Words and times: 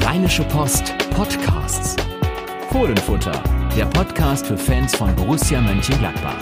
Rheinische 0.00 0.44
Post 0.44 0.94
Podcasts. 1.10 1.96
Fohlenfutter, 2.70 3.32
der 3.76 3.86
Podcast 3.86 4.46
für 4.46 4.56
Fans 4.56 4.94
von 4.94 5.14
Borussia 5.16 5.60
Mönchengladbach. 5.60 6.36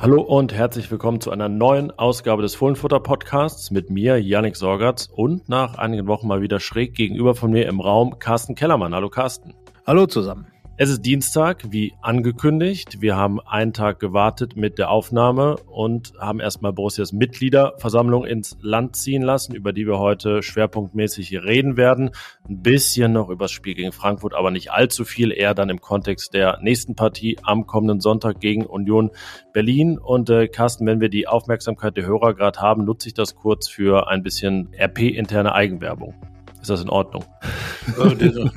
Hallo 0.00 0.22
und 0.22 0.54
herzlich 0.54 0.90
willkommen 0.90 1.20
zu 1.20 1.30
einer 1.30 1.48
neuen 1.48 1.90
Ausgabe 1.90 2.42
des 2.42 2.54
Fohlenfutter 2.54 3.00
Podcasts 3.00 3.70
mit 3.70 3.90
mir, 3.90 4.20
Yannick 4.20 4.56
Sorgatz 4.56 5.08
und 5.12 5.48
nach 5.48 5.74
einigen 5.74 6.06
Wochen 6.06 6.28
mal 6.28 6.42
wieder 6.42 6.60
schräg 6.60 6.94
gegenüber 6.94 7.34
von 7.34 7.50
mir 7.50 7.66
im 7.66 7.80
Raum 7.80 8.18
Carsten 8.18 8.54
Kellermann. 8.54 8.94
Hallo 8.94 9.10
Carsten. 9.10 9.54
Hallo 9.84 10.06
zusammen. 10.06 10.46
Es 10.82 10.90
ist 10.90 11.06
Dienstag, 11.06 11.70
wie 11.70 11.94
angekündigt. 12.02 13.00
Wir 13.00 13.14
haben 13.14 13.38
einen 13.38 13.72
Tag 13.72 14.00
gewartet 14.00 14.56
mit 14.56 14.78
der 14.78 14.90
Aufnahme 14.90 15.54
und 15.58 16.12
haben 16.18 16.40
erstmal 16.40 16.72
Borussias 16.72 17.12
Mitgliederversammlung 17.12 18.24
ins 18.24 18.58
Land 18.62 18.96
ziehen 18.96 19.22
lassen, 19.22 19.54
über 19.54 19.72
die 19.72 19.86
wir 19.86 20.00
heute 20.00 20.42
schwerpunktmäßig 20.42 21.40
reden 21.44 21.76
werden. 21.76 22.10
Ein 22.48 22.62
bisschen 22.62 23.12
noch 23.12 23.28
über 23.28 23.44
das 23.44 23.52
Spiel 23.52 23.74
gegen 23.74 23.92
Frankfurt, 23.92 24.34
aber 24.34 24.50
nicht 24.50 24.72
allzu 24.72 25.04
viel, 25.04 25.30
eher 25.30 25.54
dann 25.54 25.70
im 25.70 25.80
Kontext 25.80 26.34
der 26.34 26.58
nächsten 26.62 26.96
Partie 26.96 27.38
am 27.44 27.68
kommenden 27.68 28.00
Sonntag 28.00 28.40
gegen 28.40 28.66
Union 28.66 29.12
Berlin. 29.52 30.00
Und 30.00 30.30
äh, 30.30 30.48
Carsten, 30.48 30.84
wenn 30.86 31.00
wir 31.00 31.10
die 31.10 31.28
Aufmerksamkeit 31.28 31.96
der 31.96 32.06
Hörer 32.06 32.34
gerade 32.34 32.60
haben, 32.60 32.84
nutze 32.84 33.06
ich 33.06 33.14
das 33.14 33.36
kurz 33.36 33.68
für 33.68 34.08
ein 34.08 34.24
bisschen 34.24 34.74
RP-interne 34.74 35.54
Eigenwerbung. 35.54 36.31
Ist 36.62 36.70
das 36.70 36.80
in 36.80 36.90
Ordnung? 36.90 37.24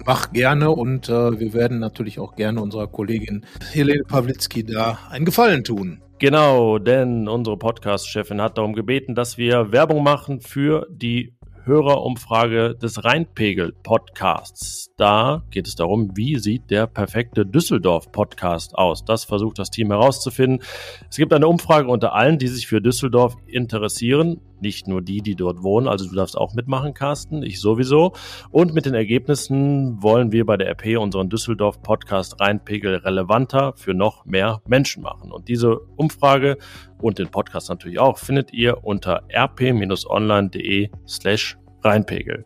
Mach 0.05 0.31
gerne 0.31 0.69
und 0.69 1.09
äh, 1.09 1.39
wir 1.39 1.53
werden 1.55 1.79
natürlich 1.79 2.19
auch 2.19 2.35
gerne 2.35 2.61
unserer 2.61 2.85
Kollegin 2.85 3.47
Helene 3.71 4.03
Pawlitzki 4.03 4.63
da 4.63 4.99
einen 5.09 5.25
Gefallen 5.25 5.63
tun. 5.63 6.03
Genau, 6.19 6.77
denn 6.77 7.27
unsere 7.27 7.57
Podcast-Chefin 7.57 8.41
hat 8.41 8.59
darum 8.59 8.73
gebeten, 8.73 9.15
dass 9.15 9.39
wir 9.39 9.71
Werbung 9.71 10.03
machen 10.03 10.39
für 10.39 10.85
die 10.91 11.35
Hörerumfrage 11.65 12.75
des 12.75 13.03
Rheinpegel-Podcasts. 13.03 14.91
Da 14.97 15.43
geht 15.49 15.67
es 15.67 15.75
darum, 15.75 16.11
wie 16.15 16.37
sieht 16.37 16.69
der 16.69 16.85
perfekte 16.85 17.45
Düsseldorf-Podcast 17.45 18.75
aus. 18.77 19.03
Das 19.03 19.25
versucht 19.25 19.57
das 19.57 19.71
Team 19.71 19.89
herauszufinden. 19.89 20.61
Es 21.09 21.17
gibt 21.17 21.33
eine 21.33 21.47
Umfrage 21.47 21.89
unter 21.89 22.13
allen, 22.13 22.37
die 22.37 22.47
sich 22.47 22.67
für 22.67 22.81
Düsseldorf 22.81 23.35
interessieren. 23.47 24.41
Nicht 24.61 24.87
nur 24.87 25.01
die, 25.01 25.21
die 25.21 25.35
dort 25.35 25.63
wohnen. 25.63 25.87
Also 25.87 26.07
du 26.07 26.15
darfst 26.15 26.37
auch 26.37 26.53
mitmachen, 26.53 26.93
Carsten. 26.93 27.43
Ich 27.43 27.59
sowieso. 27.59 28.13
Und 28.51 28.73
mit 28.73 28.85
den 28.85 28.93
Ergebnissen 28.93 30.01
wollen 30.01 30.31
wir 30.31 30.45
bei 30.45 30.57
der 30.57 30.69
RP 30.69 30.97
unseren 30.97 31.29
Düsseldorf-Podcast 31.29 32.39
Rheinpegel 32.39 32.95
relevanter 32.95 33.73
für 33.75 33.93
noch 33.93 34.25
mehr 34.25 34.61
Menschen 34.67 35.03
machen. 35.03 35.31
Und 35.31 35.49
diese 35.49 35.79
Umfrage 35.97 36.57
und 37.05 37.19
den 37.19 37.29
Podcast 37.29 37.69
natürlich 37.69 37.99
auch 37.99 38.17
findet 38.17 38.51
ihr 38.51 38.83
unter 38.83 39.21
rp-online.de 39.31 40.89
slash 41.07 41.55
Rheinpegel. 41.83 42.45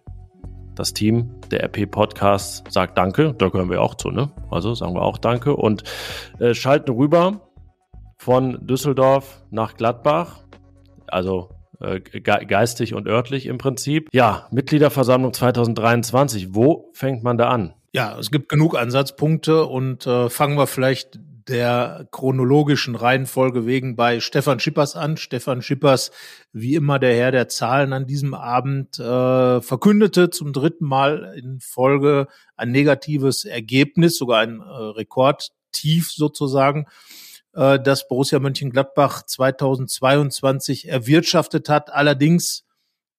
Das 0.76 0.94
Team 0.94 1.32
der 1.50 1.64
RP 1.64 1.90
Podcasts 1.90 2.64
sagt 2.70 2.98
Danke, 2.98 3.34
da 3.38 3.48
gehören 3.48 3.70
wir 3.70 3.82
auch 3.82 3.96
zu, 3.96 4.12
ne? 4.12 4.32
Also 4.52 4.74
sagen 4.74 4.96
wir 4.96 5.02
auch 5.02 5.18
Danke 5.18 5.56
und 5.56 5.84
äh, 6.40 6.54
schalten 6.54 6.92
rüber 6.92 7.50
von 8.18 8.68
Düsseldorf 8.68 9.44
nach 9.50 9.76
Gladbach. 9.76 10.44
Also 11.08 11.52
äh, 11.80 12.02
geistig 12.02 12.94
und 12.94 13.08
örtlich 13.08 13.46
im 13.46 13.58
Prinzip. 13.58 14.10
Ja, 14.12 14.48
Mitgliederversammlung 14.52 15.32
2023. 15.32 16.54
Wo 16.54 16.92
fängt 16.94 17.24
man 17.24 17.38
da 17.38 17.48
an? 17.48 17.76
Ja, 17.94 18.20
es 18.20 18.30
gibt 18.30 18.50
genug 18.50 18.78
Ansatzpunkte 18.78 19.66
und 19.66 20.06
äh, 20.06 20.30
fangen 20.30 20.58
wir 20.58 20.68
vielleicht 20.68 21.18
der 21.50 22.08
chronologischen 22.12 22.96
Reihenfolge 22.96 23.66
wegen 23.66 23.96
bei 23.96 24.20
Stefan 24.20 24.60
Schippers 24.60 24.96
an. 24.96 25.18
Stefan 25.18 25.62
Schippers, 25.62 26.12
wie 26.54 26.76
immer 26.76 27.00
der 27.00 27.16
Herr 27.16 27.32
der 27.32 27.50
Zahlen 27.50 27.92
an 27.92 28.06
diesem 28.06 28.34
Abend, 28.34 29.00
äh, 29.00 29.62
verkündete 29.62 30.30
zum 30.30 30.54
dritten 30.54 30.86
Mal 30.86 31.34
in 31.36 31.60
Folge 31.60 32.28
ein 32.56 32.72
negatives 32.72 33.46
Ergebnis, 33.46 34.18
sogar 34.18 34.40
ein 34.42 34.62
äh, 34.62 34.64
Rekordtief 34.64 36.12
sozusagen, 36.12 36.86
äh, 37.54 37.80
das 37.80 38.08
Borussia 38.08 38.40
Mönchengladbach 38.40 39.24
2022 39.24 40.88
erwirtschaftet 40.88 41.68
hat. 41.68 41.92
Allerdings 41.92 42.64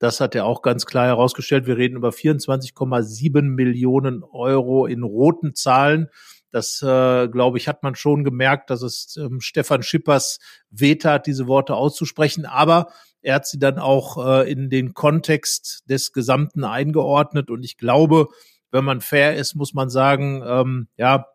das 0.00 0.18
hat 0.18 0.34
er 0.34 0.47
auch 0.47 0.62
ganz 0.62 0.86
klar 0.86 1.06
herausgestellt. 1.06 1.66
Wir 1.66 1.76
reden 1.76 1.97
über 1.97 2.08
24,7 2.08 3.42
Millionen 3.42 4.22
Euro 4.24 4.86
in 4.86 5.02
roten 5.02 5.54
Zahlen. 5.54 6.08
Das, 6.50 6.82
äh, 6.82 7.28
glaube 7.28 7.58
ich, 7.58 7.68
hat 7.68 7.82
man 7.82 7.94
schon 7.94 8.24
gemerkt, 8.24 8.70
dass 8.70 8.82
es 8.82 9.16
ähm, 9.16 9.40
Stefan 9.40 9.82
Schippers 9.82 10.38
wehtat, 10.70 11.26
diese 11.26 11.46
Worte 11.46 11.74
auszusprechen. 11.74 12.44
Aber 12.44 12.88
er 13.22 13.36
hat 13.36 13.46
sie 13.46 13.58
dann 13.58 13.78
auch 13.78 14.24
äh, 14.24 14.50
in 14.50 14.70
den 14.70 14.94
Kontext 14.94 15.84
des 15.88 16.12
Gesamten 16.12 16.64
eingeordnet. 16.64 17.50
Und 17.50 17.62
ich 17.62 17.76
glaube, 17.76 18.28
wenn 18.70 18.84
man 18.84 19.00
fair 19.00 19.36
ist, 19.36 19.54
muss 19.54 19.74
man 19.74 19.90
sagen, 19.90 20.42
ähm, 20.44 20.88
ja, 20.96 21.26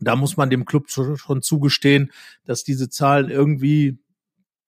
da 0.00 0.16
muss 0.16 0.36
man 0.36 0.50
dem 0.50 0.64
Club 0.64 0.90
schon 0.90 1.42
zugestehen, 1.42 2.12
dass 2.44 2.64
diese 2.64 2.88
Zahlen 2.88 3.30
irgendwie 3.30 3.98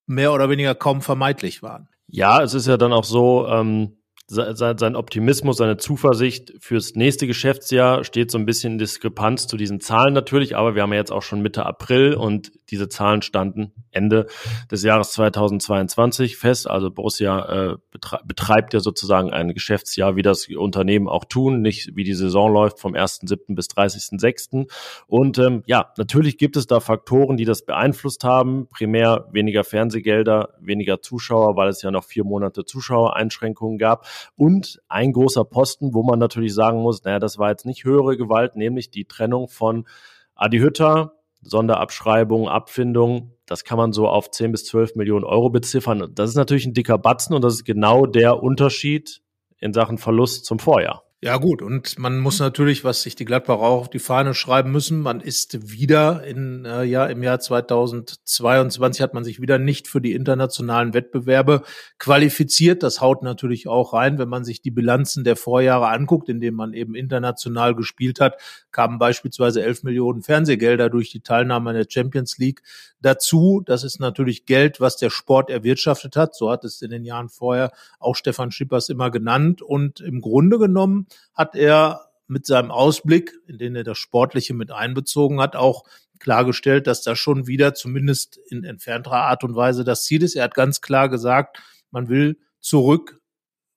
mehr 0.07 0.33
oder 0.33 0.49
weniger 0.49 0.75
kaum 0.75 1.03
vermeidlich 1.03 1.63
waren. 1.63 1.89
Ja, 2.07 2.43
es 2.43 2.55
ist 2.55 2.67
ja 2.67 2.77
dann 2.77 2.93
auch 2.93 3.05
so, 3.05 3.47
ähm, 3.49 3.96
sein 4.29 4.97
Optimismus, 4.97 5.57
seine 5.57 5.77
Zuversicht 5.77 6.55
fürs 6.59 6.95
nächste 6.97 7.29
Geschäftsjahr 7.29 8.03
steht 8.03 8.33
so 8.33 8.39
ein 8.39 8.47
bisschen 8.47 8.73
in 8.73 8.79
Diskrepanz 8.79 9.47
zu 9.47 9.57
diesen 9.57 9.81
Zahlen 9.81 10.15
natürlich, 10.15 10.57
aber 10.57 10.75
wir 10.75 10.83
haben 10.83 10.93
ja 10.93 10.99
jetzt 10.99 11.13
auch 11.13 11.23
schon 11.23 11.43
Mitte 11.43 11.65
April 11.65 12.15
und 12.15 12.51
diese 12.71 12.89
Zahlen 12.89 13.23
standen 13.23 13.73
Ende 13.93 14.27
des 14.71 14.83
Jahres 14.83 15.13
2022 15.13 16.37
fest. 16.37 16.69
Also 16.69 16.91
Borussia 16.91 17.73
äh, 17.73 17.77
betreibt 18.25 18.75
ja 18.75 18.81
sozusagen 18.81 19.33
ein 19.33 19.55
Geschäftsjahr, 19.55 20.17
wie 20.17 20.23
das 20.23 20.49
Unternehmen 20.49 21.09
auch 21.09 21.25
tun, 21.25 21.63
nicht 21.63 21.95
wie 21.95 22.03
die 22.03 22.15
Saison 22.15 22.53
läuft 22.53 22.81
vom 22.81 22.95
1.7. 22.95 23.55
bis 23.55 23.67
30.6. 23.69 24.69
Und 25.07 25.39
ähm, 25.39 25.63
ja, 25.67 25.93
natürlich 25.97 26.37
gibt 26.37 26.57
es 26.57 26.67
da 26.67 26.81
Faktoren, 26.81 27.37
die 27.37 27.45
das 27.45 27.65
beeinflusst 27.65 28.25
haben. 28.25 28.67
Primär 28.69 29.29
weniger 29.31 29.63
Fernsehgelder, 29.63 30.55
weniger 30.61 31.01
Zuschauer, 31.01 31.55
weil 31.55 31.69
es 31.69 31.83
ja 31.83 31.93
noch 31.93 32.05
vier 32.05 32.25
Monate 32.25 32.65
Zuschauereinschränkungen 32.65 33.79
gab. 33.79 34.07
Und 34.37 34.81
ein 34.89 35.13
großer 35.13 35.45
Posten, 35.45 35.95
wo 35.95 36.03
man 36.03 36.19
natürlich 36.19 36.55
sagen 36.55 36.81
muss, 36.81 37.05
naja, 37.05 37.19
das 37.19 37.39
war 37.39 37.51
jetzt 37.51 37.67
nicht 37.67 37.85
höhere 37.85 38.17
Gewalt, 38.17 38.57
nämlich 38.57 38.91
die 38.91 39.05
Trennung 39.05 39.49
von 39.49 39.87
Adi 40.35 40.59
Hütter, 40.59 41.15
Sonderabschreibung, 41.43 42.49
Abfindung. 42.49 43.33
Das 43.47 43.65
kann 43.65 43.79
man 43.79 43.93
so 43.93 44.09
auf 44.09 44.31
10 44.31 44.53
bis 44.53 44.65
12 44.67 44.97
Millionen 44.97 45.25
Euro 45.25 45.51
beziffern. 45.51 46.11
Das 46.15 46.31
ist 46.31 46.37
natürlich 46.37 46.67
ein 46.67 46.75
dicker 46.75 46.99
Batzen 46.99 47.35
und 47.35 47.43
das 47.43 47.55
ist 47.55 47.65
genau 47.65 48.07
der 48.07 48.43
Unterschied 48.43 49.23
in 49.59 49.73
Sachen 49.73 49.99
Verlust 49.99 50.45
zum 50.45 50.59
Vorjahr. 50.59 51.06
Ja 51.27 51.39
gut, 51.39 51.61
und 51.61 51.99
man 51.99 52.21
muss 52.21 52.39
natürlich, 52.39 52.85
was 52.85 53.03
sich 53.03 53.17
die 53.17 53.25
Gladbacher 53.25 53.59
auch 53.59 53.81
auf 53.81 53.91
die 53.91 53.99
Fahne 53.99 54.33
schreiben 54.33 54.71
müssen, 54.71 55.01
man 55.01 55.19
ist 55.19 55.73
wieder 55.73 56.23
in 56.23 56.65
äh, 56.65 56.85
ja 56.85 57.05
im 57.07 57.21
Jahr 57.21 57.41
2022 57.41 59.03
hat 59.03 59.13
man 59.13 59.25
sich 59.25 59.41
wieder 59.41 59.59
nicht 59.59 59.89
für 59.89 60.01
die 60.01 60.13
internationalen 60.13 60.95
Wettbewerbe 60.95 61.65
qualifiziert. 61.99 62.85
Das 62.85 63.01
haut 63.01 63.25
natürlich 63.25 63.67
auch 63.67 63.93
rein, 63.93 64.19
wenn 64.19 64.29
man 64.29 64.45
sich 64.45 64.63
die 64.63 64.71
Bilanzen 64.71 65.25
der 65.25 65.35
Vorjahre 65.35 65.89
anguckt, 65.89 66.29
in 66.29 66.39
denen 66.39 66.57
man 66.57 66.75
eben 66.75 66.95
international 66.95 67.75
gespielt 67.75 68.21
hat, 68.21 68.37
kamen 68.71 69.01
beispielsweise 69.01 69.65
11 69.65 69.83
Millionen 69.83 70.23
Fernsehgelder 70.23 70.91
durch 70.91 71.11
die 71.11 71.23
Teilnahme 71.23 71.71
an 71.71 71.77
der 71.77 71.87
Champions 71.89 72.39
League 72.39 72.63
dazu. 73.01 73.63
Das 73.67 73.83
ist 73.83 73.99
natürlich 73.99 74.47
Geld, 74.47 74.81
was 74.81 74.97
der 74.97 75.11
Sport 75.11 75.51
erwirtschaftet 75.51 76.15
hat. 76.15 76.37
So 76.37 76.51
hat 76.53 76.63
es 76.63 76.83
in 76.83 76.91
den 76.91 77.05
Jahren 77.05 77.29
vorher 77.29 77.73
auch 77.99 78.15
Stefan 78.15 78.53
Schippers 78.53 78.91
immer 78.91 79.11
genannt. 79.11 79.61
Und 79.61 80.01
im 80.01 80.21
Grunde 80.21 80.59
genommen 80.59 81.07
hat 81.35 81.55
er 81.55 82.07
mit 82.29 82.47
seinem 82.47 82.71
Ausblick, 82.71 83.33
in 83.47 83.59
den 83.59 83.77
er 83.77 83.85
das 83.85 83.99
Sportliche 83.99 84.55
mit 84.55 84.71
einbezogen 84.71 85.41
hat, 85.41 85.55
auch 85.55 85.85
klargestellt, 86.19 86.87
dass 86.87 87.03
das 87.03 87.19
schon 87.19 87.47
wieder 87.47 87.75
zumindest 87.75 88.39
in 88.51 88.65
entfernterer 88.65 89.23
Art 89.23 89.45
und 89.45 89.55
Weise 89.55 89.85
das 89.85 90.05
Ziel 90.05 90.23
ist. 90.23 90.35
Er 90.35 90.45
hat 90.45 90.55
ganz 90.55 90.81
klar 90.81 91.09
gesagt, 91.09 91.63
man 91.91 92.09
will 92.09 92.39
zurück 92.61 93.21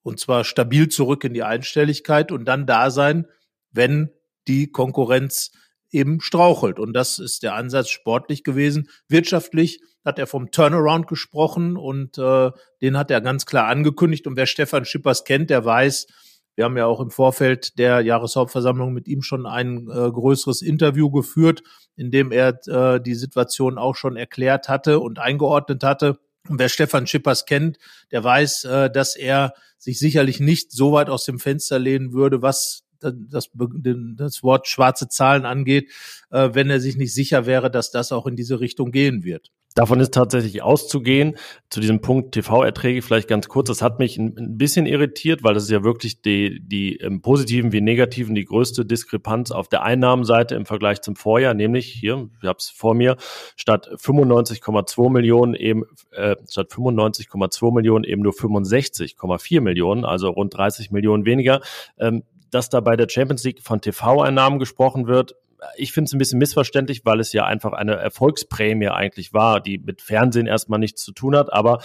und 0.02 0.20
zwar 0.20 0.44
stabil 0.44 0.90
zurück 0.90 1.24
in 1.24 1.34
die 1.34 1.44
Einstelligkeit 1.44 2.32
und 2.32 2.46
dann 2.46 2.66
da 2.66 2.90
sein, 2.90 3.28
wenn 3.72 4.10
die 4.48 4.72
Konkurrenz 4.72 5.52
eben 5.92 6.22
strauchelt. 6.22 6.80
Und 6.80 6.94
das 6.94 7.20
ist 7.20 7.44
der 7.44 7.56
Ansatz 7.56 7.90
sportlich 7.90 8.44
gewesen. 8.44 8.90
Wirtschaftlich 9.08 9.82
hat 10.06 10.18
er 10.18 10.28
vom 10.28 10.52
Turnaround 10.52 11.08
gesprochen 11.08 11.78
und 11.78 12.18
äh, 12.18 12.52
den 12.82 12.98
hat 12.98 13.12
er 13.12 13.22
ganz 13.22 13.46
klar 13.46 13.68
angekündigt. 13.68 14.28
Und 14.28 14.38
wer 14.38 14.46
Stefan 14.46 14.86
Schippers 14.86 15.24
kennt, 15.24 15.50
der 15.50 15.66
weiß, 15.66 16.08
wir 16.60 16.66
haben 16.66 16.76
ja 16.76 16.88
auch 16.88 17.00
im 17.00 17.10
Vorfeld 17.10 17.80
der 17.80 18.02
Jahreshauptversammlung 18.02 18.92
mit 18.92 19.08
ihm 19.08 19.22
schon 19.22 19.46
ein 19.46 19.88
äh, 19.90 20.12
größeres 20.12 20.62
Interview 20.62 21.10
geführt, 21.10 21.64
in 21.96 22.12
dem 22.12 22.34
er 22.34 22.60
äh, 22.68 23.00
die 23.00 23.16
Situation 23.16 23.78
auch 23.78 23.96
schon 23.96 24.18
erklärt 24.18 24.68
hatte 24.68 25.00
und 25.00 25.20
eingeordnet 25.20 25.86
hatte. 25.86 26.20
Und 26.50 26.60
wer 26.60 26.68
Stefan 26.68 27.08
Schippers 27.08 27.46
kennt, 27.46 27.78
der 28.12 28.26
weiß, 28.26 28.66
äh, 28.66 28.92
dass 28.92 29.16
er 29.16 29.54
sich 29.78 30.00
sicherlich 30.00 30.42
nicht 30.42 30.74
so 30.74 30.92
weit 30.92 31.10
aus 31.10 31.24
dem 31.24 31.40
Fenster 31.40 31.80
lehnen 31.80 32.12
würde, 32.12 32.42
was 32.42 32.84
das, 33.00 33.50
das 33.54 34.44
Wort 34.44 34.68
schwarze 34.68 35.08
Zahlen 35.08 35.46
angeht, 35.46 35.90
äh, 36.30 36.50
wenn 36.52 36.70
er 36.70 36.82
sich 36.82 36.98
nicht 36.98 37.14
sicher 37.14 37.46
wäre, 37.46 37.72
dass 37.72 37.90
das 37.90 38.12
auch 38.12 38.28
in 38.28 38.36
diese 38.36 38.60
Richtung 38.60 38.92
gehen 38.92 39.24
wird. 39.24 39.50
Davon 39.80 40.02
ist 40.02 40.14
tatsächlich 40.14 40.62
auszugehen. 40.62 41.38
Zu 41.70 41.80
diesem 41.80 42.02
Punkt 42.02 42.34
TV-Erträge 42.34 43.02
vielleicht 43.02 43.30
ganz 43.30 43.48
kurz. 43.48 43.70
Das 43.70 43.82
hat 43.82 43.98
mich 43.98 44.18
ein, 44.18 44.58
bisschen 44.58 44.86
irritiert, 44.86 45.42
weil 45.42 45.54
das 45.54 45.64
ist 45.64 45.70
ja 45.70 45.86
wirklich 45.86 46.22
die, 46.22 46.60
die 46.62 46.98
im 46.98 47.22
Positiven 47.22 47.72
wie 47.72 47.80
Negativen 47.80 48.36
die 48.36 48.44
größte 48.44 48.86
Diskrepanz 48.86 49.52
auf 49.52 49.70
der 49.70 49.84
Einnahmenseite 49.84 50.56
im 50.56 50.66
Vergleich 50.66 51.00
zum 51.00 51.16
Vorjahr, 51.16 51.54
nämlich 51.54 51.86
hier, 51.86 52.28
ich 52.42 52.48
habe 52.50 52.58
es 52.60 52.70
vor 52.70 52.94
mir, 52.94 53.16
statt 53.56 53.90
95,2 53.96 55.10
Millionen 55.10 55.54
eben 55.54 55.86
äh, 56.12 56.36
statt 56.50 56.74
95,2 56.74 57.74
Millionen 57.74 58.04
eben 58.04 58.22
nur 58.22 58.34
65,4 58.34 59.62
Millionen, 59.62 60.04
also 60.04 60.30
rund 60.30 60.58
30 60.58 60.92
Millionen 60.92 61.24
weniger. 61.24 61.62
Ähm, 61.98 62.24
dass 62.52 62.68
da 62.68 62.82
bei 62.82 62.98
der 62.98 63.08
Champions 63.08 63.46
League 63.46 63.62
von 63.62 63.80
TV-Einnahmen 63.80 64.60
gesprochen 64.60 65.08
wird, 65.08 65.36
ich 65.76 65.92
finde 65.92 66.08
es 66.08 66.14
ein 66.14 66.18
bisschen 66.18 66.40
missverständlich, 66.40 67.02
weil 67.06 67.20
es 67.20 67.34
ja 67.34 67.46
einfach 67.46 67.74
eine 67.74 67.96
Erfolgsprämie 67.96 68.90
eigentlich 68.90 69.34
war, 69.34 69.62
die 69.62 69.78
mit 69.78 70.02
Fernsehen 70.02 70.48
erstmal 70.48 70.80
nichts 70.80 71.04
zu 71.04 71.12
tun 71.12 71.36
hat, 71.36 71.52
aber 71.52 71.80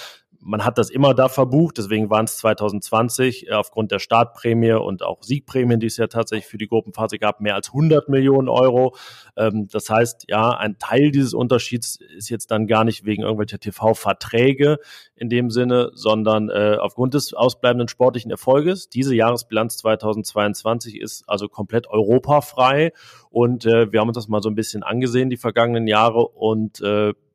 man 0.45 0.65
hat 0.65 0.77
das 0.77 0.91
immer 0.91 1.15
da 1.15 1.29
verbucht, 1.29 1.79
deswegen 1.79 2.11
waren 2.11 2.27
es 2.27 2.37
2020 2.37 3.49
äh, 3.49 3.53
aufgrund 3.53 3.91
der 3.91 3.99
Startprämie 3.99 4.73
und 4.73 5.03
auch 5.03 5.23
Siegprämien, 5.23 5.81
die 5.81 5.87
es 5.87 5.97
ja 5.97 6.07
tatsächlich 6.07 6.47
für 6.47 6.59
die 6.59 6.69
Gruppenphase 6.69 7.19
gab, 7.19 7.41
mehr 7.41 7.55
als 7.55 7.69
100 7.69 8.09
Millionen 8.11 8.49
Euro. 8.49 8.95
Ähm, 9.37 9.69
das 9.73 9.89
heißt, 9.89 10.27
ja, 10.29 10.51
ein 10.51 10.79
Teil 10.79 11.11
dieses 11.11 11.33
Unterschieds 11.33 11.99
ist 12.17 12.29
jetzt 12.29 12.51
dann 12.51 12.67
gar 12.67 12.85
nicht 12.85 13.07
wegen 13.07 13.23
irgendwelcher 13.23 13.59
TV-Verträge 13.59 14.79
in 15.17 15.31
dem 15.31 15.51
Sinne, 15.51 15.91
sondern 15.95 16.51
äh, 16.51 16.77
aufgrund 16.79 17.15
des 17.15 17.33
ausbleibenden 17.33 17.89
sportlichen 17.89 18.31
Erfolges. 18.31 18.91
Diese 18.91 19.15
Jahresbilanz 19.15 19.79
2022 19.79 21.01
ist 21.01 21.25
also 21.27 21.49
komplett 21.49 21.89
europafrei 21.89 22.93
und 23.31 23.65
äh, 23.65 23.91
wir 23.91 24.01
haben 24.01 24.09
uns 24.09 24.17
das 24.17 24.29
mal 24.29 24.43
so 24.43 24.51
ein 24.51 24.55
bisschen 24.55 24.83
angesehen, 24.83 25.31
die 25.31 25.39
vergangenen 25.39 25.87
Jahre 25.87 26.27
und 26.29 26.83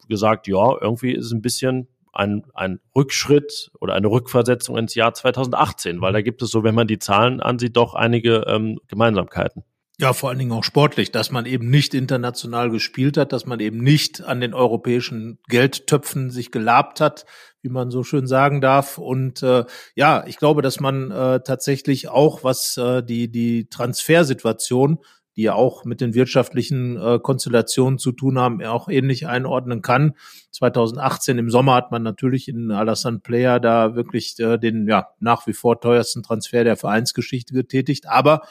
gesagt, 0.07 0.47
ja, 0.47 0.75
irgendwie 0.81 1.13
ist 1.13 1.27
es 1.27 1.31
ein 1.31 1.41
bisschen 1.41 1.88
ein, 2.19 2.44
ein 2.54 2.80
Rückschritt 2.95 3.71
oder 3.80 3.95
eine 3.95 4.07
Rückversetzung 4.07 4.77
ins 4.77 4.94
Jahr 4.94 5.13
2018, 5.13 6.01
weil 6.01 6.13
da 6.13 6.21
gibt 6.21 6.42
es 6.42 6.51
so, 6.51 6.63
wenn 6.63 6.75
man 6.75 6.88
die 6.88 7.00
Zahlen 7.00 7.39
ansieht, 7.39 7.77
doch 7.77 7.95
einige 7.95 8.44
ähm, 8.48 8.80
Gemeinsamkeiten. 8.88 9.63
Ja, 10.01 10.13
vor 10.13 10.30
allen 10.30 10.39
Dingen 10.39 10.54
auch 10.54 10.63
sportlich, 10.63 11.12
dass 11.12 11.30
man 11.30 11.45
eben 11.45 11.69
nicht 11.69 11.94
international 11.94 12.69
gespielt 12.69 13.18
hat, 13.18 13.33
dass 13.33 13.45
man 13.45 13.60
eben 13.60 13.80
nicht 13.80 14.24
an 14.24 14.39
den 14.39 14.54
europäischen 14.54 15.39
Geldtöpfen 15.50 16.30
sich 16.30 16.51
gelabt 16.51 17.01
hat, 17.01 17.25
wie 17.62 17.69
man 17.69 17.92
so 17.92 18.04
schön 18.04 18.25
sagen 18.25 18.62
darf. 18.62 18.98
Und 18.98 19.44
äh, 19.44 19.66
ja, 19.95 20.24
ich 20.25 20.38
glaube, 20.38 20.62
dass 20.62 20.80
man 20.80 21.12
äh, 21.12 21.42
tatsächlich 21.42 22.07
auch, 22.07 22.45
was 22.45 22.77
äh, 22.77 23.04
die, 23.04 23.30
die 23.30 23.68
Transfersituation 23.69 25.00
die 25.39 25.44
ja 25.44 25.53
auch 25.53 25.86
mit 25.86 26.01
den 26.01 26.13
wirtschaftlichen 26.13 26.97
äh, 26.97 27.18
Konstellationen 27.18 27.97
zu 27.97 28.12
tun 28.12 28.38
haben, 28.38 28.62
auch 28.62 28.89
ähnlich 28.89 29.25
einordnen 29.25 29.81
kann. 29.81 30.15
2018 30.51 31.38
im 31.38 31.50
Sommer 31.50 31.75
hat 31.75 31.91
man 31.91 32.03
natürlich 32.03 32.50
in 32.50 32.71
Alassane 32.71 33.19
Player 33.19 33.62
da 33.62 33.95
wirklich 33.95 34.38
äh, 34.39 34.57
den 34.57 34.86
ja 34.86 35.07
nach 35.21 35.47
wie 35.47 35.53
vor 35.53 35.80
teuersten 35.80 36.24
Transfer 36.24 36.65
der 36.65 36.75
Vereinsgeschichte 36.75 37.53
getätigt, 37.53 38.06
aber 38.09 38.41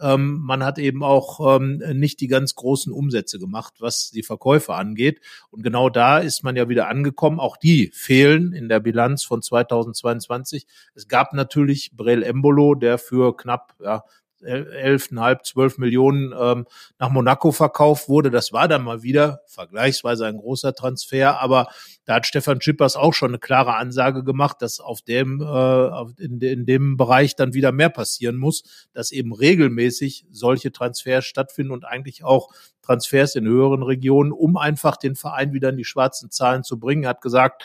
ähm, 0.00 0.40
man 0.42 0.64
hat 0.64 0.78
eben 0.78 1.04
auch 1.04 1.56
ähm, 1.60 1.80
nicht 1.94 2.20
die 2.20 2.26
ganz 2.26 2.56
großen 2.56 2.92
Umsätze 2.92 3.38
gemacht, 3.38 3.74
was 3.78 4.10
die 4.10 4.24
Verkäufe 4.24 4.74
angeht. 4.74 5.20
Und 5.50 5.62
genau 5.62 5.90
da 5.90 6.18
ist 6.18 6.42
man 6.42 6.56
ja 6.56 6.68
wieder 6.68 6.88
angekommen. 6.88 7.38
Auch 7.38 7.56
die 7.56 7.92
fehlen 7.94 8.52
in 8.52 8.68
der 8.68 8.80
Bilanz 8.80 9.22
von 9.22 9.42
2022. 9.42 10.66
Es 10.96 11.06
gab 11.06 11.34
natürlich 11.34 11.92
Brel 11.94 12.24
Embolo, 12.24 12.74
der 12.74 12.98
für 12.98 13.36
knapp 13.36 13.76
ja, 13.80 14.02
elfeinhalb, 14.42 15.46
zwölf 15.46 15.78
Millionen 15.78 16.34
ähm, 16.38 16.66
nach 16.98 17.10
Monaco 17.10 17.52
verkauft 17.52 18.08
wurde. 18.08 18.30
Das 18.30 18.52
war 18.52 18.68
dann 18.68 18.82
mal 18.82 19.02
wieder 19.02 19.40
vergleichsweise 19.46 20.26
ein 20.26 20.36
großer 20.36 20.74
Transfer, 20.74 21.40
aber 21.40 21.68
da 22.04 22.14
hat 22.16 22.26
Stefan 22.26 22.60
Schippers 22.60 22.96
auch 22.96 23.14
schon 23.14 23.30
eine 23.30 23.38
klare 23.38 23.76
Ansage 23.76 24.24
gemacht, 24.24 24.56
dass 24.60 24.80
auf 24.80 25.02
dem 25.02 25.40
äh, 25.40 26.22
in, 26.22 26.40
in 26.40 26.66
dem 26.66 26.96
Bereich 26.96 27.36
dann 27.36 27.54
wieder 27.54 27.72
mehr 27.72 27.90
passieren 27.90 28.36
muss, 28.36 28.88
dass 28.92 29.12
eben 29.12 29.32
regelmäßig 29.32 30.26
solche 30.30 30.72
Transfers 30.72 31.24
stattfinden 31.24 31.72
und 31.72 31.84
eigentlich 31.84 32.24
auch 32.24 32.50
Transfers 32.82 33.36
in 33.36 33.46
höheren 33.46 33.82
Regionen, 33.82 34.32
um 34.32 34.56
einfach 34.56 34.96
den 34.96 35.14
Verein 35.14 35.52
wieder 35.52 35.68
in 35.68 35.76
die 35.76 35.84
schwarzen 35.84 36.30
Zahlen 36.30 36.64
zu 36.64 36.78
bringen. 36.78 37.06
Hat 37.06 37.20
gesagt, 37.20 37.64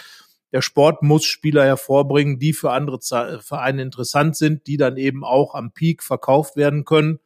der 0.51 0.61
Sport 0.61 1.03
muss 1.03 1.25
Spieler 1.25 1.65
hervorbringen, 1.65 2.39
die 2.39 2.53
für 2.53 2.71
andere 2.71 2.99
Vereine 3.41 3.81
interessant 3.81 4.35
sind, 4.37 4.67
die 4.67 4.77
dann 4.77 4.97
eben 4.97 5.23
auch 5.23 5.55
am 5.55 5.71
Peak 5.71 6.03
verkauft 6.03 6.55
werden 6.55 6.85
können. 6.85 7.19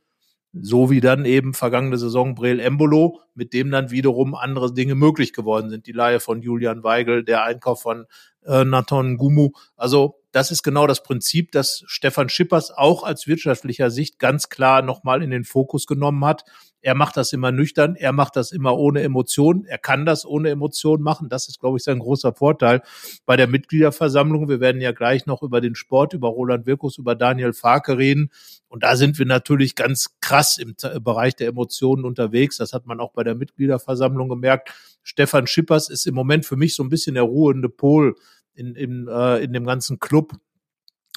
So 0.53 0.89
wie 0.89 0.99
dann 0.99 1.23
eben 1.23 1.53
vergangene 1.53 1.97
Saison 1.97 2.35
Breel 2.35 2.59
Embolo, 2.59 3.21
mit 3.35 3.53
dem 3.53 3.71
dann 3.71 3.89
wiederum 3.89 4.35
andere 4.35 4.73
Dinge 4.73 4.95
möglich 4.95 5.31
geworden 5.31 5.69
sind. 5.69 5.87
Die 5.87 5.93
Leihe 5.93 6.19
von 6.19 6.41
Julian 6.41 6.83
Weigel, 6.83 7.23
der 7.23 7.43
Einkauf 7.45 7.83
von 7.83 8.05
äh, 8.45 8.65
Nathan 8.65 9.15
Gumu. 9.17 9.51
Also 9.77 10.21
das 10.31 10.51
ist 10.51 10.63
genau 10.63 10.87
das 10.87 11.03
Prinzip, 11.03 11.51
das 11.51 11.83
Stefan 11.87 12.27
Schippers 12.27 12.71
auch 12.71 13.03
als 13.03 13.27
wirtschaftlicher 13.27 13.91
Sicht 13.91 14.19
ganz 14.19 14.49
klar 14.49 14.81
nochmal 14.81 15.23
in 15.23 15.29
den 15.29 15.45
Fokus 15.45 15.85
genommen 15.85 16.25
hat. 16.25 16.43
Er 16.81 16.95
macht 16.95 17.17
das 17.17 17.31
immer 17.33 17.51
nüchtern, 17.51 17.95
er 17.95 18.11
macht 18.11 18.35
das 18.35 18.51
immer 18.51 18.77
ohne 18.77 19.01
Emotionen, 19.01 19.65
er 19.65 19.77
kann 19.77 20.05
das 20.05 20.25
ohne 20.25 20.49
Emotionen 20.49 21.03
machen. 21.03 21.29
Das 21.29 21.47
ist, 21.47 21.59
glaube 21.59 21.77
ich, 21.77 21.83
sein 21.83 21.99
großer 21.99 22.33
Vorteil 22.33 22.81
bei 23.25 23.37
der 23.37 23.47
Mitgliederversammlung. 23.47 24.49
Wir 24.49 24.59
werden 24.59 24.81
ja 24.81 24.91
gleich 24.91 25.25
noch 25.25 25.43
über 25.43 25.61
den 25.61 25.75
Sport, 25.75 26.13
über 26.13 26.29
Roland 26.29 26.65
Wirkus, 26.65 26.97
über 26.97 27.15
Daniel 27.15 27.53
Farke 27.53 27.97
reden. 27.97 28.31
Und 28.67 28.83
da 28.83 28.95
sind 28.95 29.19
wir 29.19 29.25
natürlich 29.25 29.75
ganz 29.75 30.17
krass 30.21 30.57
im 30.57 30.75
Bereich 31.03 31.35
der 31.35 31.49
Emotionen 31.49 32.05
unterwegs. 32.05 32.57
Das 32.57 32.73
hat 32.73 32.85
man 32.85 32.99
auch 32.99 33.11
bei 33.11 33.23
der 33.23 33.35
Mitgliederversammlung 33.35 34.29
gemerkt. 34.29 34.73
Stefan 35.03 35.45
Schippers 35.45 35.89
ist 35.89 36.07
im 36.07 36.15
Moment 36.15 36.45
für 36.45 36.55
mich 36.55 36.75
so 36.75 36.83
ein 36.83 36.89
bisschen 36.89 37.15
der 37.15 37.23
ruhende 37.23 37.69
Pol 37.69 38.15
in, 38.53 38.75
in, 38.75 39.07
äh, 39.07 39.43
in 39.43 39.53
dem 39.53 39.65
ganzen 39.65 39.99
Club 39.99 40.33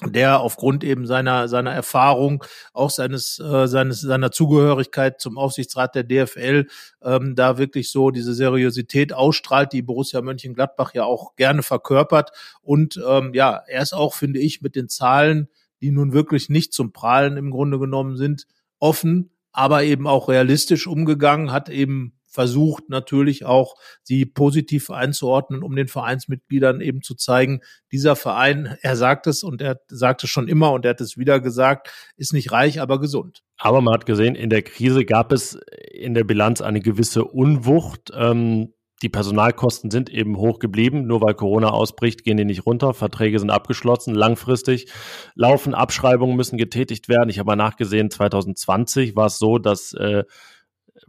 der 0.03 0.41
aufgrund 0.41 0.83
eben 0.83 1.07
seiner 1.07 1.47
seiner 1.47 1.71
Erfahrung 1.71 2.43
auch 2.73 2.89
seines 2.89 3.39
äh, 3.39 3.67
seines 3.67 4.01
seiner 4.01 4.31
Zugehörigkeit 4.31 5.21
zum 5.21 5.37
Aufsichtsrat 5.37 5.95
der 5.95 6.03
DFL 6.03 6.67
ähm, 7.01 7.35
da 7.35 7.57
wirklich 7.57 7.89
so 7.89 8.11
diese 8.11 8.33
Seriosität 8.33 9.13
ausstrahlt, 9.13 9.71
die 9.71 9.81
Borussia 9.81 10.21
Mönchengladbach 10.21 10.93
ja 10.93 11.05
auch 11.05 11.35
gerne 11.37 11.63
verkörpert. 11.63 12.31
Und 12.61 13.01
ähm, 13.07 13.33
ja 13.33 13.61
er 13.67 13.81
ist 13.81 13.93
auch 13.93 14.13
finde 14.13 14.39
ich 14.39 14.61
mit 14.61 14.75
den 14.75 14.89
Zahlen, 14.89 15.47
die 15.81 15.91
nun 15.91 16.11
wirklich 16.11 16.49
nicht 16.49 16.73
zum 16.73 16.91
Prahlen 16.91 17.37
im 17.37 17.51
Grunde 17.51 17.79
genommen 17.79 18.17
sind, 18.17 18.47
offen, 18.79 19.31
aber 19.53 19.83
eben 19.83 20.07
auch 20.07 20.27
realistisch 20.27 20.87
umgegangen, 20.87 21.53
hat 21.53 21.69
eben 21.69 22.15
versucht 22.35 22.89
natürlich 22.89 23.45
auch, 23.45 23.75
sie 24.03 24.25
positiv 24.25 24.91
einzuordnen, 24.91 25.63
um 25.63 25.75
den 25.75 25.87
Vereinsmitgliedern 25.87 26.81
eben 26.81 27.01
zu 27.01 27.15
zeigen, 27.15 27.61
dieser 27.91 28.15
Verein, 28.15 28.77
er 28.81 28.95
sagt 28.95 29.25
es 29.25 29.41
und 29.41 29.61
er 29.61 29.79
sagt 29.87 30.23
es 30.23 30.29
schon 30.29 30.47
immer 30.47 30.73
und 30.73 30.85
er 30.85 30.91
hat 30.91 31.01
es 31.01 31.17
wieder 31.17 31.39
gesagt, 31.39 31.89
ist 32.17 32.33
nicht 32.33 32.51
reich, 32.51 32.81
aber 32.81 32.99
gesund. 32.99 33.41
Aber 33.57 33.81
man 33.81 33.93
hat 33.93 34.05
gesehen, 34.05 34.35
in 34.35 34.49
der 34.49 34.61
Krise 34.61 35.05
gab 35.05 35.31
es 35.31 35.57
in 35.91 36.13
der 36.13 36.25
Bilanz 36.25 36.61
eine 36.61 36.81
gewisse 36.81 37.23
Unwucht. 37.23 38.11
Ähm 38.13 38.73
die 39.01 39.09
Personalkosten 39.09 39.91
sind 39.91 40.09
eben 40.09 40.37
hoch 40.37 40.59
geblieben. 40.59 41.05
Nur 41.05 41.21
weil 41.21 41.33
Corona 41.33 41.69
ausbricht, 41.69 42.23
gehen 42.23 42.37
die 42.37 42.45
nicht 42.45 42.65
runter. 42.65 42.93
Verträge 42.93 43.39
sind 43.39 43.49
abgeschlossen, 43.49 44.15
langfristig 44.15 44.89
laufen, 45.35 45.73
Abschreibungen 45.73 46.35
müssen 46.35 46.57
getätigt 46.57 47.09
werden. 47.09 47.29
Ich 47.29 47.37
habe 47.37 47.47
mal 47.47 47.55
nachgesehen, 47.55 48.09
2020 48.09 49.15
war 49.15 49.27
es 49.27 49.37
so, 49.37 49.57
dass 49.57 49.93
äh, 49.93 50.23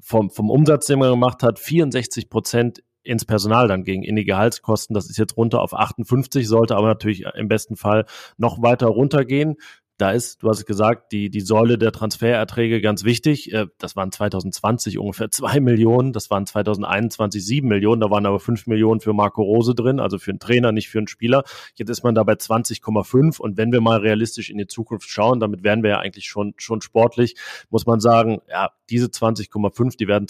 vom, 0.07 0.31
vom 0.31 0.51
Umsatz, 0.51 0.87
den 0.87 1.01
man 1.01 1.11
gemacht 1.11 1.43
hat, 1.43 1.59
64 1.59 2.31
Prozent 2.31 2.85
ins 3.03 3.25
Personal 3.25 3.67
dann 3.67 3.83
ging, 3.83 4.05
in 4.05 4.15
die 4.15 4.25
Gehaltskosten. 4.25 4.95
Das 4.95 5.11
ist 5.11 5.17
jetzt 5.17 5.37
runter 5.37 5.61
auf 5.61 5.75
58, 5.75 6.47
sollte 6.47 6.77
aber 6.77 6.87
natürlich 6.87 7.25
im 7.35 7.49
besten 7.49 7.75
Fall 7.75 8.07
noch 8.37 8.63
weiter 8.63 8.87
runtergehen 8.87 9.57
da 9.99 10.11
ist, 10.11 10.43
du 10.43 10.49
hast 10.49 10.59
es 10.59 10.67
gesagt, 10.67 11.13
die, 11.13 11.31
die 11.31 11.41
Säule 11.41 11.79
der 11.79 11.93
Transfererträge 11.93 12.81
ganz 12.81 13.05
wichtig. 13.05 13.53
Äh, 13.53 13.67
das 13.79 13.97
waren 13.97 14.13
2020 14.13 14.99
ungefähr 14.99 15.31
zwei 15.31 15.61
Millionen, 15.61 16.13
das 16.13 16.31
waren 16.31 16.47
2021 16.47 17.45
sieben 17.45 17.69
Millionen, 17.69 18.01
da 18.01 18.11
waren 18.11 18.27
aber 18.27 18.41
fünf 18.41 18.67
Millionen 18.67 19.01
für 19.01 19.13
Marco 19.13 19.43
Rose 19.43 19.75
drin, 19.75 20.01
also 20.01 20.19
für 20.19 20.31
einen 20.31 20.39
Trainer, 20.39 20.73
nicht 20.73 20.89
für 20.89 20.99
einen 20.99 21.09
Spieler. 21.09 21.45
Jetzt 21.75 21.91
ist 21.91 22.03
man 22.03 22.15
da 22.15 22.23
bei 22.25 22.35
20,5 22.35 23.41
und 23.41 23.57
wenn 23.57 23.73
wir 23.73 23.81
mal 23.81 23.99
realistisch 23.99 24.51
in 24.51 24.59
die 24.59 24.67
Zukunft 24.67 25.09
schauen, 25.09 25.41
damit 25.41 25.63
wären 25.63 25.83
wir 25.83 25.91
ja 25.91 25.99
eigentlich 25.99 26.27
schon, 26.27 26.55
schon 26.59 26.83
sportlich, 26.83 27.37
muss 27.71 27.87
man 27.87 28.01
sagen, 28.01 28.41
ja, 28.49 28.71
diese 28.91 29.07
20,5, 29.07 29.97
die 29.97 30.09
werden 30.09 30.29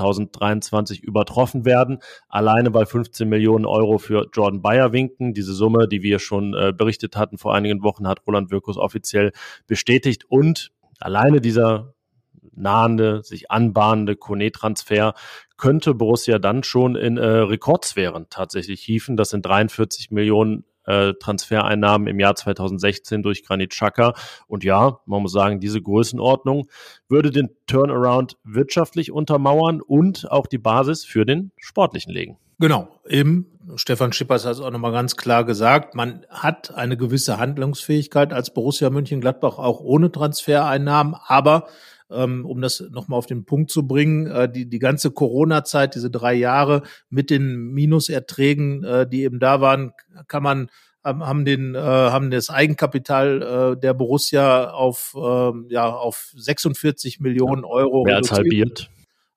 2023 0.00 1.02
übertroffen 1.02 1.64
werden. 1.64 1.98
Alleine 2.28 2.70
bei 2.70 2.86
15 2.86 3.28
Millionen 3.28 3.66
Euro 3.66 3.98
für 3.98 4.28
Jordan 4.32 4.62
Bayer 4.62 4.92
winken. 4.92 5.34
Diese 5.34 5.52
Summe, 5.52 5.88
die 5.88 6.02
wir 6.02 6.18
schon 6.18 6.54
äh, 6.54 6.72
berichtet 6.76 7.16
hatten 7.16 7.38
vor 7.38 7.54
einigen 7.54 7.82
Wochen, 7.82 8.08
hat 8.08 8.26
Roland 8.26 8.50
Wirkus 8.50 8.76
offiziell 8.76 9.32
bestätigt. 9.66 10.24
Und 10.28 10.72
alleine 10.98 11.40
dieser 11.40 11.94
nahende, 12.54 13.22
sich 13.22 13.50
anbahnende 13.50 14.16
Kone-Transfer 14.16 15.14
könnte 15.56 15.94
Borussia 15.94 16.38
dann 16.38 16.62
schon 16.62 16.96
in 16.96 17.16
äh, 17.16 17.24
Rekordsphären 17.24 18.26
tatsächlich 18.30 18.82
hieven. 18.82 19.16
Das 19.16 19.30
sind 19.30 19.44
43 19.44 20.10
Millionen 20.10 20.64
äh, 20.86 21.14
Transfereinnahmen 21.14 22.08
im 22.08 22.18
Jahr 22.20 22.34
2016 22.34 23.22
durch 23.22 23.44
Granit 23.44 23.70
Xhaka. 23.70 24.14
Und 24.46 24.64
ja, 24.64 25.00
man 25.06 25.22
muss 25.22 25.32
sagen, 25.32 25.60
diese 25.60 25.80
Größenordnung 25.80 26.68
würde 27.08 27.30
den 27.30 27.50
Turnaround 27.66 28.36
wirtschaftlich 28.44 29.12
untermauern 29.12 29.80
und 29.80 30.30
auch 30.30 30.46
die 30.46 30.58
Basis 30.58 31.04
für 31.04 31.24
den 31.24 31.52
sportlichen 31.56 32.12
legen. 32.12 32.38
Genau, 32.58 32.88
eben. 33.08 33.46
Stefan 33.76 34.12
Schippers 34.12 34.44
hat 34.44 34.52
es 34.52 34.60
auch 34.60 34.70
nochmal 34.70 34.92
ganz 34.92 35.16
klar 35.16 35.44
gesagt. 35.44 35.94
Man 35.94 36.26
hat 36.28 36.74
eine 36.74 36.96
gewisse 36.96 37.38
Handlungsfähigkeit 37.38 38.32
als 38.32 38.52
Borussia 38.52 38.90
Mönchengladbach 38.90 39.58
auch 39.58 39.80
ohne 39.80 40.12
Transfereinnahmen. 40.12 41.14
Aber 41.26 41.68
ähm, 42.10 42.44
um 42.46 42.60
das 42.60 42.80
nochmal 42.90 43.18
auf 43.18 43.26
den 43.26 43.44
Punkt 43.44 43.70
zu 43.70 43.86
bringen, 43.86 44.26
äh, 44.26 44.50
die, 44.50 44.66
die 44.66 44.78
ganze 44.78 45.10
Corona-Zeit, 45.10 45.94
diese 45.94 46.10
drei 46.10 46.34
Jahre 46.34 46.82
mit 47.08 47.30
den 47.30 47.72
Minuserträgen, 47.72 48.84
äh, 48.84 49.08
die 49.08 49.22
eben 49.22 49.38
da 49.38 49.60
waren, 49.60 49.92
kann 50.28 50.42
man 50.42 50.70
haben 51.02 51.46
den 51.46 51.74
äh, 51.74 51.78
haben 51.78 52.30
das 52.30 52.50
Eigenkapital 52.50 53.74
äh, 53.74 53.80
der 53.80 53.94
Borussia 53.94 54.70
auf 54.70 55.14
äh, 55.16 55.52
ja 55.72 55.88
auf 55.88 56.32
46 56.36 57.20
Millionen 57.20 57.64
Euro 57.64 58.04
mehr 58.04 58.16
als 58.16 58.30
halbiert 58.30 58.90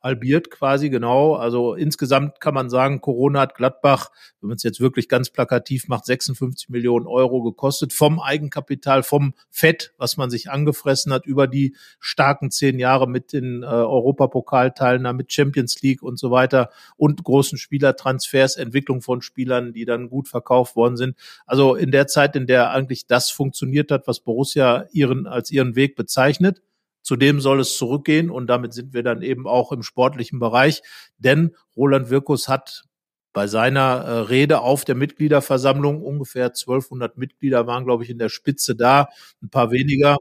halbiert 0.04 0.52
quasi, 0.52 0.90
genau. 0.90 1.36
Also 1.36 1.74
insgesamt 1.76 2.42
kann 2.42 2.54
man 2.54 2.70
sagen, 2.70 3.00
Corona 3.00 3.40
hat 3.40 3.56
Gladbach, 3.56 4.12
wenn 4.42 4.50
man 4.50 4.58
es 4.58 4.64
jetzt 4.64 4.82
wirklich 4.82 5.08
ganz 5.08 5.30
plakativ 5.30 5.88
macht, 5.88 6.06
56 6.06 6.68
Millionen 6.70 7.08
Euro 7.08 7.42
gekostet 7.42 7.94
vom 7.94 8.20
Eigenkapital, 8.20 9.02
vom 9.02 9.34
Fett, 9.50 9.94
was 9.98 10.18
man 10.18 10.30
sich 10.30 10.52
angefressen 10.52 11.14
hat 11.14 11.26
über 11.26 11.48
die 11.48 11.76
starken 12.00 12.52
zehn 12.52 12.80
Jahre 12.80 13.08
mit 13.08 13.32
den 13.32 13.64
äh, 13.64 13.66
Europapokalteilnehmern, 13.66 15.16
mit 15.16 15.32
Champions 15.32 15.82
League 15.82 16.04
und 16.04 16.20
so 16.20 16.32
weiter 16.32 16.70
und 16.98 17.24
großen 17.24 17.58
Spielertransfers, 17.58 18.58
Entwicklung 18.58 19.02
von 19.02 19.22
Spielern, 19.22 19.72
die 19.72 19.86
dann 19.86 20.10
gut 20.10 20.28
verkauft 20.28 20.76
worden 20.76 20.98
sind. 20.98 21.18
Also 21.46 21.76
in 21.76 21.92
der 21.92 22.08
Zeit, 22.08 22.36
in 22.36 22.46
der 22.46 22.72
eigentlich 22.72 23.08
das 23.08 23.32
funktioniert 23.32 23.90
hat, 23.90 24.06
was 24.08 24.20
Borussia 24.20 24.86
ihren 24.92 25.28
als 25.28 25.50
ihren 25.50 25.78
Weg 25.78 25.96
bezeichnet, 25.96 26.62
zu 27.04 27.16
dem 27.16 27.42
soll 27.42 27.60
es 27.60 27.78
zurückgehen 27.78 28.32
und 28.32 28.48
damit 28.48 28.74
sind 28.74 28.94
wir 28.94 29.04
dann 29.04 29.22
eben 29.22 29.46
auch 29.46 29.72
im 29.72 29.84
sportlichen 29.84 30.40
Bereich. 30.40 30.82
Denn 31.18 31.56
Roland 31.76 32.10
Wirkus 32.10 32.48
hat 32.48 32.86
bei 33.34 33.48
seiner 33.48 33.82
äh, 33.82 34.12
Rede 34.20 34.62
auf 34.62 34.86
der 34.86 34.96
Mitgliederversammlung 34.96 36.02
ungefähr 36.02 36.46
1200 36.46 37.18
Mitglieder 37.18 37.68
waren, 37.68 37.84
glaube 37.84 38.04
ich, 38.04 38.10
in 38.10 38.20
der 38.20 38.30
Spitze 38.30 38.76
da, 38.76 39.10
ein 39.42 39.50
paar 39.50 39.72
weniger. 39.72 40.18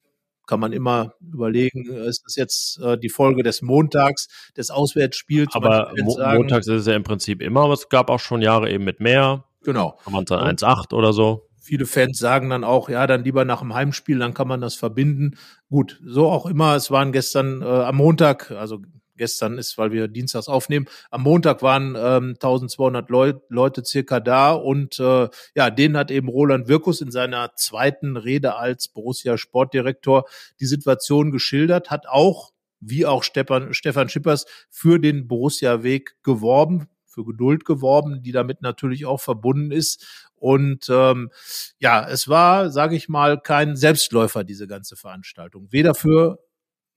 Kann 0.47 0.59
man 0.59 0.73
immer 0.73 1.15
überlegen, 1.21 1.89
ist 1.89 2.25
das 2.27 2.35
jetzt 2.35 2.81
äh, 2.81 2.99
die 2.99 3.11
Folge 3.11 3.45
des 3.45 3.63
Montags, 3.63 4.29
des 4.57 4.71
Auswärtsspiels? 4.71 5.55
Aber 5.55 5.93
Mo 6.03 6.19
montags 6.19 6.67
ist 6.67 6.81
es 6.81 6.87
ja 6.87 6.97
im 6.97 7.05
Prinzip 7.05 7.41
immer, 7.41 7.63
aber 7.63 7.75
es 7.75 7.89
gab 7.89 8.11
auch 8.11 8.19
schon 8.19 8.43
Jahre 8.43 8.69
eben 8.69 8.83
mit 8.83 8.99
mehr. 8.99 9.45
Genau. 9.63 9.99
Kann 10.03 10.13
man 10.13 10.25
dann 10.25 10.57
1,8 10.57 10.93
oder 10.95 11.13
so 11.13 11.49
viele 11.63 11.87
Fans 11.87 12.19
sagen 12.19 12.51
dann 12.51 12.65
auch, 12.65 12.89
ja, 12.89 13.07
dann 13.07 13.25
lieber 13.25 13.45
nach 13.45 13.61
dem 13.61 13.75
Heimspiel, 13.75 14.19
dann 14.19 14.35
kann 14.35 14.49
man 14.49 14.61
das 14.61 14.75
verbinden. 14.75 15.37
Gut, 15.71 16.01
so 16.05 16.29
auch 16.29 16.47
immer. 16.47 16.75
Es 16.75 16.91
waren 16.91 17.13
gestern 17.13 17.63
äh, 17.63 17.65
am 17.65 17.97
Montag, 17.97 18.51
also 18.51 18.81
gestern 19.17 19.59
ist, 19.59 19.79
weil 19.79 19.93
wir 19.93 20.09
Dienstags 20.09 20.49
aufnehmen. 20.49 20.87
Am 21.11 21.23
Montag 21.23 21.63
waren 21.63 21.95
ähm, 21.97 22.35
1200 22.35 23.09
Leu 23.09 23.35
Leute 23.49 23.85
circa 23.85 24.19
da 24.21 24.53
und 24.53 24.99
äh, 24.99 25.29
ja, 25.55 25.71
den 25.71 25.97
hat 25.97 26.11
eben 26.11 26.29
Roland 26.29 26.67
Wirkus 26.67 27.01
in 27.01 27.11
seiner 27.11 27.55
zweiten 27.55 28.17
Rede 28.17 28.57
als 28.57 28.89
Borussia 28.89 29.39
Sportdirektor 29.39 30.25
die 30.61 30.67
Situation 30.67 31.31
geschildert, 31.31 31.91
hat 31.91 32.09
auch 32.09 32.53
wie 32.81 33.07
auch 33.07 33.23
Stefan, 33.23 33.73
Stefan 33.75 34.09
Schippers 34.09 34.47
für 34.69 34.99
den 34.99 35.29
Borussia-Weg 35.29 36.17
geworben, 36.25 36.89
für 37.07 37.25
Geduld 37.25 37.65
geworben, 37.65 38.23
die 38.23 38.33
damit 38.33 38.63
natürlich 38.63 39.07
auch 39.07 39.21
verbunden 39.21 39.71
ist. 39.71 40.32
Und 40.43 40.89
ähm, 40.91 41.31
ja, 41.79 42.05
es 42.09 42.27
war, 42.27 42.71
sage 42.71 42.97
ich 42.97 43.09
mal, 43.09 43.41
kein 43.41 43.77
Selbstläufer, 43.77 44.43
diese 44.43 44.67
ganze 44.67 44.97
Veranstaltung. 44.97 45.69
Weder 45.71 45.95
für 45.95 46.41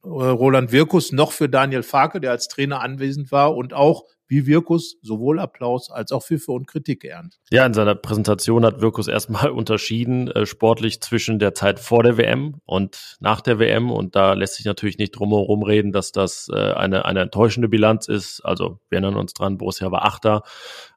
äh, 0.04 0.08
Roland 0.08 0.72
Wirkus 0.72 1.12
noch 1.12 1.32
für 1.32 1.48
Daniel 1.48 1.84
Farke, 1.84 2.20
der 2.20 2.32
als 2.32 2.48
Trainer 2.48 2.82
anwesend 2.82 3.32
war 3.32 3.56
und 3.56 3.76
auch 3.76 4.06
wie 4.28 4.48
Wirkus 4.48 4.98
sowohl 5.02 5.40
Applaus 5.40 5.92
als 5.92 6.12
auch 6.12 6.24
Pfiffe 6.24 6.52
und 6.52 6.68
Kritik 6.68 7.02
geerntet. 7.02 7.40
Ja, 7.52 7.66
in 7.66 7.74
seiner 7.74 7.96
Präsentation 7.96 8.66
hat 8.66 8.82
Wirkus 8.82 9.08
erstmal 9.08 9.50
unterschieden 9.52 10.28
äh, 10.30 10.46
sportlich 10.46 11.02
zwischen 11.02 11.40
der 11.40 11.54
Zeit 11.54 11.80
vor 11.80 12.04
der 12.04 12.18
WM 12.18 12.62
und 12.66 13.18
nach 13.20 13.42
der 13.42 13.60
WM 13.60 13.92
und 13.92 14.16
da 14.16 14.34
lässt 14.34 14.56
sich 14.56 14.66
natürlich 14.66 14.98
nicht 14.98 15.12
drum 15.12 15.30
herum 15.30 15.64
reden, 15.64 15.92
dass 15.92 16.12
das 16.12 16.50
äh, 16.52 16.56
eine, 16.56 17.06
eine 17.06 17.22
enttäuschende 17.22 17.70
Bilanz 17.70 18.08
ist. 18.08 18.42
Also 18.42 18.80
wir 18.90 18.98
erinnern 18.98 19.20
uns 19.20 19.34
dran, 19.34 19.58
Borussia 19.58 19.92
war 19.92 20.06
Achter 20.06 20.44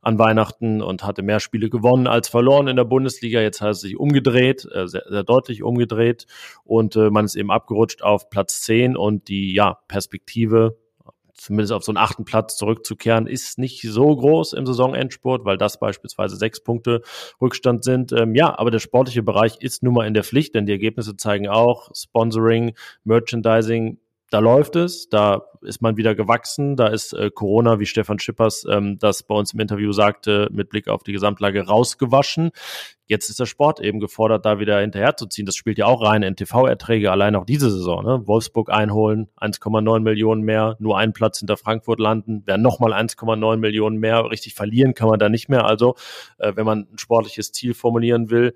an 0.01 0.19
Weihnachten 0.19 0.81
und 0.83 1.05
hatte 1.05 1.23
mehr 1.23 1.41
Spiele 1.41 1.69
gewonnen 1.69 2.07
als 2.07 2.29
verloren 2.29 2.69
in 2.69 2.77
der 2.77 2.85
Bundesliga. 2.85 3.41
Jetzt 3.41 3.61
hat 3.61 3.73
es 3.73 3.81
sich 3.81 3.99
umgedreht, 3.99 4.67
äh, 4.73 4.87
sehr, 4.87 5.05
sehr 5.09 5.25
deutlich 5.25 5.63
umgedreht 5.63 6.27
und 6.65 6.97
äh, 6.97 7.11
man 7.11 7.25
ist 7.25 7.37
eben 7.37 7.51
abgerutscht 7.51 8.03
auf 8.03 8.31
Platz 8.31 8.63
10 8.63 8.97
und 8.97 9.29
die 9.29 9.53
ja, 9.53 9.79
Perspektive 9.89 10.79
zumindest 11.39 11.73
auf 11.73 11.85
so 11.85 11.93
einen 11.93 11.97
achten 11.97 12.25
Platz 12.25 12.57
zurückzukehren, 12.57 13.27
ist 13.27 13.59
nicht 13.59 13.83
so 13.83 14.15
groß 14.15 14.53
im 14.53 14.67
Saisonendsport, 14.67 15.45
weil 15.45 15.57
das 15.57 15.79
beispielsweise 15.79 16.37
sechs 16.37 16.63
Punkte 16.63 17.03
Rückstand 17.41 17.85
sind. 17.85 18.13
Ähm, 18.13 18.35
ja, 18.35 18.59
aber 18.59 18.71
der 18.71 18.81
sportliche 18.81 19.23
Bereich 19.23 19.57
ist 19.61 19.83
nun 19.83 19.95
mal 19.95 20.07
in 20.07 20.15
der 20.15 20.25
Pflicht, 20.25 20.55
denn 20.55 20.67
die 20.67 20.73
Ergebnisse 20.73 21.17
zeigen 21.17 21.49
auch 21.49 21.91
Sponsoring, 21.95 22.75
Merchandising, 23.05 23.99
da 24.31 24.41
läuft 24.41 24.77
es, 24.77 25.09
da 25.09 25.43
ist 25.63 25.81
man 25.81 25.97
wieder 25.97 26.15
gewachsen, 26.15 26.77
da 26.77 26.89
ist 26.89 27.13
äh, 27.13 27.31
Corona, 27.31 27.79
wie 27.81 27.87
Stefan 27.87 28.19
Schippers 28.19 28.67
ähm, 28.71 28.99
das 28.99 29.23
bei 29.23 29.35
uns 29.35 29.55
im 29.55 29.61
Interview 29.61 29.93
sagte, 29.93 30.49
mit 30.53 30.69
Blick 30.69 30.89
auf 30.89 31.03
die 31.03 31.13
Gesamtlage 31.13 31.67
rausgewaschen. 31.67 32.51
Jetzt 33.07 33.31
ist 33.31 33.41
der 33.41 33.47
Sport 33.47 33.81
eben 33.81 34.01
gefordert, 34.01 34.45
da 34.45 34.59
wieder 34.59 34.81
hinterherzuziehen. 34.81 35.47
Das 35.47 35.57
spielt 35.57 35.79
ja 35.79 35.87
auch 35.87 36.03
rein 36.03 36.23
in 36.23 36.37
TV-Erträge, 36.37 37.11
allein 37.11 37.37
auch 37.37 37.47
diese 37.47 37.71
Saison. 37.71 38.05
Ne? 38.05 38.27
Wolfsburg 38.27 38.71
einholen, 38.71 39.29
1,9 39.41 40.01
Millionen 40.01 40.43
mehr, 40.43 40.77
nur 40.79 40.99
einen 40.99 41.15
Platz 41.15 41.39
hinter 41.39 41.57
Frankfurt 41.57 42.01
landen, 42.01 42.43
wären 42.45 42.61
nochmal 42.61 42.93
1,9 42.93 43.57
Millionen 43.57 43.97
mehr. 43.97 44.31
Richtig 44.31 44.55
verlieren 44.55 44.93
kann 44.93 45.09
man 45.09 45.19
da 45.19 45.31
nicht 45.31 45.49
mehr. 45.49 45.65
Also, 45.65 45.95
äh, 46.37 46.53
wenn 46.55 46.67
man 46.67 46.81
ein 46.81 46.99
sportliches 46.99 47.51
Ziel 47.53 47.73
formulieren 47.73 48.29
will, 48.29 48.55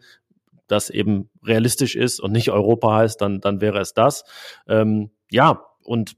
das 0.73 0.91
eben 0.91 1.31
realistisch 1.45 1.95
ist 1.95 2.21
und 2.21 2.33
nicht 2.33 2.50
Europa 2.50 2.95
heißt, 2.97 3.21
dann, 3.21 3.41
dann 3.41 3.61
wäre 3.61 3.79
es 3.79 3.95
das. 3.95 4.25
Ähm, 4.67 5.11
ja, 5.31 5.62
und 5.85 6.17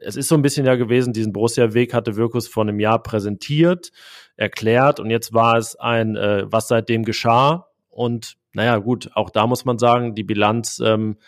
es 0.00 0.16
ist 0.16 0.28
so 0.28 0.34
ein 0.34 0.42
bisschen 0.42 0.66
ja 0.66 0.76
gewesen, 0.76 1.12
diesen 1.12 1.32
Borussia-Weg 1.32 1.94
hatte 1.94 2.16
Wirkus 2.16 2.46
vor 2.46 2.62
einem 2.62 2.78
Jahr 2.78 3.02
präsentiert, 3.02 3.90
erklärt 4.36 5.00
und 5.00 5.10
jetzt 5.10 5.32
war 5.32 5.56
es 5.56 5.76
ein, 5.76 6.16
äh, 6.16 6.44
was 6.46 6.68
seitdem 6.68 7.04
geschah. 7.04 7.68
Und 7.88 8.36
naja, 8.52 8.78
gut, 8.78 9.10
auch 9.14 9.30
da 9.30 9.46
muss 9.46 9.64
man 9.64 9.78
sagen, 9.78 10.14
die 10.14 10.24
Bilanz 10.24 10.80
ähm, 10.84 11.18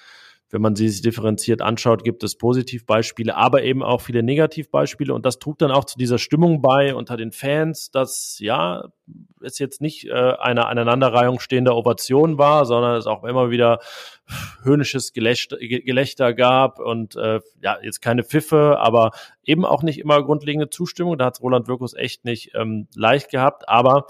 wenn 0.53 0.61
man 0.61 0.77
sie 0.77 0.89
sich 0.91 1.01
differenziert 1.01 1.63
anschaut, 1.63 2.05
gibt 2.05 2.23
es 2.23 2.37
Positivbeispiele, 2.37 3.35
aber 3.35 3.63
eben 3.63 3.83
auch 3.83 4.03
viele 4.03 4.23
Negativbeispiele. 4.23 5.15
Und 5.15 5.25
das 5.25 5.39
trug 5.39 5.59
dann 5.59 5.71
auch 5.71 5.87
zu 5.87 5.97
dieser 5.99 6.19
Stimmung 6.19 6.61
bei 6.61 6.95
unter 6.95 7.17
den 7.17 7.33
Fans, 7.33 7.91
dass 7.91 8.37
ja, 8.39 8.85
es 9.41 9.59
jetzt 9.59 9.81
nicht 9.81 10.07
äh, 10.09 10.13
eine 10.13 10.67
Aneinanderreihung 10.67 11.41
stehender 11.41 11.75
Ovation 11.75 12.37
war, 12.37 12.67
sondern 12.67 12.97
es 12.97 13.07
auch 13.07 13.25
immer 13.25 13.51
wieder 13.51 13.79
höhnisches 14.63 15.15
Gelächter, 15.15 15.57
Gelächter 15.59 16.35
gab 16.35 16.79
und 16.79 17.17
äh, 17.17 17.41
ja, 17.63 17.79
jetzt 17.83 18.03
keine 18.03 18.23
Pfiffe, 18.23 18.79
aber 18.79 19.13
eben 19.45 19.65
auch 19.65 19.83
nicht 19.83 19.99
immer 19.99 20.23
grundlegende 20.23 20.69
Zustimmung. 20.69 21.17
Da 21.17 21.25
hat 21.25 21.41
Roland 21.41 21.67
Wirkus 21.67 21.95
echt 21.95 22.27
nicht 22.27 22.51
ähm, 22.55 22.89
leicht 22.95 23.31
gehabt, 23.31 23.69
aber 23.71 24.07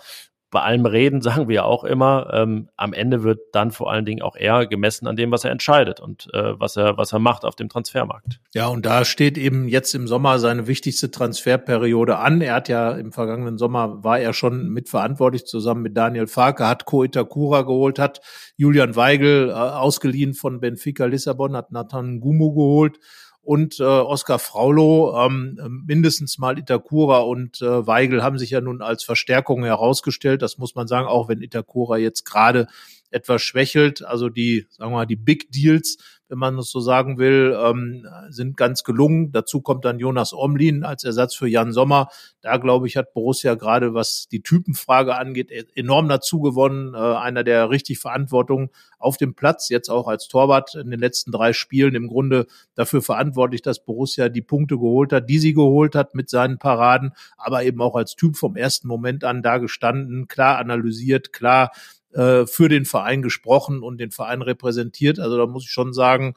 bei 0.52 0.60
allem 0.60 0.86
Reden 0.86 1.20
sagen 1.22 1.48
wir 1.48 1.54
ja 1.56 1.64
auch 1.64 1.82
immer, 1.82 2.30
ähm, 2.32 2.68
am 2.76 2.92
Ende 2.92 3.24
wird 3.24 3.40
dann 3.52 3.72
vor 3.72 3.90
allen 3.90 4.04
Dingen 4.04 4.22
auch 4.22 4.36
er 4.36 4.66
gemessen 4.66 5.08
an 5.08 5.16
dem, 5.16 5.32
was 5.32 5.44
er 5.44 5.50
entscheidet 5.50 5.98
und 5.98 6.28
äh, 6.32 6.60
was 6.60 6.76
er 6.76 6.96
was 6.96 7.12
er 7.12 7.18
macht 7.18 7.44
auf 7.44 7.56
dem 7.56 7.68
Transfermarkt. 7.68 8.38
Ja, 8.54 8.68
und 8.68 8.86
da 8.86 9.04
steht 9.04 9.38
eben 9.38 9.66
jetzt 9.66 9.94
im 9.94 10.06
Sommer 10.06 10.38
seine 10.38 10.68
wichtigste 10.68 11.10
Transferperiode 11.10 12.18
an. 12.18 12.42
Er 12.42 12.54
hat 12.54 12.68
ja 12.68 12.92
im 12.92 13.12
vergangenen 13.12 13.56
Sommer 13.58 14.04
war 14.04 14.20
er 14.20 14.34
schon 14.34 14.68
mitverantwortlich 14.68 15.46
zusammen 15.46 15.82
mit 15.82 15.96
Daniel 15.96 16.26
Farke, 16.26 16.68
hat 16.68 16.84
Ko 16.84 17.02
Itakura 17.02 17.62
geholt, 17.62 17.98
hat 17.98 18.20
Julian 18.56 18.94
Weigel 18.94 19.48
äh, 19.48 19.52
ausgeliehen 19.52 20.34
von 20.34 20.60
Benfica 20.60 21.06
Lissabon, 21.06 21.56
hat 21.56 21.72
Nathan 21.72 22.20
Gumu 22.20 22.52
geholt 22.52 22.98
und 23.42 23.80
äh, 23.80 23.82
Oskar 23.82 24.38
Fraulo, 24.38 25.16
ähm, 25.18 25.82
mindestens 25.86 26.38
mal 26.38 26.58
Itakura 26.58 27.18
und 27.18 27.60
äh, 27.60 27.86
Weigel 27.86 28.22
haben 28.22 28.38
sich 28.38 28.50
ja 28.50 28.60
nun 28.60 28.80
als 28.82 29.02
Verstärkung 29.02 29.64
herausgestellt. 29.64 30.42
Das 30.42 30.58
muss 30.58 30.76
man 30.76 30.86
sagen, 30.86 31.08
auch 31.08 31.28
wenn 31.28 31.42
Itakura 31.42 31.98
jetzt 31.98 32.24
gerade 32.24 32.68
etwas 33.10 33.42
schwächelt. 33.42 34.04
Also 34.04 34.28
die, 34.28 34.66
sagen 34.70 34.92
wir 34.92 34.98
mal, 34.98 35.06
die 35.06 35.16
Big 35.16 35.50
Deals 35.50 35.98
wenn 36.32 36.38
man 36.38 36.58
es 36.58 36.70
so 36.70 36.80
sagen 36.80 37.18
will, 37.18 37.54
ähm, 37.62 38.06
sind 38.30 38.56
ganz 38.56 38.84
gelungen. 38.84 39.32
Dazu 39.32 39.60
kommt 39.60 39.84
dann 39.84 39.98
Jonas 39.98 40.32
Omlin 40.32 40.82
als 40.82 41.04
Ersatz 41.04 41.34
für 41.34 41.46
Jan 41.46 41.72
Sommer. 41.72 42.08
Da, 42.40 42.56
glaube 42.56 42.86
ich, 42.86 42.96
hat 42.96 43.12
Borussia 43.12 43.54
gerade, 43.54 43.92
was 43.92 44.28
die 44.32 44.42
Typenfrage 44.42 45.14
angeht, 45.14 45.50
e-, 45.50 45.66
enorm 45.74 46.08
dazu 46.08 46.40
gewonnen. 46.40 46.94
Äh, 46.94 46.96
einer, 46.96 47.44
der 47.44 47.68
richtig 47.68 47.98
Verantwortung 47.98 48.70
auf 48.98 49.18
dem 49.18 49.34
Platz, 49.34 49.68
jetzt 49.68 49.90
auch 49.90 50.08
als 50.08 50.26
Torwart 50.26 50.74
in 50.74 50.90
den 50.90 51.00
letzten 51.00 51.32
drei 51.32 51.52
Spielen 51.52 51.94
im 51.94 52.08
Grunde 52.08 52.46
dafür 52.74 53.02
verantwortlich, 53.02 53.60
dass 53.60 53.84
Borussia 53.84 54.30
die 54.30 54.40
Punkte 54.40 54.76
geholt 54.76 55.12
hat, 55.12 55.28
die 55.28 55.38
sie 55.38 55.52
geholt 55.52 55.94
hat 55.94 56.14
mit 56.14 56.30
seinen 56.30 56.58
Paraden, 56.58 57.12
aber 57.36 57.62
eben 57.62 57.82
auch 57.82 57.94
als 57.94 58.16
Typ 58.16 58.38
vom 58.38 58.56
ersten 58.56 58.88
Moment 58.88 59.22
an 59.22 59.42
da 59.42 59.58
gestanden, 59.58 60.28
klar 60.28 60.56
analysiert, 60.56 61.34
klar 61.34 61.72
äh, 62.12 62.46
für 62.46 62.68
den 62.68 62.84
Verein 62.84 63.22
gesprochen 63.22 63.82
und 63.82 63.98
den 63.98 64.10
Verein 64.10 64.42
repräsentiert. 64.42 65.18
Also 65.18 65.36
da 65.36 65.46
muss 65.46 65.64
ich 65.64 65.70
schon 65.70 65.92
sagen, 65.92 66.34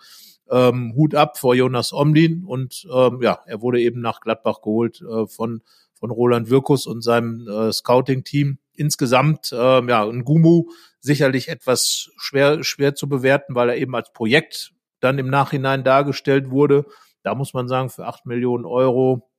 ähm, 0.49 0.93
Hut 0.95 1.15
ab 1.15 1.37
vor 1.37 1.55
Jonas 1.55 1.91
Omlin 1.91 2.43
und 2.45 2.87
ähm, 2.93 3.19
ja, 3.21 3.39
er 3.45 3.61
wurde 3.61 3.81
eben 3.81 4.01
nach 4.01 4.21
Gladbach 4.21 4.61
geholt 4.61 5.01
äh, 5.01 5.25
von 5.27 5.61
von 5.97 6.11
Roland 6.11 6.49
Wirkus 6.49 6.85
und 6.85 7.01
seinem 7.01 7.47
äh, 7.47 7.71
Scouting-Team. 7.71 8.59
Insgesamt, 8.73 9.51
äh, 9.51 9.85
ja, 9.87 10.05
ein 10.05 10.25
Gumu 10.25 10.65
sicherlich 10.99 11.47
etwas 11.47 12.11
schwer, 12.17 12.63
schwer 12.63 12.95
zu 12.95 13.07
bewerten, 13.07 13.55
weil 13.55 13.69
er 13.69 13.77
eben 13.77 13.95
als 13.95 14.11
Projekt 14.11 14.73
dann 14.99 15.17
im 15.17 15.29
Nachhinein 15.29 15.83
dargestellt 15.83 16.49
wurde. 16.49 16.85
Da 17.23 17.35
muss 17.35 17.53
man 17.53 17.67
sagen, 17.67 17.89
für 17.89 18.05
acht 18.05 18.25
Millionen 18.25 18.65
Euro 18.65 19.29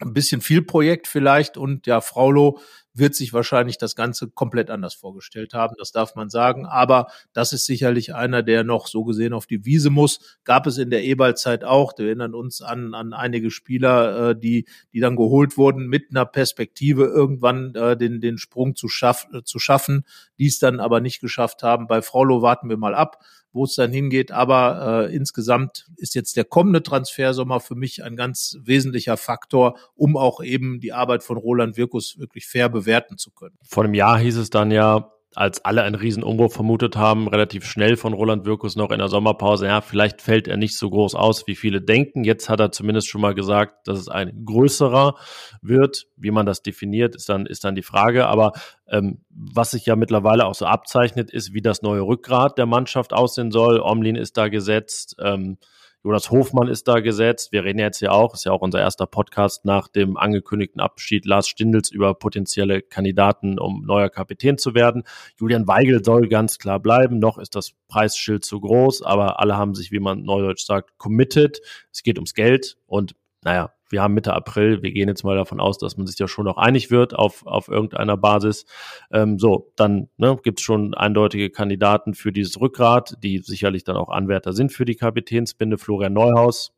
ein 0.00 0.12
bisschen 0.12 0.40
viel 0.40 0.62
Projekt 0.62 1.06
vielleicht 1.06 1.56
und 1.56 1.86
ja, 1.86 2.00
Fraulo 2.00 2.58
wird 2.94 3.14
sich 3.14 3.32
wahrscheinlich 3.32 3.76
das 3.76 3.96
Ganze 3.96 4.28
komplett 4.28 4.70
anders 4.70 4.94
vorgestellt 4.94 5.52
haben, 5.52 5.74
das 5.78 5.92
darf 5.92 6.14
man 6.14 6.30
sagen. 6.30 6.64
Aber 6.64 7.08
das 7.32 7.52
ist 7.52 7.66
sicherlich 7.66 8.14
einer, 8.14 8.42
der 8.42 8.64
noch 8.64 8.86
so 8.86 9.04
gesehen 9.04 9.32
auf 9.32 9.46
die 9.46 9.64
Wiese 9.64 9.90
muss. 9.90 10.38
Gab 10.44 10.66
es 10.66 10.78
in 10.78 10.90
der 10.90 11.04
E-Ball-Zeit 11.04 11.64
auch. 11.64 11.92
Wir 11.98 12.06
erinnern 12.06 12.34
uns 12.34 12.62
an, 12.62 12.94
an 12.94 13.12
einige 13.12 13.50
Spieler, 13.50 14.30
äh, 14.30 14.36
die, 14.38 14.66
die 14.92 15.00
dann 15.00 15.16
geholt 15.16 15.58
wurden 15.58 15.88
mit 15.88 16.10
einer 16.10 16.24
Perspektive, 16.24 17.04
irgendwann 17.04 17.74
äh, 17.74 17.96
den, 17.96 18.20
den 18.20 18.38
Sprung 18.38 18.76
zu, 18.76 18.88
schaff, 18.88 19.26
äh, 19.32 19.42
zu 19.42 19.58
schaffen, 19.58 20.04
die 20.38 20.46
es 20.46 20.58
dann 20.58 20.78
aber 20.78 21.00
nicht 21.00 21.20
geschafft 21.20 21.62
haben. 21.62 21.88
Bei 21.88 22.00
Fraulo 22.00 22.42
warten 22.42 22.68
wir 22.68 22.76
mal 22.76 22.94
ab 22.94 23.18
wo 23.54 23.64
es 23.64 23.76
dann 23.76 23.92
hingeht. 23.92 24.32
Aber 24.32 25.06
äh, 25.08 25.14
insgesamt 25.14 25.86
ist 25.96 26.14
jetzt 26.14 26.36
der 26.36 26.44
kommende 26.44 26.82
Transfersommer 26.82 27.60
für 27.60 27.76
mich 27.76 28.02
ein 28.02 28.16
ganz 28.16 28.58
wesentlicher 28.60 29.16
Faktor, 29.16 29.78
um 29.94 30.16
auch 30.16 30.42
eben 30.42 30.80
die 30.80 30.92
Arbeit 30.92 31.22
von 31.22 31.38
Roland 31.38 31.76
Wirkus 31.76 32.18
wirklich 32.18 32.46
fair 32.46 32.68
bewerten 32.68 32.83
zu 33.16 33.30
können. 33.30 33.56
Vor 33.62 33.84
einem 33.84 33.94
Jahr 33.94 34.18
hieß 34.18 34.36
es 34.36 34.50
dann 34.50 34.70
ja, 34.70 35.10
als 35.34 35.64
alle 35.64 35.82
einen 35.82 35.96
riesen 35.96 36.22
Umbruch 36.22 36.52
vermutet 36.52 36.96
haben, 36.96 37.28
relativ 37.28 37.64
schnell 37.64 37.96
von 37.96 38.12
Roland 38.12 38.44
Wirkus 38.44 38.76
noch 38.76 38.90
in 38.90 38.98
der 38.98 39.08
Sommerpause, 39.08 39.66
ja, 39.66 39.80
vielleicht 39.80 40.22
fällt 40.22 40.46
er 40.46 40.56
nicht 40.56 40.78
so 40.78 40.88
groß 40.90 41.14
aus, 41.14 41.46
wie 41.46 41.56
viele 41.56 41.80
denken. 41.80 42.24
Jetzt 42.24 42.48
hat 42.48 42.60
er 42.60 42.70
zumindest 42.70 43.08
schon 43.08 43.20
mal 43.20 43.34
gesagt, 43.34 43.88
dass 43.88 43.98
es 43.98 44.08
ein 44.08 44.44
größerer 44.44 45.16
wird. 45.60 46.06
Wie 46.16 46.30
man 46.30 46.46
das 46.46 46.62
definiert, 46.62 47.16
ist 47.16 47.28
dann, 47.28 47.46
ist 47.46 47.64
dann 47.64 47.74
die 47.74 47.82
Frage. 47.82 48.26
Aber 48.26 48.52
ähm, 48.88 49.24
was 49.30 49.72
sich 49.72 49.86
ja 49.86 49.96
mittlerweile 49.96 50.46
auch 50.46 50.54
so 50.54 50.66
abzeichnet, 50.66 51.30
ist, 51.30 51.52
wie 51.52 51.62
das 51.62 51.82
neue 51.82 52.02
Rückgrat 52.02 52.56
der 52.56 52.66
Mannschaft 52.66 53.12
aussehen 53.12 53.50
soll. 53.50 53.80
Omlin 53.80 54.16
ist 54.16 54.36
da 54.36 54.48
gesetzt. 54.48 55.16
Ähm, 55.20 55.58
Jonas 56.04 56.30
Hofmann 56.30 56.68
ist 56.68 56.86
da 56.86 57.00
gesetzt. 57.00 57.50
Wir 57.50 57.64
reden 57.64 57.78
jetzt 57.78 58.00
ja 58.00 58.10
auch, 58.10 58.34
ist 58.34 58.44
ja 58.44 58.52
auch 58.52 58.60
unser 58.60 58.78
erster 58.78 59.06
Podcast 59.06 59.64
nach 59.64 59.88
dem 59.88 60.18
angekündigten 60.18 60.78
Abschied 60.78 61.24
Lars 61.24 61.48
Stindels 61.48 61.90
über 61.90 62.12
potenzielle 62.12 62.82
Kandidaten, 62.82 63.58
um 63.58 63.86
neuer 63.86 64.10
Kapitän 64.10 64.58
zu 64.58 64.74
werden. 64.74 65.04
Julian 65.40 65.66
Weigel 65.66 66.04
soll 66.04 66.28
ganz 66.28 66.58
klar 66.58 66.78
bleiben. 66.78 67.18
Noch 67.18 67.38
ist 67.38 67.54
das 67.54 67.72
Preisschild 67.88 68.44
zu 68.44 68.60
groß, 68.60 69.00
aber 69.00 69.40
alle 69.40 69.56
haben 69.56 69.74
sich, 69.74 69.92
wie 69.92 69.98
man 69.98 70.24
neudeutsch 70.24 70.66
sagt, 70.66 70.98
committed. 70.98 71.62
Es 71.90 72.02
geht 72.02 72.18
ums 72.18 72.34
Geld 72.34 72.76
und 72.86 73.14
naja, 73.42 73.73
wir 73.90 74.02
haben 74.02 74.14
Mitte 74.14 74.32
April, 74.32 74.82
wir 74.82 74.92
gehen 74.92 75.08
jetzt 75.08 75.24
mal 75.24 75.36
davon 75.36 75.60
aus, 75.60 75.78
dass 75.78 75.96
man 75.96 76.06
sich 76.06 76.18
ja 76.18 76.28
schon 76.28 76.44
noch 76.44 76.56
einig 76.56 76.90
wird 76.90 77.14
auf, 77.14 77.46
auf 77.46 77.68
irgendeiner 77.68 78.16
Basis. 78.16 78.66
Ähm, 79.12 79.38
so, 79.38 79.72
dann 79.76 80.08
ne, 80.16 80.38
gibt 80.42 80.60
es 80.60 80.64
schon 80.64 80.94
eindeutige 80.94 81.50
Kandidaten 81.50 82.14
für 82.14 82.32
dieses 82.32 82.60
Rückgrat, 82.60 83.16
die 83.22 83.38
sicherlich 83.38 83.84
dann 83.84 83.96
auch 83.96 84.08
Anwärter 84.08 84.52
sind 84.52 84.72
für 84.72 84.84
die 84.84 84.96
Kapitänsbinde. 84.96 85.78
Florian 85.78 86.12
Neuhaus 86.12 86.72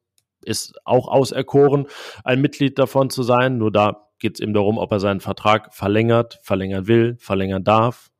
ist 0.44 0.74
auch 0.84 1.08
auserkoren, 1.08 1.86
ein 2.24 2.40
Mitglied 2.40 2.78
davon 2.78 3.10
zu 3.10 3.22
sein. 3.22 3.58
Nur 3.58 3.72
da 3.72 4.08
geht 4.18 4.36
es 4.36 4.40
eben 4.40 4.54
darum, 4.54 4.78
ob 4.78 4.92
er 4.92 5.00
seinen 5.00 5.20
Vertrag 5.20 5.74
verlängert, 5.74 6.38
verlängern 6.42 6.86
will, 6.86 7.16
verlängern 7.18 7.64
darf. 7.64 8.10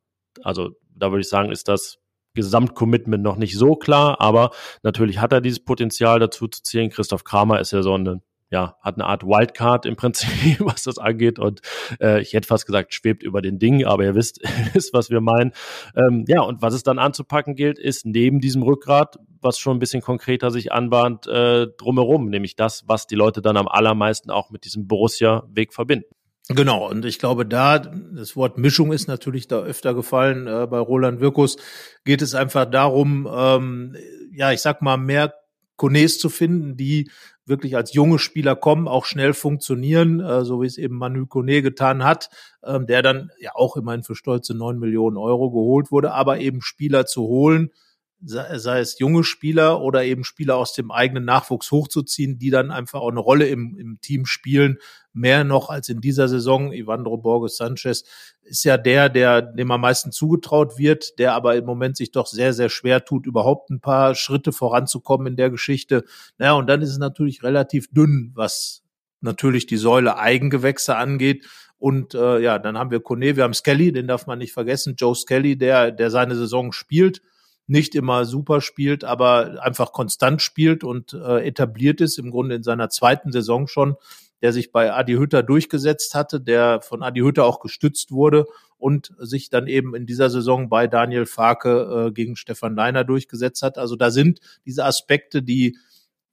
Also 0.43 0.71
da 0.95 1.11
würde 1.11 1.23
ich 1.23 1.29
sagen, 1.29 1.51
ist 1.51 1.69
das 1.69 1.99
Gesamtcommitment 2.35 3.23
noch 3.23 3.37
nicht 3.37 3.57
so 3.57 3.77
klar, 3.77 4.21
aber 4.21 4.51
natürlich 4.83 5.19
hat 5.21 5.33
er 5.33 5.41
dieses 5.41 5.65
Potenzial 5.65 6.21
dazu 6.21 6.47
zu 6.49 6.63
zählen. 6.63 6.91
Christoph 6.91 7.25
Kramer 7.25 7.61
ist 7.61 7.73
ja 7.73 7.83
so 7.83 7.95
eine 7.95 8.21
ja, 8.51 8.77
hat 8.81 8.95
eine 8.95 9.05
Art 9.05 9.25
Wildcard 9.25 9.87
im 9.87 9.97
Prinzip, 9.97 10.29
was 10.61 10.85
das 10.85 10.99
angeht. 10.99 11.39
Und 11.39 11.61
äh, 12.01 12.21
ich 12.21 12.33
hätte 12.33 12.47
fast 12.47 12.67
gesagt, 12.67 12.95
schwebt 12.95 13.23
über 13.23 13.43
den 13.43 13.59
Ding, 13.59 13.85
aber 13.85 14.05
ihr 14.05 14.15
wisst, 14.15 14.41
wisst 14.73 14.93
was 14.93 15.11
wir 15.11 15.21
meinen. 15.21 15.53
Ähm, 15.97 16.25
ja, 16.29 16.43
und 16.43 16.63
was 16.63 16.75
es 16.75 16.83
dann 16.83 16.99
anzupacken 16.99 17.57
gilt, 17.57 17.79
ist 17.79 18.07
neben 18.07 18.41
diesem 18.41 18.63
Rückgrat, 18.63 19.19
was 19.41 19.59
schon 19.59 19.77
ein 19.77 19.81
bisschen 19.81 20.03
konkreter 20.03 20.51
sich 20.51 20.73
anbahnt, 20.73 21.27
äh, 21.27 21.67
drumherum, 21.77 22.29
nämlich 22.29 22.57
das, 22.57 22.85
was 22.87 23.07
die 23.07 23.17
Leute 23.17 23.43
dann 23.43 23.57
am 23.57 23.69
allermeisten 23.69 24.31
auch 24.31 24.51
mit 24.51 24.65
diesem 24.65 24.87
Borussia-Weg 24.87 25.73
verbinden. 25.73 26.07
Genau, 26.49 26.89
und 26.89 27.05
ich 27.05 27.19
glaube, 27.19 27.45
da, 27.45 27.81
das 27.81 28.37
Wort 28.37 28.57
Mischung 28.57 28.93
ist 28.93 29.09
natürlich 29.09 29.49
da 29.49 29.59
öfter 29.59 29.95
gefallen, 29.95 30.47
äh, 30.47 30.69
bei 30.71 30.79
Roland 30.79 31.21
Wirkus 31.21 31.57
geht 32.05 32.23
es 32.23 32.37
einfach 32.37 32.67
darum, 32.67 33.29
ähm, 33.29 33.97
ja, 34.33 34.53
ich 34.53 34.61
sag 34.61 34.81
mal, 34.81 34.97
mehr 34.97 35.35
Konés 35.77 36.19
zu 36.19 36.29
finden, 36.29 36.77
die 36.77 37.11
wirklich 37.47 37.77
als 37.77 37.95
junge 37.95 38.19
Spieler 38.19 38.57
kommen, 38.57 38.89
auch 38.89 39.05
schnell 39.05 39.33
funktionieren, 39.33 40.21
äh, 40.21 40.45
so 40.45 40.63
wie 40.63 40.67
es 40.67 40.79
eben 40.79 40.97
Manu 40.97 41.27
Kone 41.27 41.63
getan 41.63 42.05
hat, 42.05 42.29
ähm, 42.65 42.87
der 42.87 43.03
dann 43.03 43.31
ja 43.39 43.53
auch 43.55 43.77
immerhin 43.77 44.03
für 44.03 44.15
stolze 44.15 44.55
neun 44.55 44.79
Millionen 44.79 45.17
Euro 45.17 45.51
geholt 45.51 45.91
wurde, 45.91 46.13
aber 46.13 46.39
eben 46.39 46.61
Spieler 46.61 47.07
zu 47.07 47.23
holen, 47.23 47.71
sei, 48.27 48.59
sei 48.59 48.81
es 48.81 48.99
junge 48.99 49.25
Spieler 49.25 49.81
oder 49.81 50.05
eben 50.05 50.25
Spieler 50.25 50.57
aus 50.57 50.75
dem 50.75 50.91
eigenen 50.91 51.25
Nachwuchs 51.25 51.71
hochzuziehen, 51.71 52.39
die 52.39 52.51
dann 52.51 52.71
einfach 52.71 53.01
auch 53.01 53.11
eine 53.11 53.21
Rolle 53.21 53.47
im, 53.47 53.77
im 53.79 54.01
Team 54.01 54.27
spielen, 54.27 54.79
mehr 55.13 55.45
noch 55.45 55.71
als 55.71 55.89
in 55.89 56.01
dieser 56.01 56.29
Saison. 56.29 56.73
Ivandro 56.73 57.17
Borges 57.17 57.57
Sanchez 57.57 58.05
ist 58.43 58.65
ja 58.65 58.77
der, 58.77 59.09
der 59.09 59.43
dem 59.43 59.71
am 59.71 59.81
meisten 59.81 60.13
zugetraut 60.13 60.77
wird, 60.77 61.19
der 61.19 61.35
aber 61.35 61.57
im 61.57 61.65
Moment 61.65 61.97
sich 61.97 62.11
doch 62.11 62.27
sehr, 62.27 62.53
sehr 62.53 62.69
schwer 62.69 63.05
tut, 63.05 63.27
überhaupt 63.27 63.71
ein 63.71 63.81
paar 63.81 64.15
Schritte 64.15 64.53
voranzukommen 64.53 65.29
in 65.29 65.37
der 65.37 65.51
Geschichte. 65.51 66.05
Naja, 66.39 66.53
und 66.55 66.67
dann 66.67 66.83
ist 66.83 66.91
es 66.91 66.99
natürlich 66.99 67.43
relativ 67.43 67.89
dünn, 67.93 68.33
was 68.35 68.83
natürlich 69.21 69.67
die 69.67 69.77
Säule 69.77 70.19
Eigengewächse 70.19 70.97
angeht. 70.97 71.47
Und 71.79 72.15
äh, 72.15 72.41
ja, 72.41 72.59
dann 72.59 72.77
haben 72.77 72.91
wir 72.91 73.01
Kone, 73.01 73.37
wir 73.37 73.45
haben 73.45 73.55
Skelly, 73.55 73.93
den 73.93 74.09
darf 74.09 74.27
man 74.27 74.39
nicht 74.39 74.53
vergessen, 74.53 74.97
Joe 74.97 75.15
Skelly, 75.15 75.57
der, 75.57 75.93
der 75.93 76.11
seine 76.11 76.35
Saison 76.35 76.73
spielt 76.73 77.23
nicht 77.67 77.95
immer 77.95 78.25
super 78.25 78.61
spielt, 78.61 79.05
aber 79.05 79.63
einfach 79.63 79.93
konstant 79.93 80.43
spielt 80.43 80.85
und 80.85 81.13
äh, 81.15 81.47
etabliert 81.47 82.01
ist, 82.01 82.19
im 82.19 82.31
Grunde 82.31 82.55
in 82.55 82.63
seiner 82.63 82.89
zweiten 82.89 83.33
Saison 83.33 83.67
schon, 83.67 83.97
der 84.43 84.53
sich 84.53 84.71
bei 84.71 84.93
Adi 84.93 85.15
Hütter 85.15 85.43
durchgesetzt 85.43 86.15
hatte, 86.15 86.41
der 86.41 86.81
von 86.81 87.03
Adi 87.03 87.21
Hütter 87.21 87.45
auch 87.45 87.61
gestützt 87.61 88.13
wurde 88.13 88.47
und 88.79 89.13
sich 89.19 89.51
dann 89.51 89.67
eben 89.67 89.95
in 89.95 90.07
dieser 90.07 90.31
Saison 90.31 90.69
bei 90.69 90.87
Daniel 90.87 91.27
Farke 91.27 92.09
äh, 92.09 92.13
gegen 92.13 92.37
Stefan 92.37 92.77
Leiner 92.77 93.05
durchgesetzt 93.05 93.63
hat. 93.63 93.79
Also 93.79 93.97
da 93.97 94.11
sind 94.11 94.41
diese 94.65 94.85
Aspekte, 94.85 95.43
die 95.43 95.77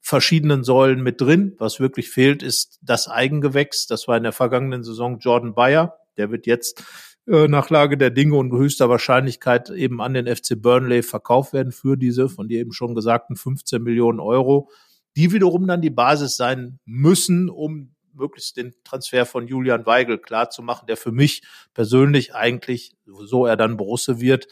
verschiedenen 0.00 0.64
Säulen 0.64 1.02
mit 1.02 1.20
drin. 1.20 1.54
Was 1.58 1.80
wirklich 1.80 2.10
fehlt, 2.10 2.42
ist 2.42 2.78
das 2.82 3.08
Eigengewächs. 3.08 3.86
Das 3.86 4.06
war 4.06 4.18
in 4.18 4.22
der 4.22 4.32
vergangenen 4.32 4.84
Saison 4.84 5.18
Jordan 5.18 5.54
Bayer. 5.54 5.96
Der 6.18 6.30
wird 6.30 6.46
jetzt 6.46 6.84
äh, 7.26 7.48
nach 7.48 7.70
Lage 7.70 7.96
der 7.96 8.10
Dinge 8.10 8.36
und 8.36 8.52
höchster 8.52 8.88
Wahrscheinlichkeit 8.88 9.70
eben 9.70 10.00
an 10.00 10.14
den 10.14 10.26
FC 10.26 10.60
Burnley 10.60 11.02
verkauft 11.02 11.52
werden 11.52 11.72
für 11.72 11.96
diese 11.96 12.28
von 12.28 12.48
dir 12.48 12.60
eben 12.60 12.72
schon 12.72 12.94
gesagten 12.94 13.36
15 13.36 13.82
Millionen 13.82 14.20
Euro, 14.20 14.70
die 15.16 15.32
wiederum 15.32 15.66
dann 15.66 15.80
die 15.80 15.90
Basis 15.90 16.36
sein 16.36 16.78
müssen, 16.84 17.48
um 17.48 17.94
möglichst 18.12 18.56
den 18.56 18.74
Transfer 18.84 19.26
von 19.26 19.46
Julian 19.46 19.86
Weigel 19.86 20.18
klar 20.18 20.50
zu 20.50 20.62
machen, 20.62 20.86
der 20.86 20.96
für 20.96 21.12
mich 21.12 21.42
persönlich 21.72 22.34
eigentlich, 22.34 22.92
so 23.06 23.46
er 23.46 23.56
dann 23.56 23.76
Borusse 23.76 24.20
wird, 24.20 24.46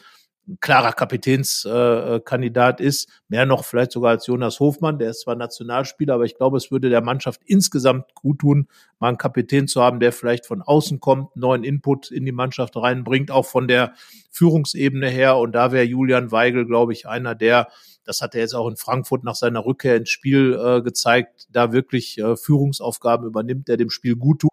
klarer 0.59 0.91
Kapitänskandidat 0.91 2.81
äh, 2.81 2.83
ist, 2.83 3.09
mehr 3.29 3.45
noch 3.45 3.63
vielleicht 3.63 3.93
sogar 3.93 4.11
als 4.11 4.27
Jonas 4.27 4.59
Hofmann, 4.59 4.99
der 4.99 5.11
ist 5.11 5.21
zwar 5.21 5.35
Nationalspieler, 5.35 6.15
aber 6.15 6.25
ich 6.25 6.35
glaube, 6.35 6.57
es 6.57 6.69
würde 6.69 6.89
der 6.89 7.01
Mannschaft 7.01 7.41
insgesamt 7.45 8.13
gut 8.13 8.39
tun, 8.39 8.67
mal 8.99 9.07
einen 9.07 9.17
Kapitän 9.17 9.67
zu 9.67 9.81
haben, 9.81 9.99
der 9.99 10.11
vielleicht 10.11 10.45
von 10.45 10.61
außen 10.61 10.99
kommt, 10.99 11.35
neuen 11.35 11.63
Input 11.63 12.11
in 12.11 12.25
die 12.25 12.33
Mannschaft 12.33 12.75
reinbringt, 12.75 13.31
auch 13.31 13.45
von 13.45 13.67
der 13.67 13.93
Führungsebene 14.31 15.09
her. 15.09 15.37
Und 15.37 15.53
da 15.53 15.71
wäre 15.71 15.85
Julian 15.85 16.31
Weigel, 16.31 16.65
glaube 16.65 16.91
ich, 16.91 17.07
einer 17.07 17.35
der, 17.35 17.69
das 18.03 18.21
hat 18.21 18.35
er 18.35 18.41
jetzt 18.41 18.53
auch 18.53 18.67
in 18.67 18.75
Frankfurt 18.75 19.23
nach 19.23 19.35
seiner 19.35 19.65
Rückkehr 19.65 19.95
ins 19.95 20.09
Spiel 20.09 20.59
äh, 20.61 20.81
gezeigt, 20.81 21.47
da 21.51 21.71
wirklich 21.71 22.17
äh, 22.17 22.35
Führungsaufgaben 22.35 23.25
übernimmt, 23.25 23.69
der 23.69 23.77
dem 23.77 23.89
Spiel 23.89 24.17
gut 24.17 24.41
tut 24.41 24.51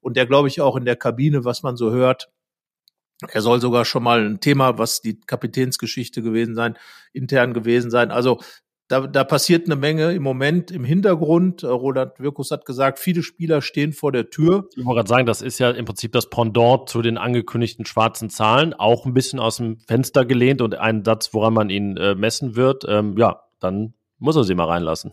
und 0.00 0.16
der, 0.16 0.26
glaube 0.26 0.48
ich, 0.48 0.60
auch 0.60 0.76
in 0.76 0.84
der 0.84 0.96
Kabine, 0.96 1.44
was 1.44 1.62
man 1.62 1.76
so 1.76 1.90
hört, 1.90 2.30
er 3.30 3.40
soll 3.40 3.60
sogar 3.60 3.84
schon 3.84 4.02
mal 4.02 4.24
ein 4.24 4.40
Thema, 4.40 4.78
was 4.78 5.00
die 5.00 5.20
Kapitänsgeschichte 5.20 6.22
gewesen 6.22 6.54
sein, 6.54 6.76
intern 7.12 7.54
gewesen 7.54 7.90
sein. 7.90 8.10
Also 8.10 8.40
da, 8.88 9.06
da 9.06 9.24
passiert 9.24 9.66
eine 9.66 9.76
Menge 9.76 10.12
im 10.12 10.22
Moment 10.22 10.70
im 10.70 10.84
Hintergrund. 10.84 11.62
Äh, 11.62 11.68
Roland 11.68 12.18
Wirkus 12.18 12.50
hat 12.50 12.66
gesagt, 12.66 12.98
viele 12.98 13.22
Spieler 13.22 13.62
stehen 13.62 13.92
vor 13.92 14.12
der 14.12 14.28
Tür. 14.28 14.68
Ich 14.76 14.84
wollte 14.84 14.98
gerade 14.98 15.08
sagen, 15.08 15.26
das 15.26 15.40
ist 15.40 15.58
ja 15.58 15.70
im 15.70 15.86
Prinzip 15.86 16.12
das 16.12 16.28
Pendant 16.28 16.88
zu 16.88 17.00
den 17.00 17.16
angekündigten 17.16 17.86
schwarzen 17.86 18.28
Zahlen, 18.28 18.74
auch 18.74 19.06
ein 19.06 19.14
bisschen 19.14 19.38
aus 19.38 19.56
dem 19.56 19.78
Fenster 19.78 20.26
gelehnt 20.26 20.60
und 20.60 20.74
ein 20.74 21.04
Satz, 21.04 21.32
woran 21.32 21.54
man 21.54 21.70
ihn 21.70 21.96
äh, 21.96 22.14
messen 22.14 22.54
wird. 22.54 22.84
Ähm, 22.86 23.16
ja, 23.16 23.44
dann 23.60 23.94
muss 24.18 24.36
er 24.36 24.44
sie 24.44 24.54
mal 24.54 24.68
reinlassen. 24.68 25.12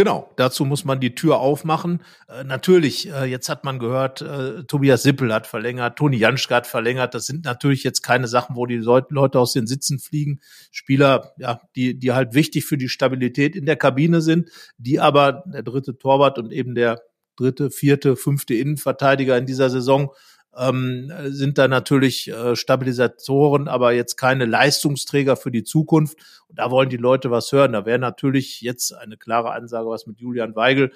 Genau, 0.00 0.32
dazu 0.36 0.64
muss 0.64 0.86
man 0.86 0.98
die 0.98 1.14
Tür 1.14 1.40
aufmachen. 1.40 2.00
Äh, 2.26 2.42
natürlich, 2.44 3.12
äh, 3.12 3.26
jetzt 3.26 3.50
hat 3.50 3.64
man 3.64 3.78
gehört, 3.78 4.22
äh, 4.22 4.64
Tobias 4.64 5.02
Sippel 5.02 5.30
hat 5.30 5.46
verlängert, 5.46 5.98
Toni 5.98 6.16
Janschke 6.16 6.54
hat 6.54 6.66
verlängert. 6.66 7.12
Das 7.12 7.26
sind 7.26 7.44
natürlich 7.44 7.84
jetzt 7.84 8.00
keine 8.00 8.26
Sachen, 8.26 8.56
wo 8.56 8.64
die 8.64 8.78
Leute 8.78 9.38
aus 9.38 9.52
den 9.52 9.66
Sitzen 9.66 9.98
fliegen. 9.98 10.40
Spieler, 10.70 11.34
ja, 11.36 11.60
die, 11.76 11.98
die 11.98 12.12
halt 12.12 12.32
wichtig 12.32 12.64
für 12.64 12.78
die 12.78 12.88
Stabilität 12.88 13.54
in 13.54 13.66
der 13.66 13.76
Kabine 13.76 14.22
sind, 14.22 14.48
die 14.78 15.00
aber 15.00 15.44
der 15.44 15.64
dritte 15.64 15.98
Torwart 15.98 16.38
und 16.38 16.50
eben 16.50 16.74
der 16.74 17.02
dritte, 17.36 17.70
vierte, 17.70 18.16
fünfte 18.16 18.54
Innenverteidiger 18.54 19.36
in 19.36 19.44
dieser 19.44 19.68
Saison 19.68 20.14
ähm, 20.56 21.12
sind 21.26 21.58
da 21.58 21.68
natürlich 21.68 22.28
äh, 22.28 22.56
Stabilisatoren, 22.56 23.68
aber 23.68 23.92
jetzt 23.92 24.16
keine 24.16 24.46
Leistungsträger 24.46 25.36
für 25.36 25.50
die 25.50 25.64
Zukunft. 25.64 26.18
Und 26.48 26.58
da 26.58 26.70
wollen 26.70 26.90
die 26.90 26.96
Leute 26.96 27.30
was 27.30 27.52
hören. 27.52 27.72
Da 27.72 27.86
wäre 27.86 27.98
natürlich 27.98 28.60
jetzt 28.60 28.92
eine 28.92 29.16
klare 29.16 29.52
Ansage, 29.52 29.88
was 29.88 30.06
mit 30.06 30.18
Julian 30.18 30.56
Weigel. 30.56 30.92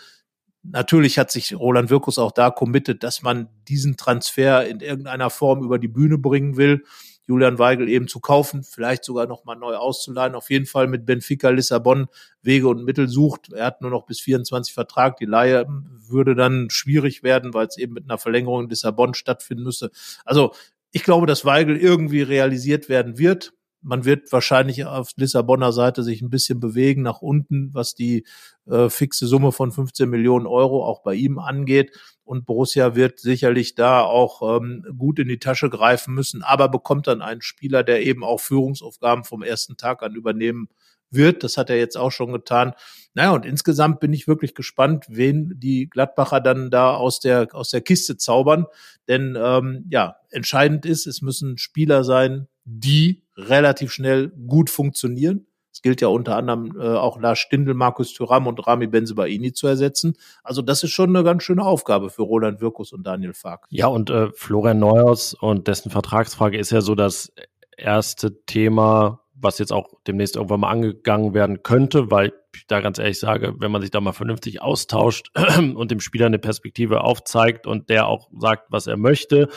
Natürlich 0.63 1.19
hat 1.19 1.31
sich 1.31 1.55
Roland 1.55 1.91
Wirkus 1.91 2.19
auch 2.19 2.33
da 2.33 2.51
committed, 2.51 3.03
dass 3.03 3.23
man 3.23 3.49
diesen 3.69 3.97
Transfer 3.97 4.67
in 4.67 4.81
irgendeiner 4.81 5.31
Form 5.31 5.63
über 5.63 5.79
die 5.79 5.89
Bühne 5.89 6.19
bringen 6.19 6.57
will. 6.57 6.85
Julian 7.27 7.59
Weigel 7.59 7.89
eben 7.89 8.07
zu 8.07 8.21
kaufen, 8.21 8.63
vielleicht 8.63 9.05
sogar 9.05 9.27
nochmal 9.27 9.57
neu 9.57 9.77
auszuleihen. 9.77 10.35
Auf 10.35 10.51
jeden 10.51 10.67
Fall 10.67 10.87
mit 10.87 11.07
Benfica 11.07 11.49
Lissabon 11.51 12.07
Wege 12.43 12.69
und 12.69 12.85
Mittel 12.85 13.09
sucht. 13.09 13.53
Er 13.53 13.67
hat 13.67 13.81
nur 13.81 13.91
noch 13.91 14.05
bis 14.05 14.21
24 14.21 14.75
Vertrag. 14.75 15.17
Die 15.17 15.25
Leihe 15.25 15.67
würde 16.07 16.35
dann 16.35 16.69
schwierig 16.71 17.23
werden, 17.23 17.55
weil 17.55 17.67
es 17.67 17.79
eben 17.79 17.95
mit 17.95 18.05
einer 18.05 18.19
Verlängerung 18.19 18.65
in 18.65 18.69
Lissabon 18.69 19.15
stattfinden 19.15 19.65
müsste. 19.65 19.91
Also 20.25 20.53
ich 20.93 21.03
glaube, 21.03 21.27
dass 21.27 21.45
Weigel 21.45 21.77
irgendwie 21.77 22.23
realisiert 22.23 22.89
werden 22.89 23.19
wird. 23.19 23.53
Man 23.85 24.07
wird 24.07 24.33
wahrscheinlich 24.33 24.87
auf 24.87 25.11
Lissabonner 25.17 25.71
Seite 25.73 26.03
sich 26.03 26.23
ein 26.23 26.31
bisschen 26.31 26.59
bewegen 26.59 27.03
nach 27.03 27.21
unten, 27.21 27.69
was 27.75 27.95
die 27.95 28.25
äh, 28.67 28.89
fixe 28.89 29.27
Summe 29.27 29.53
von 29.53 29.73
15 29.73 30.09
Millionen 30.09 30.47
Euro 30.47 30.85
auch 30.85 31.03
bei 31.03 31.15
ihm 31.15 31.39
angeht. 31.39 31.93
Und 32.25 32.47
Borussia 32.47 32.95
wird 32.95 33.21
sicherlich 33.21 33.75
da 33.75 34.01
auch 34.01 34.59
ähm, 34.59 34.87
gut 34.97 35.19
in 35.19 35.29
die 35.29 35.39
Tasche 35.39 35.69
greifen 35.69 36.15
müssen, 36.15 36.43
aber 36.43 36.71
bekommt 36.71 37.07
dann 37.07 37.21
einen 37.21 37.43
Spieler, 37.43 37.83
der 37.83 38.03
eben 38.03 38.25
auch 38.25 38.41
Führungsaufgaben 38.41 39.25
vom 39.25 39.43
ersten 39.43 39.77
Tag 39.77 40.03
an 40.03 40.15
übernehmen 40.15 40.69
wird. 41.11 41.45
Das 41.45 41.59
hat 41.59 41.69
er 41.69 41.77
jetzt 41.77 41.97
auch 41.97 42.11
schon 42.11 42.33
getan. 42.33 42.73
Naja, 43.13 43.33
und 43.33 43.45
insgesamt 43.45 44.01
bin 44.01 44.15
ich 44.15 44.27
wirklich 44.27 44.55
gespannt, 44.55 45.05
wen 45.09 45.53
die 45.61 45.91
Gladbacher 45.91 46.41
dann 46.41 46.71
da 46.71 46.95
aus 46.95 47.21
der, 47.21 47.49
aus 47.53 47.71
der 47.71 47.83
Kiste 47.83 48.17
zaubern. 48.17 48.65
Denn 49.09 49.37
ähm, 49.39 49.85
ja, 49.91 50.17
entscheidend 50.31 50.87
ist, 50.87 51.07
es 51.07 51.21
müssen 51.21 51.59
Spieler 51.59 52.03
sein, 52.03 52.49
die 52.65 53.23
relativ 53.37 53.93
schnell 53.93 54.29
gut 54.47 54.71
funktionieren. 54.71 55.47
Es 55.73 55.83
gilt 55.83 56.01
ja 56.01 56.09
unter 56.09 56.37
anderem 56.37 56.77
äh, 56.79 56.85
auch 56.85 57.21
Lars 57.21 57.41
Stindl, 57.41 57.75
Markus 57.75 58.15
Thuram 58.15 58.47
und 58.47 58.65
Rami 58.65 58.87
Benzebaini 58.87 59.53
zu 59.53 59.67
ersetzen. 59.67 60.17
Also 60.45 60.63
das 60.63 60.85
ist 60.85 60.93
schon 60.93 61.15
eine 61.15 61.25
ganz 61.25 61.43
schöne 61.43 61.65
Aufgabe 61.65 62.11
für 62.11 62.23
Roland 62.23 62.61
Wirkus 62.61 62.93
und 62.93 63.05
Daniel 63.05 63.35
Fark. 63.35 63.67
Ja, 63.71 63.89
und 63.89 64.09
äh, 64.09 64.31
Florian 64.33 64.79
Neuhaus 64.79 65.35
und 65.35 65.67
dessen 65.67 65.91
Vertragsfrage 65.91 66.59
ist 66.59 66.71
ja 66.71 66.81
so 66.81 66.95
das 66.95 67.33
erste 67.77 68.45
Thema, 68.45 69.21
was 69.35 69.59
jetzt 69.59 69.73
auch 69.73 69.95
demnächst 70.07 70.37
irgendwann 70.37 70.61
mal 70.61 70.71
angegangen 70.71 71.35
werden 71.35 71.65
könnte, 71.65 72.11
weil 72.11 72.33
ich 72.55 72.69
da 72.69 72.81
ganz 72.81 72.99
ehrlich 72.99 73.19
sage, 73.19 73.55
wenn 73.59 73.73
man 73.73 73.83
sich 73.83 73.91
da 73.91 74.01
mal 74.01 74.13
vernünftig 74.13 74.63
austauscht 74.63 75.33
und 75.59 75.91
dem 75.91 75.99
Spieler 76.01 76.27
eine 76.27 76.39
Perspektive 76.39 77.03
aufzeigt 77.03 77.67
und 77.67 77.91
der 77.91 78.07
auch 78.07 78.31
sagt, 78.39 78.67
was 78.71 78.87
er 78.87 78.97
möchte, 78.97 79.49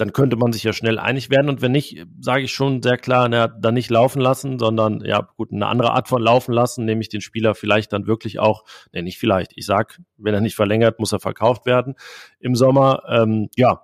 dann 0.00 0.12
könnte 0.12 0.36
man 0.36 0.52
sich 0.52 0.64
ja 0.64 0.72
schnell 0.72 0.98
einig 0.98 1.30
werden. 1.30 1.48
Und 1.48 1.62
wenn 1.62 1.72
nicht, 1.72 2.06
sage 2.20 2.42
ich 2.42 2.52
schon 2.52 2.82
sehr 2.82 2.96
klar, 2.96 3.28
na, 3.28 3.48
dann 3.48 3.74
nicht 3.74 3.90
laufen 3.90 4.20
lassen, 4.20 4.58
sondern 4.58 5.04
ja, 5.04 5.28
gut, 5.36 5.52
eine 5.52 5.66
andere 5.66 5.92
Art 5.92 6.08
von 6.08 6.22
laufen 6.22 6.52
lassen, 6.52 6.84
nämlich 6.84 7.08
den 7.08 7.20
Spieler 7.20 7.54
vielleicht 7.54 7.92
dann 7.92 8.06
wirklich 8.06 8.38
auch, 8.38 8.64
nee, 8.92 9.02
nicht 9.02 9.18
vielleicht, 9.18 9.52
ich 9.56 9.66
sag, 9.66 10.00
wenn 10.16 10.34
er 10.34 10.40
nicht 10.40 10.56
verlängert, 10.56 10.98
muss 10.98 11.12
er 11.12 11.20
verkauft 11.20 11.66
werden 11.66 11.94
im 12.38 12.54
Sommer. 12.54 13.02
Ähm, 13.08 13.48
ja, 13.56 13.82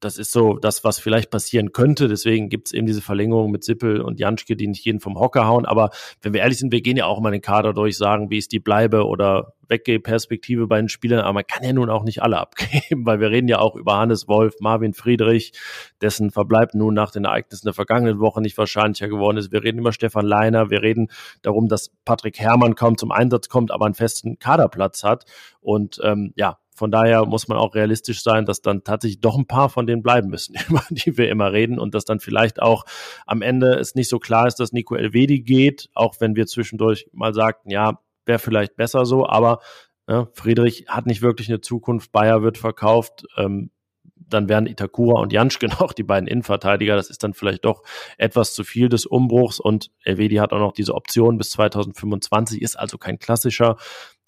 das 0.00 0.18
ist 0.18 0.32
so 0.32 0.58
das, 0.58 0.84
was 0.84 0.98
vielleicht 0.98 1.30
passieren 1.30 1.72
könnte. 1.72 2.08
Deswegen 2.08 2.48
gibt 2.48 2.68
es 2.68 2.72
eben 2.72 2.86
diese 2.86 3.02
Verlängerung 3.02 3.50
mit 3.50 3.64
Sippel 3.64 4.00
und 4.00 4.20
Janschke, 4.20 4.56
die 4.56 4.66
nicht 4.66 4.84
jeden 4.84 5.00
vom 5.00 5.18
Hocker 5.18 5.46
hauen. 5.46 5.66
Aber 5.66 5.90
wenn 6.20 6.32
wir 6.32 6.40
ehrlich 6.40 6.58
sind, 6.58 6.72
wir 6.72 6.82
gehen 6.82 6.96
ja 6.96 7.06
auch 7.06 7.20
mal 7.20 7.30
den 7.30 7.42
Kader 7.42 7.72
durch, 7.72 7.96
sagen, 7.96 8.30
wie 8.30 8.38
ist 8.38 8.52
die 8.52 8.60
Bleibe 8.60 9.06
oder 9.06 9.54
Weggehe-Perspektive 9.72 10.66
bei 10.66 10.76
den 10.76 10.88
Spielern. 10.88 11.20
Aber 11.20 11.32
man 11.32 11.46
kann 11.46 11.64
ja 11.64 11.72
nun 11.72 11.90
auch 11.90 12.04
nicht 12.04 12.22
alle 12.22 12.38
abgeben, 12.40 13.04
weil 13.06 13.20
wir 13.20 13.30
reden 13.30 13.48
ja 13.48 13.58
auch 13.58 13.74
über 13.74 13.96
Hannes 13.96 14.28
Wolf, 14.28 14.54
Marvin 14.60 14.94
Friedrich, 14.94 15.52
dessen 16.00 16.30
Verbleib 16.30 16.74
nun 16.74 16.94
nach 16.94 17.10
den 17.10 17.24
Ereignissen 17.24 17.66
der 17.66 17.74
vergangenen 17.74 18.20
Woche 18.20 18.40
nicht 18.40 18.56
wahrscheinlicher 18.58 19.08
geworden 19.08 19.38
ist. 19.38 19.50
Wir 19.50 19.62
reden 19.62 19.78
über 19.78 19.92
Stefan 19.92 20.26
Leiner. 20.26 20.70
Wir 20.70 20.82
reden 20.82 21.08
darum, 21.42 21.68
dass 21.68 21.90
Patrick 22.04 22.38
Herrmann 22.38 22.74
kaum 22.74 22.96
zum 22.96 23.10
Einsatz 23.10 23.48
kommt, 23.48 23.70
aber 23.70 23.86
einen 23.86 23.94
festen 23.94 24.38
Kaderplatz 24.38 25.02
hat. 25.02 25.24
Und 25.60 26.00
ähm, 26.04 26.32
ja, 26.36 26.58
von 26.82 26.90
daher 26.90 27.26
muss 27.26 27.46
man 27.46 27.58
auch 27.58 27.76
realistisch 27.76 28.24
sein, 28.24 28.44
dass 28.44 28.60
dann 28.60 28.82
tatsächlich 28.82 29.20
doch 29.20 29.38
ein 29.38 29.46
paar 29.46 29.68
von 29.68 29.86
denen 29.86 30.02
bleiben 30.02 30.30
müssen, 30.30 30.56
über 30.68 30.82
die 30.90 31.16
wir 31.16 31.30
immer 31.30 31.52
reden 31.52 31.78
und 31.78 31.94
dass 31.94 32.04
dann 32.04 32.18
vielleicht 32.18 32.60
auch 32.60 32.82
am 33.24 33.40
Ende 33.40 33.74
es 33.74 33.94
nicht 33.94 34.08
so 34.08 34.18
klar 34.18 34.48
ist, 34.48 34.56
dass 34.56 34.72
Nico 34.72 34.96
Elvedi 34.96 35.42
geht, 35.42 35.90
auch 35.94 36.16
wenn 36.18 36.34
wir 36.34 36.48
zwischendurch 36.48 37.08
mal 37.12 37.34
sagten, 37.34 37.70
ja, 37.70 38.00
wäre 38.26 38.40
vielleicht 38.40 38.74
besser 38.74 39.06
so, 39.06 39.28
aber 39.28 39.60
ja, 40.08 40.26
Friedrich 40.32 40.86
hat 40.88 41.06
nicht 41.06 41.22
wirklich 41.22 41.48
eine 41.48 41.60
Zukunft, 41.60 42.10
Bayer 42.10 42.42
wird 42.42 42.58
verkauft, 42.58 43.26
ähm, 43.36 43.70
dann 44.16 44.48
wären 44.48 44.66
Itakura 44.66 45.20
und 45.20 45.32
Janschke 45.32 45.68
noch 45.80 45.92
die 45.92 46.02
beiden 46.02 46.26
Innenverteidiger. 46.26 46.96
Das 46.96 47.10
ist 47.10 47.22
dann 47.22 47.32
vielleicht 47.32 47.64
doch 47.64 47.84
etwas 48.18 48.54
zu 48.54 48.64
viel 48.64 48.88
des 48.88 49.06
Umbruchs 49.06 49.60
und 49.60 49.92
Elvedi 50.02 50.36
hat 50.36 50.52
auch 50.52 50.58
noch 50.58 50.72
diese 50.72 50.94
Option 50.94 51.38
bis 51.38 51.50
2025, 51.50 52.60
ist 52.60 52.76
also 52.76 52.98
kein 52.98 53.20
klassischer 53.20 53.76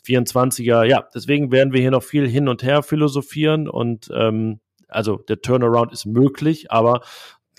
24er. 0.06 0.84
Ja, 0.84 1.08
deswegen 1.14 1.50
werden 1.50 1.72
wir 1.72 1.80
hier 1.80 1.90
noch 1.90 2.02
viel 2.02 2.28
hin 2.28 2.48
und 2.48 2.62
her 2.62 2.82
philosophieren 2.82 3.68
und 3.68 4.10
ähm, 4.14 4.60
also 4.88 5.16
der 5.16 5.40
Turnaround 5.40 5.92
ist 5.92 6.06
möglich, 6.06 6.70
aber 6.70 7.00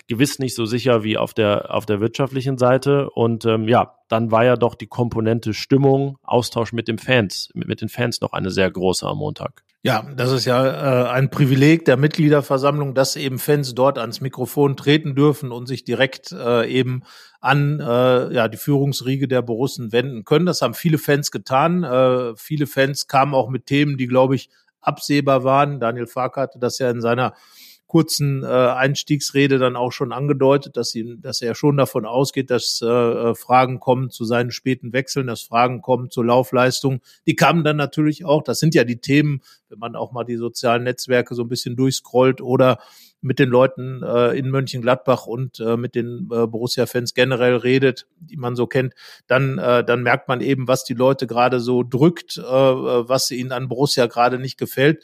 gewiss 0.06 0.38
nicht 0.38 0.54
so 0.54 0.64
sicher 0.64 1.02
wie 1.02 1.18
auf 1.18 1.34
der 1.34 1.74
auf 1.74 1.84
der 1.84 2.00
wirtschaftlichen 2.00 2.58
Seite 2.58 3.10
und 3.10 3.44
ähm, 3.44 3.68
ja, 3.68 3.98
dann 4.08 4.30
war 4.30 4.44
ja 4.44 4.56
doch 4.56 4.74
die 4.74 4.86
Komponente 4.86 5.52
Stimmung, 5.52 6.16
Austausch 6.22 6.72
mit 6.72 6.88
den 6.88 6.98
Fans, 6.98 7.50
mit, 7.54 7.66
mit 7.68 7.80
den 7.80 7.88
Fans 7.88 8.20
noch 8.20 8.32
eine 8.32 8.50
sehr 8.50 8.70
große 8.70 9.06
am 9.06 9.18
Montag. 9.18 9.65
Ja, 9.86 10.04
das 10.16 10.32
ist 10.32 10.46
ja 10.46 10.66
äh, 11.04 11.08
ein 11.10 11.30
Privileg 11.30 11.84
der 11.84 11.96
Mitgliederversammlung, 11.96 12.92
dass 12.92 13.14
eben 13.14 13.38
Fans 13.38 13.72
dort 13.72 13.98
ans 13.98 14.20
Mikrofon 14.20 14.76
treten 14.76 15.14
dürfen 15.14 15.52
und 15.52 15.66
sich 15.66 15.84
direkt 15.84 16.32
äh, 16.32 16.68
eben 16.68 17.04
an 17.40 17.78
äh, 17.78 18.34
ja, 18.34 18.48
die 18.48 18.56
Führungsriege 18.56 19.28
der 19.28 19.42
Borussen 19.42 19.92
wenden 19.92 20.24
können. 20.24 20.44
Das 20.44 20.60
haben 20.60 20.74
viele 20.74 20.98
Fans 20.98 21.30
getan. 21.30 21.84
Äh, 21.84 22.34
viele 22.34 22.66
Fans 22.66 23.06
kamen 23.06 23.32
auch 23.32 23.48
mit 23.48 23.66
Themen, 23.66 23.96
die, 23.96 24.08
glaube 24.08 24.34
ich, 24.34 24.50
absehbar 24.80 25.44
waren. 25.44 25.78
Daniel 25.78 26.08
Fark 26.08 26.36
hatte 26.36 26.58
das 26.58 26.80
ja 26.80 26.90
in 26.90 27.00
seiner 27.00 27.34
kurzen 27.86 28.42
äh, 28.42 28.46
Einstiegsrede 28.46 29.58
dann 29.58 29.76
auch 29.76 29.92
schon 29.92 30.12
angedeutet, 30.12 30.76
dass, 30.76 30.94
ihm, 30.94 31.20
dass 31.20 31.40
er 31.40 31.54
schon 31.54 31.76
davon 31.76 32.04
ausgeht, 32.04 32.50
dass 32.50 32.80
äh, 32.82 32.86
äh, 32.86 33.34
Fragen 33.34 33.78
kommen 33.78 34.10
zu 34.10 34.24
seinen 34.24 34.50
späten 34.50 34.92
Wechseln, 34.92 35.28
dass 35.28 35.42
Fragen 35.42 35.82
kommen 35.82 36.10
zur 36.10 36.24
Laufleistung. 36.24 37.00
Die 37.26 37.36
kamen 37.36 37.62
dann 37.62 37.76
natürlich 37.76 38.24
auch, 38.24 38.42
das 38.42 38.58
sind 38.58 38.74
ja 38.74 38.84
die 38.84 39.00
Themen, 39.00 39.40
wenn 39.68 39.78
man 39.78 39.94
auch 39.94 40.12
mal 40.12 40.24
die 40.24 40.36
sozialen 40.36 40.82
Netzwerke 40.82 41.34
so 41.34 41.42
ein 41.42 41.48
bisschen 41.48 41.76
durchscrollt 41.76 42.40
oder 42.40 42.78
mit 43.20 43.38
den 43.38 43.48
Leuten 43.48 44.02
äh, 44.02 44.38
in 44.38 44.50
Mönchengladbach 44.50 45.26
und 45.26 45.60
äh, 45.60 45.76
mit 45.76 45.94
den 45.94 46.28
äh, 46.32 46.46
Borussia-Fans 46.46 47.14
generell 47.14 47.56
redet, 47.56 48.06
die 48.20 48.36
man 48.36 48.56
so 48.56 48.66
kennt, 48.66 48.94
dann, 49.26 49.58
äh, 49.58 49.84
dann 49.84 50.02
merkt 50.02 50.28
man 50.28 50.40
eben, 50.40 50.68
was 50.68 50.84
die 50.84 50.94
Leute 50.94 51.26
gerade 51.26 51.60
so 51.60 51.82
drückt, 51.82 52.36
äh, 52.36 52.40
äh 52.42 53.08
was 53.08 53.30
ihnen 53.30 53.52
an 53.52 53.68
Borussia 53.68 54.06
gerade 54.06 54.38
nicht 54.38 54.58
gefällt 54.58 55.02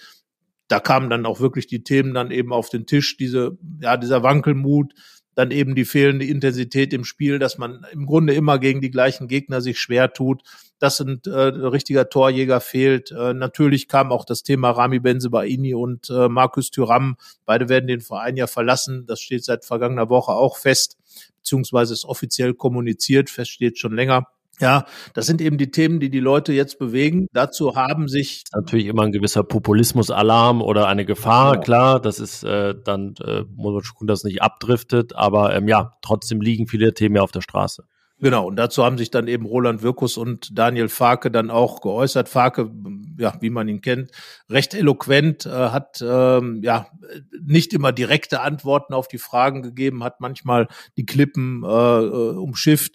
da 0.68 0.81
kamen 0.81 1.11
dann 1.11 1.27
auch 1.27 1.40
wirklich 1.40 1.66
die 1.66 1.85
Themen 1.85 2.14
dann 2.14 2.31
eben 2.31 2.53
auf 2.53 2.70
den 2.70 2.87
Tisch, 2.87 3.16
diese, 3.16 3.59
ja, 3.81 3.96
dieser 3.96 4.22
Wankelmut, 4.22 4.94
dann 5.35 5.51
eben 5.51 5.75
die 5.75 5.85
fehlende 5.85 6.27
Intensität 6.27 6.92
im 6.92 7.05
Spiel, 7.05 7.38
dass 7.38 7.57
man 7.57 7.87
im 7.92 8.07
Grunde 8.07 8.35
immer 8.35 8.59
gegen 8.59 8.81
die 8.81 8.90
gleichen 8.90 9.29
Gegner 9.29 9.61
sich 9.61 9.81
schwer 9.81 10.12
tut, 10.12 10.42
dass 10.79 11.01
ein 11.01 11.20
äh, 11.27 11.31
richtiger 11.31 12.09
Torjäger 12.11 12.61
fehlt. 12.61 13.12
Äh, 13.12 13.33
natürlich 13.33 13.88
kam 13.88 14.12
auch 14.12 14.25
das 14.25 14.42
Thema 14.42 14.70
Rami 14.70 14.98
Benzebaini 14.98 15.75
und 15.75 16.11
äh, 16.11 16.29
Markus 16.29 16.70
Thüram. 16.70 17.16
Beide 17.46 17.68
werden 17.68 17.87
den 17.87 18.01
Verein 18.01 18.37
ja 18.37 18.46
verlassen. 18.46 19.07
Das 19.07 19.20
steht 19.20 19.44
seit 19.44 19.64
vergangener 19.64 20.11
Woche 20.11 20.33
auch 20.33 20.59
fest, 20.59 20.98
beziehungsweise 21.38 21.94
ist 21.94 22.05
offiziell 22.05 22.53
kommuniziert, 22.53 23.31
fest 23.31 23.53
steht 23.53 23.79
schon 23.79 23.94
länger. 23.94 24.27
Ja, 24.60 24.84
das 25.14 25.26
sind 25.26 25.40
eben 25.40 25.58
die 25.58 25.70
Themen, 25.70 25.98
die 25.98 26.10
die 26.10 26.20
Leute 26.20 26.52
jetzt 26.52 26.78
bewegen. 26.78 27.26
Dazu 27.32 27.74
haben 27.74 28.06
sich 28.06 28.44
natürlich 28.54 28.86
immer 28.86 29.02
ein 29.02 29.12
gewisser 29.12 29.42
Populismus-Alarm 29.42 30.62
oder 30.62 30.88
eine 30.88 31.04
Gefahr. 31.04 31.52
Genau. 31.52 31.64
Klar, 31.64 32.00
das 32.00 32.20
ist 32.20 32.44
äh, 32.44 32.74
dann 32.84 33.14
äh, 33.24 33.44
muss 33.54 33.74
man 33.74 33.82
schon, 33.82 34.06
dass 34.06 34.20
es 34.20 34.24
nicht 34.24 34.42
abdriftet, 34.42 35.16
aber 35.16 35.54
ähm, 35.56 35.68
ja, 35.68 35.96
trotzdem 36.02 36.40
liegen 36.40 36.68
viele 36.68 36.94
Themen 36.94 37.16
ja 37.16 37.22
auf 37.22 37.32
der 37.32 37.40
Straße. 37.40 37.84
Genau, 38.22 38.46
und 38.46 38.54
dazu 38.54 38.84
haben 38.84 38.98
sich 38.98 39.10
dann 39.10 39.26
eben 39.26 39.46
Roland 39.46 39.82
Wirkus 39.82 40.16
und 40.16 40.56
Daniel 40.56 40.88
Farke 40.88 41.28
dann 41.32 41.50
auch 41.50 41.80
geäußert. 41.80 42.28
Farke, 42.28 42.70
ja, 43.18 43.34
wie 43.40 43.50
man 43.50 43.66
ihn 43.66 43.80
kennt, 43.80 44.12
recht 44.48 44.74
eloquent, 44.74 45.44
äh, 45.44 45.50
hat 45.50 45.98
ähm, 46.06 46.60
ja 46.62 46.86
nicht 47.42 47.72
immer 47.72 47.90
direkte 47.90 48.40
Antworten 48.40 48.94
auf 48.94 49.08
die 49.08 49.18
Fragen 49.18 49.62
gegeben, 49.62 50.04
hat 50.04 50.20
manchmal 50.20 50.68
die 50.96 51.04
Klippen 51.04 51.64
äh, 51.64 51.66
äh 51.66 52.36
umschifft, 52.36 52.94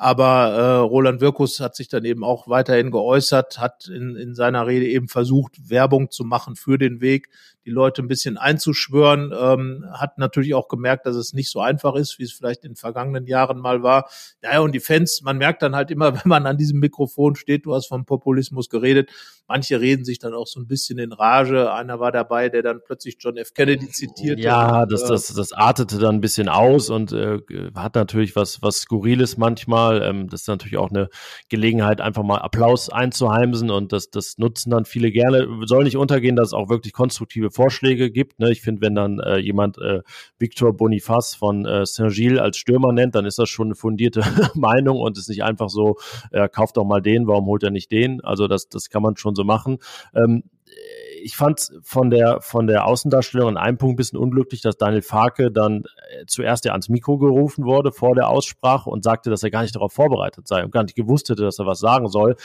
Aber 0.00 0.52
äh, 0.52 0.76
Roland 0.76 1.20
Wirkus 1.20 1.58
hat 1.58 1.74
sich 1.74 1.88
dann 1.88 2.04
eben 2.04 2.22
auch 2.22 2.46
weiterhin 2.46 2.92
geäußert, 2.92 3.58
hat 3.58 3.88
in, 3.88 4.14
in 4.14 4.32
seiner 4.32 4.64
Rede 4.68 4.86
eben 4.86 5.08
versucht, 5.08 5.68
Werbung 5.68 6.12
zu 6.12 6.22
machen 6.22 6.54
für 6.54 6.78
den 6.78 7.00
Weg, 7.00 7.30
die 7.68 7.74
Leute 7.74 8.02
ein 8.02 8.08
bisschen 8.08 8.38
einzuschwören, 8.38 9.34
ähm, 9.38 9.84
hat 9.92 10.16
natürlich 10.16 10.54
auch 10.54 10.68
gemerkt, 10.68 11.04
dass 11.04 11.16
es 11.16 11.34
nicht 11.34 11.50
so 11.50 11.60
einfach 11.60 11.96
ist, 11.96 12.18
wie 12.18 12.22
es 12.22 12.32
vielleicht 12.32 12.64
in 12.64 12.70
den 12.70 12.76
vergangenen 12.76 13.26
Jahren 13.26 13.58
mal 13.58 13.82
war. 13.82 14.08
Naja, 14.40 14.60
und 14.60 14.72
die 14.72 14.80
Fans, 14.80 15.20
man 15.22 15.36
merkt 15.36 15.62
dann 15.62 15.76
halt 15.76 15.90
immer, 15.90 16.14
wenn 16.14 16.28
man 16.28 16.46
an 16.46 16.56
diesem 16.56 16.78
Mikrofon 16.78 17.36
steht, 17.36 17.66
du 17.66 17.74
hast 17.74 17.88
vom 17.88 18.06
Populismus 18.06 18.70
geredet, 18.70 19.10
manche 19.48 19.80
reden 19.80 20.04
sich 20.04 20.18
dann 20.18 20.32
auch 20.32 20.46
so 20.46 20.60
ein 20.60 20.66
bisschen 20.66 20.98
in 20.98 21.12
Rage. 21.12 21.72
Einer 21.72 22.00
war 22.00 22.12
dabei, 22.12 22.48
der 22.48 22.62
dann 22.62 22.80
plötzlich 22.84 23.16
John 23.18 23.36
F. 23.36 23.52
Kennedy 23.52 23.90
zitiert. 23.90 24.38
Ja, 24.38 24.86
das, 24.86 25.02
äh, 25.02 25.08
das, 25.08 25.26
das 25.34 25.52
artete 25.52 25.98
dann 25.98 26.16
ein 26.16 26.20
bisschen 26.20 26.48
aus 26.48 26.88
und 26.88 27.12
äh, 27.12 27.40
hat 27.74 27.96
natürlich 27.96 28.34
was, 28.34 28.62
was 28.62 28.80
Skurriles 28.80 29.36
manchmal. 29.36 29.87
Ähm, 29.96 30.28
das 30.28 30.42
ist 30.42 30.48
natürlich 30.48 30.78
auch 30.78 30.90
eine 30.90 31.08
Gelegenheit, 31.48 32.00
einfach 32.00 32.22
mal 32.22 32.38
Applaus 32.38 32.90
einzuheimsen 32.90 33.70
und 33.70 33.92
das, 33.92 34.10
das 34.10 34.38
nutzen 34.38 34.70
dann 34.70 34.84
viele 34.84 35.10
gerne. 35.10 35.48
Soll 35.66 35.84
nicht 35.84 35.96
untergehen, 35.96 36.36
dass 36.36 36.48
es 36.48 36.54
auch 36.54 36.68
wirklich 36.68 36.92
konstruktive 36.92 37.50
Vorschläge 37.50 38.10
gibt. 38.10 38.38
Ne? 38.38 38.50
Ich 38.50 38.62
finde, 38.62 38.82
wenn 38.82 38.94
dann 38.94 39.20
äh, 39.20 39.38
jemand 39.38 39.78
äh, 39.78 40.02
Victor 40.38 40.76
Boniface 40.76 41.34
von 41.34 41.64
äh, 41.66 41.86
Saint-Gilles 41.86 42.40
als 42.40 42.56
Stürmer 42.56 42.92
nennt, 42.92 43.14
dann 43.14 43.26
ist 43.26 43.38
das 43.38 43.48
schon 43.48 43.68
eine 43.68 43.74
fundierte 43.74 44.22
Meinung 44.54 44.98
und 44.98 45.18
ist 45.18 45.28
nicht 45.28 45.44
einfach 45.44 45.68
so, 45.68 45.96
äh, 46.30 46.48
kauft 46.48 46.76
doch 46.76 46.84
mal 46.84 47.00
den, 47.00 47.26
warum 47.26 47.46
holt 47.46 47.62
er 47.62 47.70
nicht 47.70 47.90
den? 47.90 48.20
Also 48.22 48.48
das, 48.48 48.68
das 48.68 48.90
kann 48.90 49.02
man 49.02 49.16
schon 49.16 49.34
so 49.34 49.44
machen. 49.44 49.78
Ähm, 50.14 50.44
ich 51.22 51.36
fand 51.36 51.70
von 51.82 52.10
der 52.10 52.40
von 52.40 52.66
der 52.66 52.86
Außendarstellung 52.86 53.48
an 53.48 53.56
einem 53.56 53.78
Punkt 53.78 53.94
ein 53.94 53.96
bisschen 53.96 54.18
unglücklich, 54.18 54.60
dass 54.60 54.76
Daniel 54.76 55.02
Farke 55.02 55.50
dann 55.50 55.84
äh, 56.10 56.24
zuerst 56.26 56.64
ja 56.64 56.72
ans 56.72 56.88
Mikro 56.88 57.18
gerufen 57.18 57.64
wurde 57.64 57.92
vor 57.92 58.14
der 58.14 58.28
Aussprache 58.28 58.90
und 58.90 59.04
sagte, 59.04 59.30
dass 59.30 59.42
er 59.42 59.50
gar 59.50 59.62
nicht 59.62 59.74
darauf 59.74 59.92
vorbereitet 59.92 60.46
sei 60.46 60.64
und 60.64 60.70
gar 60.70 60.84
nicht 60.84 60.94
gewusst 60.94 61.28
hätte, 61.28 61.42
dass 61.42 61.58
er 61.58 61.66
was 61.66 61.80
sagen 61.80 62.08
soll 62.08 62.36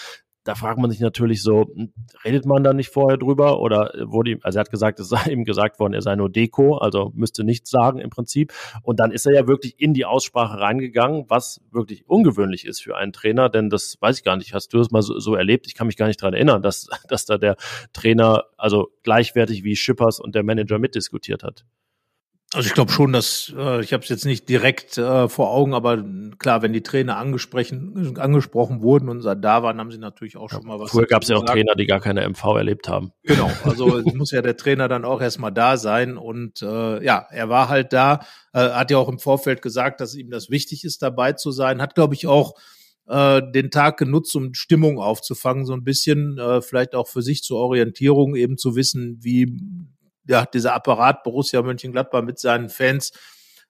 da 0.43 0.55
fragt 0.55 0.79
man 0.79 0.91
sich 0.91 0.99
natürlich 0.99 1.41
so, 1.41 1.65
hm, 1.73 1.93
redet 2.25 2.45
man 2.45 2.63
da 2.63 2.73
nicht 2.73 2.89
vorher 2.89 3.17
drüber 3.17 3.59
oder 3.59 3.93
wurde 4.05 4.31
ihm, 4.31 4.39
also 4.43 4.59
er 4.59 4.61
hat 4.61 4.71
gesagt, 4.71 4.99
es 4.99 5.09
sei 5.13 5.31
ihm 5.31 5.45
gesagt 5.45 5.79
worden, 5.79 5.93
er 5.93 6.01
sei 6.01 6.15
nur 6.15 6.29
Deko, 6.29 6.77
also 6.77 7.11
müsste 7.15 7.43
nichts 7.43 7.69
sagen 7.69 7.99
im 7.99 8.09
Prinzip. 8.09 8.53
Und 8.81 8.99
dann 8.99 9.11
ist 9.11 9.25
er 9.25 9.33
ja 9.33 9.47
wirklich 9.47 9.79
in 9.79 9.93
die 9.93 10.05
Aussprache 10.05 10.59
reingegangen, 10.59 11.25
was 11.29 11.61
wirklich 11.71 12.07
ungewöhnlich 12.07 12.65
ist 12.65 12.81
für 12.81 12.97
einen 12.97 13.13
Trainer, 13.13 13.49
denn 13.49 13.69
das 13.69 13.97
weiß 13.99 14.17
ich 14.17 14.23
gar 14.23 14.35
nicht. 14.35 14.53
Hast 14.53 14.73
du 14.73 14.77
das 14.77 14.91
mal 14.91 15.01
so, 15.01 15.19
so 15.19 15.35
erlebt? 15.35 15.67
Ich 15.67 15.75
kann 15.75 15.87
mich 15.87 15.97
gar 15.97 16.07
nicht 16.07 16.21
dran 16.21 16.33
erinnern, 16.33 16.61
dass, 16.61 16.87
dass 17.07 17.25
da 17.25 17.37
der 17.37 17.55
Trainer 17.93 18.45
also 18.57 18.89
gleichwertig 19.03 19.63
wie 19.63 19.75
Schippers 19.75 20.19
und 20.19 20.35
der 20.35 20.43
Manager 20.43 20.79
mitdiskutiert 20.79 21.43
hat. 21.43 21.65
Also 22.53 22.67
ich 22.67 22.73
glaube 22.73 22.91
schon, 22.91 23.13
dass 23.13 23.53
äh, 23.57 23.81
ich 23.81 23.93
habe 23.93 24.03
es 24.03 24.09
jetzt 24.09 24.25
nicht 24.25 24.47
direkt 24.47 24.97
äh, 24.97 25.27
vor 25.27 25.51
Augen, 25.51 25.73
aber 25.73 26.03
klar, 26.37 26.61
wenn 26.61 26.73
die 26.73 26.83
Trainer 26.83 27.17
angesprochen, 27.17 28.17
angesprochen 28.17 28.81
wurden 28.81 29.09
und 29.09 29.23
da 29.23 29.63
waren, 29.63 29.79
haben 29.79 29.91
sie 29.91 29.97
natürlich 29.97 30.37
auch 30.37 30.49
schon 30.49 30.65
mal 30.65 30.79
was. 30.79 30.91
Früher 30.91 31.07
gab 31.07 31.23
es 31.23 31.29
ja 31.29 31.37
auch 31.37 31.45
Trainer, 31.45 31.75
die 31.75 31.87
gar 31.87 31.99
keine 31.99 32.27
MV 32.27 32.43
erlebt 32.55 32.87
haben. 32.87 33.11
Genau, 33.23 33.49
also 33.63 34.01
muss 34.13 34.31
ja 34.31 34.41
der 34.41 34.57
Trainer 34.57 34.87
dann 34.87 35.05
auch 35.05 35.21
erstmal 35.21 35.51
da 35.51 35.77
sein 35.77 36.17
und 36.17 36.61
äh, 36.61 37.03
ja, 37.03 37.25
er 37.31 37.49
war 37.49 37.69
halt 37.69 37.91
da, 37.93 38.19
äh, 38.53 38.59
hat 38.59 38.91
ja 38.91 38.97
auch 38.97 39.09
im 39.09 39.19
Vorfeld 39.19 39.61
gesagt, 39.61 39.99
dass 39.99 40.15
ihm 40.15 40.29
das 40.29 40.49
wichtig 40.49 40.83
ist, 40.83 41.01
dabei 41.01 41.33
zu 41.33 41.51
sein, 41.51 41.81
hat 41.81 41.95
glaube 41.95 42.13
ich 42.13 42.27
auch 42.27 42.53
äh, 43.07 43.41
den 43.51 43.71
Tag 43.71 43.97
genutzt, 43.97 44.35
um 44.35 44.53
Stimmung 44.53 44.99
aufzufangen, 44.99 45.65
so 45.65 45.73
ein 45.73 45.83
bisschen, 45.83 46.37
äh, 46.37 46.61
vielleicht 46.61 46.95
auch 46.95 47.07
für 47.07 47.21
sich 47.21 47.43
zur 47.43 47.57
Orientierung, 47.57 48.35
eben 48.35 48.57
zu 48.57 48.75
wissen, 48.75 49.17
wie 49.21 49.59
ja, 50.27 50.45
dieser 50.45 50.73
Apparat 50.73 51.23
Borussia 51.23 51.61
Mönchengladbach 51.61 52.21
mit 52.21 52.39
seinen 52.39 52.69
Fans, 52.69 53.11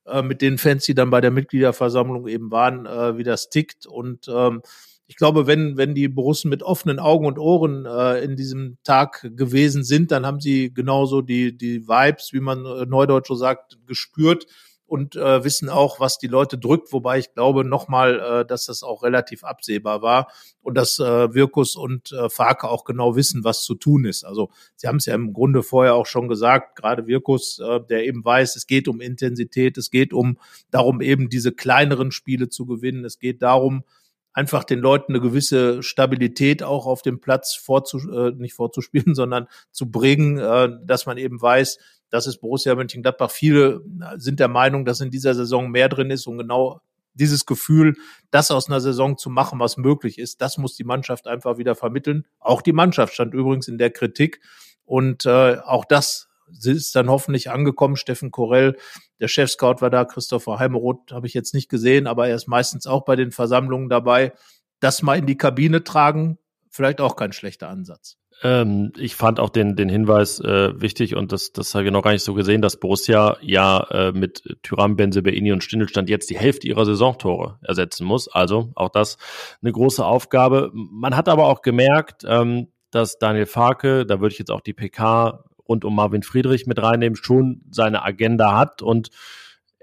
äh, 0.05 0.21
mit 0.21 0.41
den 0.41 0.57
Fans, 0.57 0.85
die 0.85 0.95
dann 0.95 1.09
bei 1.09 1.21
der 1.21 1.31
Mitgliederversammlung 1.31 2.27
eben 2.27 2.51
waren, 2.51 2.85
äh, 2.85 3.17
wie 3.17 3.23
das 3.23 3.49
tickt. 3.49 3.85
Und 3.85 4.27
ähm, 4.27 4.61
ich 5.07 5.15
glaube, 5.15 5.47
wenn, 5.47 5.77
wenn 5.77 5.95
die 5.95 6.07
Borussen 6.07 6.49
mit 6.49 6.63
offenen 6.63 6.99
Augen 6.99 7.25
und 7.25 7.37
Ohren 7.37 7.85
äh, 7.85 8.23
in 8.23 8.35
diesem 8.35 8.77
Tag 8.83 9.29
gewesen 9.35 9.83
sind, 9.83 10.11
dann 10.11 10.25
haben 10.25 10.39
sie 10.39 10.73
genauso 10.73 11.21
die, 11.21 11.57
die 11.57 11.87
Vibes, 11.87 12.33
wie 12.33 12.39
man 12.39 12.65
äh, 12.65 12.85
neudeutsch 12.85 13.27
so 13.27 13.35
sagt, 13.35 13.77
gespürt 13.85 14.45
und 14.93 15.15
äh, 15.15 15.43
wissen 15.43 15.69
auch, 15.69 15.99
was 15.99 16.19
die 16.19 16.27
Leute 16.27 16.55
drückt, 16.59 16.93
wobei 16.93 17.17
ich 17.17 17.33
glaube 17.33 17.65
nochmal, 17.65 18.19
äh, 18.19 18.45
dass 18.45 18.67
das 18.67 18.83
auch 18.83 19.01
relativ 19.01 19.43
absehbar 19.43 20.03
war 20.03 20.31
und 20.61 20.77
dass 20.77 20.99
äh, 20.99 21.33
Wirkus 21.33 21.75
und 21.75 22.11
äh, 22.11 22.29
Farke 22.29 22.69
auch 22.69 22.83
genau 22.83 23.15
wissen, 23.15 23.43
was 23.43 23.63
zu 23.63 23.73
tun 23.73 24.05
ist. 24.05 24.23
Also 24.23 24.51
sie 24.75 24.87
haben 24.87 24.97
es 24.97 25.07
ja 25.07 25.15
im 25.15 25.33
Grunde 25.33 25.63
vorher 25.63 25.95
auch 25.95 26.05
schon 26.05 26.27
gesagt, 26.27 26.75
gerade 26.75 27.07
Wirkus, 27.07 27.57
äh, 27.57 27.79
der 27.89 28.05
eben 28.05 28.23
weiß, 28.23 28.55
es 28.55 28.67
geht 28.67 28.87
um 28.87 29.01
Intensität, 29.01 29.79
es 29.79 29.89
geht 29.89 30.13
um 30.13 30.37
darum, 30.69 31.01
eben 31.01 31.27
diese 31.27 31.53
kleineren 31.53 32.11
Spiele 32.11 32.49
zu 32.49 32.67
gewinnen, 32.67 33.03
es 33.03 33.17
geht 33.17 33.41
darum, 33.41 33.85
einfach 34.33 34.63
den 34.63 34.79
Leuten 34.79 35.13
eine 35.13 35.21
gewisse 35.21 35.83
Stabilität 35.83 36.63
auch 36.63 36.85
auf 36.85 37.01
dem 37.01 37.21
Platz 37.21 37.55
vorzu, 37.55 37.97
äh, 38.11 38.31
nicht 38.31 38.53
vorzuspielen, 38.53 39.15
sondern 39.15 39.47
zu 39.71 39.91
bringen, 39.91 40.37
äh, 40.37 40.69
dass 40.83 41.05
man 41.05 41.17
eben 41.17 41.41
weiß, 41.41 41.77
das 42.09 42.27
ist 42.27 42.41
Borussia 42.41 42.75
Mönchengladbach. 42.75 43.31
Viele 43.31 43.81
sind 44.17 44.39
der 44.39 44.47
Meinung, 44.47 44.85
dass 44.85 45.01
in 45.01 45.09
dieser 45.09 45.33
Saison 45.33 45.71
mehr 45.71 45.89
drin 45.89 46.11
ist 46.11 46.27
und 46.27 46.37
genau 46.37 46.81
dieses 47.15 47.45
Gefühl, 47.45 47.95
das 48.31 48.51
aus 48.51 48.67
einer 48.67 48.81
Saison 48.81 49.17
zu 49.17 49.29
machen, 49.29 49.59
was 49.59 49.77
möglich 49.77 50.19
ist, 50.19 50.41
das 50.41 50.57
muss 50.57 50.75
die 50.75 50.83
Mannschaft 50.83 51.27
einfach 51.27 51.57
wieder 51.57 51.75
vermitteln. 51.75 52.25
Auch 52.39 52.61
die 52.61 52.73
Mannschaft 52.73 53.13
stand 53.13 53.33
übrigens 53.33 53.67
in 53.67 53.77
der 53.77 53.91
Kritik 53.91 54.41
und 54.85 55.25
äh, 55.25 55.57
auch 55.57 55.85
das 55.85 56.27
ist 56.63 56.95
dann 56.95 57.09
hoffentlich 57.09 57.49
angekommen. 57.49 57.95
Steffen 57.95 58.31
Korell, 58.31 58.77
der 59.19 59.27
Chef-Scout 59.27 59.77
war 59.79 59.89
da, 59.89 60.05
Christopher 60.05 60.59
Heimeroth 60.59 61.11
habe 61.11 61.27
ich 61.27 61.33
jetzt 61.33 61.53
nicht 61.53 61.69
gesehen, 61.69 62.07
aber 62.07 62.27
er 62.27 62.35
ist 62.35 62.47
meistens 62.47 62.87
auch 62.87 63.05
bei 63.05 63.15
den 63.15 63.31
Versammlungen 63.31 63.89
dabei. 63.89 64.33
Das 64.79 65.01
mal 65.01 65.17
in 65.17 65.25
die 65.25 65.37
Kabine 65.37 65.83
tragen, 65.83 66.37
vielleicht 66.69 67.01
auch 67.01 67.15
kein 67.15 67.31
schlechter 67.31 67.69
Ansatz. 67.69 68.17
Ähm, 68.41 68.91
ich 68.97 69.15
fand 69.15 69.39
auch 69.39 69.49
den, 69.49 69.75
den 69.75 69.89
Hinweis 69.89 70.39
äh, 70.39 70.79
wichtig 70.79 71.15
und 71.15 71.31
das, 71.31 71.53
das 71.53 71.73
habe 71.75 71.85
ich 71.85 71.91
noch 71.91 72.01
gar 72.01 72.11
nicht 72.11 72.23
so 72.23 72.33
gesehen, 72.33 72.61
dass 72.61 72.79
Borussia 72.79 73.37
ja 73.41 73.87
äh, 73.91 74.11
mit 74.11 74.43
Tyram, 74.63 74.95
Benzebaini 74.95 75.51
und 75.51 75.63
Stindelstand 75.63 76.09
jetzt 76.09 76.29
die 76.29 76.37
Hälfte 76.37 76.67
ihrer 76.67 76.85
Saisontore 76.85 77.59
ersetzen 77.61 78.05
muss. 78.05 78.27
Also 78.27 78.71
auch 78.75 78.89
das 78.89 79.17
eine 79.61 79.71
große 79.71 80.03
Aufgabe. 80.03 80.71
Man 80.73 81.15
hat 81.15 81.29
aber 81.29 81.45
auch 81.45 81.61
gemerkt, 81.61 82.25
ähm, 82.27 82.67
dass 82.91 83.17
Daniel 83.17 83.45
Farke, 83.45 84.05
da 84.05 84.19
würde 84.19 84.33
ich 84.33 84.39
jetzt 84.39 84.51
auch 84.51 84.61
die 84.61 84.73
PK 84.73 85.45
rund 85.67 85.85
um 85.85 85.95
Marvin 85.95 86.23
Friedrich 86.23 86.65
mit 86.67 86.81
reinnehmen, 86.81 87.15
schon 87.15 87.61
seine 87.71 88.03
Agenda 88.03 88.57
hat 88.57 88.81
und 88.81 89.09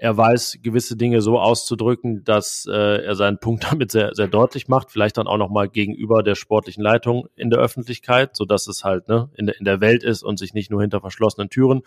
er 0.01 0.17
weiß, 0.17 0.57
gewisse 0.63 0.97
Dinge 0.97 1.21
so 1.21 1.37
auszudrücken, 1.37 2.23
dass 2.23 2.65
äh, 2.67 3.03
er 3.03 3.13
seinen 3.13 3.37
Punkt 3.37 3.63
damit 3.71 3.91
sehr, 3.91 4.15
sehr 4.15 4.27
deutlich 4.27 4.67
macht, 4.67 4.89
vielleicht 4.89 5.17
dann 5.17 5.27
auch 5.27 5.37
nochmal 5.37 5.69
gegenüber 5.69 6.23
der 6.23 6.33
sportlichen 6.33 6.81
Leitung 6.81 7.27
in 7.35 7.51
der 7.51 7.59
Öffentlichkeit, 7.59 8.35
so 8.35 8.45
dass 8.45 8.65
es 8.65 8.83
halt 8.83 9.07
ne, 9.09 9.29
in, 9.35 9.45
der, 9.45 9.59
in 9.59 9.65
der 9.65 9.79
Welt 9.79 10.03
ist 10.03 10.23
und 10.23 10.39
sich 10.39 10.55
nicht 10.55 10.71
nur 10.71 10.81
hinter 10.81 11.01
verschlossenen 11.01 11.49
Türen 11.49 11.81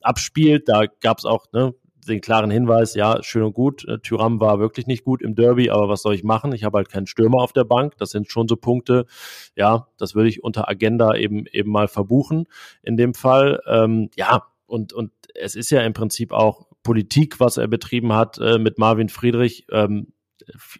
abspielt. 0.00 0.68
Da 0.68 0.86
gab 1.00 1.18
es 1.18 1.24
auch 1.24 1.46
ne, 1.52 1.72
den 2.06 2.20
klaren 2.20 2.50
Hinweis, 2.50 2.94
ja, 2.94 3.22
schön 3.22 3.42
und 3.42 3.52
gut, 3.52 3.86
äh, 3.86 3.98
Tyram 3.98 4.40
war 4.40 4.58
wirklich 4.58 4.86
nicht 4.86 5.04
gut 5.04 5.22
im 5.22 5.34
Derby, 5.34 5.70
aber 5.70 5.88
was 5.88 6.02
soll 6.02 6.14
ich 6.14 6.24
machen? 6.24 6.52
Ich 6.52 6.64
habe 6.64 6.78
halt 6.78 6.88
keinen 6.88 7.06
Stürmer 7.06 7.38
auf 7.38 7.52
der 7.52 7.64
Bank. 7.64 7.96
Das 7.98 8.10
sind 8.10 8.30
schon 8.30 8.48
so 8.48 8.56
Punkte, 8.56 9.06
ja, 9.56 9.88
das 9.98 10.14
würde 10.14 10.28
ich 10.28 10.42
unter 10.42 10.68
Agenda 10.68 11.14
eben 11.14 11.46
eben 11.46 11.70
mal 11.70 11.88
verbuchen 11.88 12.46
in 12.82 12.96
dem 12.96 13.14
Fall. 13.14 13.60
Ähm, 13.66 14.10
ja, 14.16 14.44
und, 14.66 14.92
und 14.92 15.12
es 15.34 15.56
ist 15.56 15.70
ja 15.70 15.82
im 15.82 15.92
Prinzip 15.92 16.32
auch 16.32 16.66
Politik, 16.82 17.40
was 17.40 17.56
er 17.56 17.68
betrieben 17.68 18.12
hat 18.12 18.38
äh, 18.38 18.58
mit 18.58 18.78
Marvin 18.78 19.08
Friedrich. 19.08 19.66
Ähm, 19.70 20.12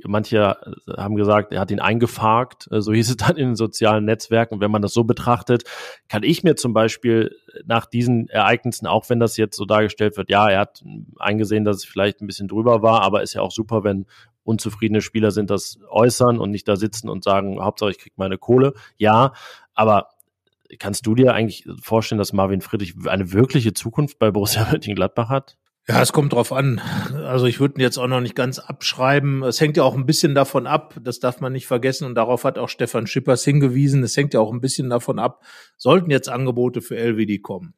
manche 0.05 0.57
haben 0.97 1.17
gesagt, 1.17 1.53
er 1.53 1.61
hat 1.61 1.71
ihn 1.71 1.81
eingefarkt, 1.81 2.69
äh, 2.71 2.81
so 2.81 2.93
hieß 2.93 3.11
es 3.11 3.17
dann 3.17 3.37
in 3.37 3.49
den 3.49 3.57
sozialen 3.57 4.05
Netzwerken. 4.05 4.61
wenn 4.61 4.71
man 4.71 4.83
das 4.83 4.93
so 4.93 5.05
betrachtet, 5.05 5.65
kann 6.09 6.23
ich 6.23 6.43
mir 6.43 6.57
zum 6.57 6.73
Beispiel 6.73 7.37
nach 7.65 7.87
diesen 7.87 8.29
Ereignissen, 8.29 8.87
auch 8.87 9.09
wenn 9.09 9.21
das 9.21 9.37
jetzt 9.37 9.57
so 9.57 9.65
dargestellt 9.65 10.17
wird, 10.17 10.31
ja, 10.31 10.49
er 10.49 10.61
hat 10.61 10.83
eingesehen, 11.19 11.65
dass 11.65 11.79
es 11.79 11.85
vielleicht 11.85 12.21
ein 12.21 12.27
bisschen 12.27 12.49
drüber 12.49 12.83
war, 12.83 13.03
aber 13.03 13.23
ist 13.23 13.35
ja 13.35 13.43
auch 13.43 13.53
super, 13.53 13.85
wenn 13.85 14.07
unzufriedene 14.43 15.01
Spieler 15.01 15.31
sind, 15.31 15.51
das 15.51 15.79
äußern 15.89 16.39
und 16.39 16.51
nicht 16.51 16.67
da 16.67 16.77
sitzen 16.77 17.09
und 17.09 17.25
sagen, 17.25 17.61
Hauptsache 17.63 17.91
ich 17.91 17.99
krieg 17.99 18.15
meine 18.17 18.39
Kohle. 18.39 18.73
Ja, 18.97 19.33
aber 19.75 20.09
kannst 20.79 21.07
du 21.07 21.15
dir 21.15 21.35
eigentlich 21.35 21.67
vorstellen, 21.83 22.19
dass 22.19 22.33
Marvin 22.33 22.61
Friedrich 22.61 22.95
eine 23.07 23.33
wirkliche 23.33 23.73
Zukunft 23.73 24.19
bei 24.19 24.31
Borussia 24.31 24.67
Mönchengladbach 24.71 25.29
hat? 25.29 25.57
Ja, 25.89 26.03
es 26.03 26.13
kommt 26.13 26.33
drauf 26.33 26.53
an. 26.53 26.79
Also 27.15 27.47
ich 27.47 27.59
würde 27.59 27.77
ihn 27.77 27.81
jetzt 27.81 27.99
auch 27.99 28.07
noch 28.07 28.21
nicht 28.21 28.37
ganz 28.37 28.59
abschreiben. 28.59 29.43
Es 29.43 29.61
hängt 29.61 29.77
ja 29.77 29.83
auch 29.83 29.97
ein 29.97 30.07
bisschen 30.07 30.35
davon 30.35 30.67
ab, 30.67 30.95
das 31.03 31.19
darf 31.19 31.41
man 31.41 31.53
nicht 31.53 31.67
vergessen 31.67 32.05
und 32.05 32.15
darauf 32.15 32.45
hat 32.45 32.59
auch 32.59 32.69
Stefan 32.69 33.07
Schippers 33.07 33.45
hingewiesen. 33.45 34.03
Es 34.03 34.17
hängt 34.17 34.35
ja 34.35 34.41
auch 34.41 34.53
ein 34.53 34.61
bisschen 34.61 34.91
davon 34.91 35.19
ab, 35.19 35.43
sollten 35.77 36.11
jetzt 36.11 36.29
Angebote 36.29 36.81
für 36.81 36.97
LWD 36.97 37.43
kommen 37.43 37.75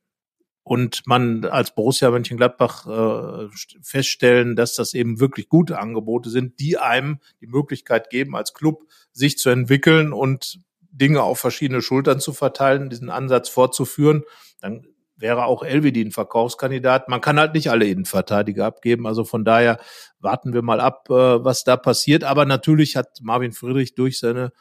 und 0.64 1.02
man 1.06 1.44
als 1.44 1.74
Borussia 1.74 2.10
Mönchengladbach 2.10 2.86
äh, 2.86 3.48
feststellen, 3.82 4.56
dass 4.56 4.74
das 4.74 4.94
eben 4.94 5.18
wirklich 5.18 5.48
gute 5.48 5.78
Angebote 5.78 6.30
sind, 6.30 6.60
die 6.60 6.78
einem 6.78 7.18
die 7.40 7.48
Möglichkeit 7.48 8.10
geben, 8.10 8.36
als 8.36 8.54
Club 8.54 8.84
sich 9.12 9.38
zu 9.38 9.50
entwickeln 9.50 10.12
und 10.12 10.60
Dinge 10.90 11.22
auf 11.22 11.40
verschiedene 11.40 11.82
Schultern 11.82 12.20
zu 12.20 12.32
verteilen, 12.32 12.90
diesen 12.90 13.10
Ansatz 13.10 13.48
fortzuführen, 13.48 14.22
dann 14.60 14.86
wäre 15.22 15.46
auch 15.46 15.62
Elvedi 15.62 16.04
ein 16.04 16.10
Verkaufskandidat. 16.10 17.08
Man 17.08 17.22
kann 17.22 17.38
halt 17.38 17.54
nicht 17.54 17.70
alle 17.70 17.86
Innenverteidiger 17.86 18.66
abgeben. 18.66 19.06
Also 19.06 19.24
von 19.24 19.44
daher 19.44 19.78
warten 20.20 20.52
wir 20.52 20.60
mal 20.60 20.80
ab, 20.80 21.06
äh, 21.08 21.14
was 21.14 21.64
da 21.64 21.78
passiert. 21.78 22.24
Aber 22.24 22.44
natürlich 22.44 22.96
hat 22.96 23.20
Marvin 23.22 23.52
Friedrich 23.52 23.94
durch 23.94 24.18
seine 24.18 24.52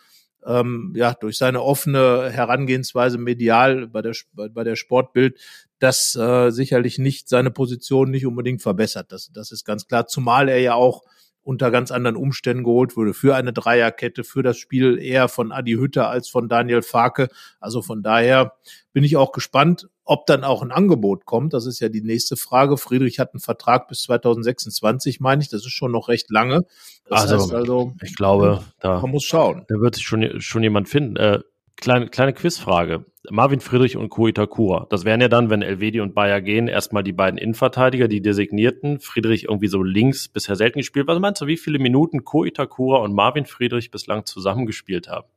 ähm, 0.46 0.94
ja, 0.96 1.14
durch 1.14 1.38
seine 1.38 1.62
offene 1.62 2.32
Herangehensweise 2.32 3.18
medial 3.18 3.88
bei 3.88 4.02
der, 4.02 4.14
bei 4.34 4.64
der 4.64 4.76
Sportbild 4.76 5.40
das 5.80 6.16
äh, 6.16 6.50
sicherlich 6.52 6.98
nicht 6.98 7.30
seine 7.30 7.52
Position 7.52 8.10
nicht 8.10 8.26
unbedingt 8.26 8.62
verbessert. 8.62 9.12
Das, 9.12 9.32
das 9.34 9.52
ist 9.52 9.66
ganz 9.66 9.88
klar. 9.88 10.08
Zumal 10.08 10.50
er 10.50 10.60
ja 10.60 10.74
auch 10.74 11.04
unter 11.44 11.72
ganz 11.72 11.92
anderen 11.92 12.16
Umständen 12.16 12.64
geholt 12.64 12.96
wurde 12.96 13.14
für 13.14 13.36
eine 13.36 13.54
Dreierkette, 13.54 14.24
für 14.24 14.44
das 14.44 14.58
Spiel 14.58 15.00
eher 15.00 15.28
von 15.28 15.52
Adi 15.52 15.74
Hütter 15.74 16.10
als 16.10 16.30
von 16.30 16.48
Daniel 16.50 16.82
Farke. 16.82 17.30
Also 17.60 17.82
von 17.82 18.04
daher 18.04 18.54
bin 18.94 19.04
ich 19.04 19.18
auch 19.18 19.32
gespannt, 19.32 19.90
ob 20.04 20.26
dann 20.26 20.44
auch 20.44 20.62
ein 20.62 20.72
Angebot 20.72 21.26
kommt. 21.26 21.54
Das 21.54 21.66
ist 21.66 21.80
ja 21.80 21.90
die 21.90 22.02
nächste 22.02 22.36
Frage. 22.38 22.78
Friedrich 22.78 23.20
hat 23.20 23.34
einen 23.34 23.40
Vertrag 23.40 23.88
bis 23.88 24.04
2026, 24.04 25.20
meine 25.20 25.42
ich. 25.42 25.50
Das 25.50 25.62
ist 25.62 25.72
schon 25.72 25.92
noch 25.92 26.10
recht 26.10 26.30
lange. 26.30 26.66
Das 27.06 27.22
also, 27.24 27.36
heißt 27.36 27.54
also, 27.54 27.94
ich 28.02 28.16
glaube, 28.16 28.64
da, 28.80 29.00
man 29.00 29.12
muss 29.12 29.24
schauen. 29.24 29.66
Da 29.68 29.76
wird 29.80 29.96
sich 29.96 30.06
schon, 30.06 30.42
schon 30.42 30.64
jemand 30.64 30.90
finden. 30.90 31.16
Äh, 31.16 31.40
kleine, 31.82 32.08
kleine 32.08 32.34
Quizfrage. 32.34 33.06
Marvin 33.30 33.60
Friedrich 33.60 33.98
und 33.98 34.10
Ko 34.10 34.28
Itakura. 34.28 34.88
Das 34.90 35.06
wären 35.06 35.22
ja 35.22 35.28
dann, 35.28 35.50
wenn 35.50 35.62
Elvedi 35.62 36.00
und 36.00 36.16
Bayer 36.16 36.42
gehen, 36.42 36.68
erstmal 36.68 37.04
die 37.04 37.14
beiden 37.14 37.38
Innenverteidiger, 37.38 38.08
die 38.08 38.22
designierten. 38.22 39.00
Friedrich 39.00 39.44
irgendwie 39.44 39.68
so 39.68 39.84
links 39.84 40.28
bisher 40.28 40.56
selten 40.56 40.80
gespielt. 40.80 41.08
Was 41.08 41.20
meinst 41.20 41.42
du, 41.42 41.48
wie 41.48 41.58
viele 41.58 41.78
Minuten 41.78 42.24
Ko 42.24 42.46
Itakura 42.46 43.00
und 43.00 43.14
Marvin 43.14 43.46
Friedrich 43.46 43.92
bislang 43.92 44.26
zusammengespielt 44.26 45.10
haben? 45.10 45.28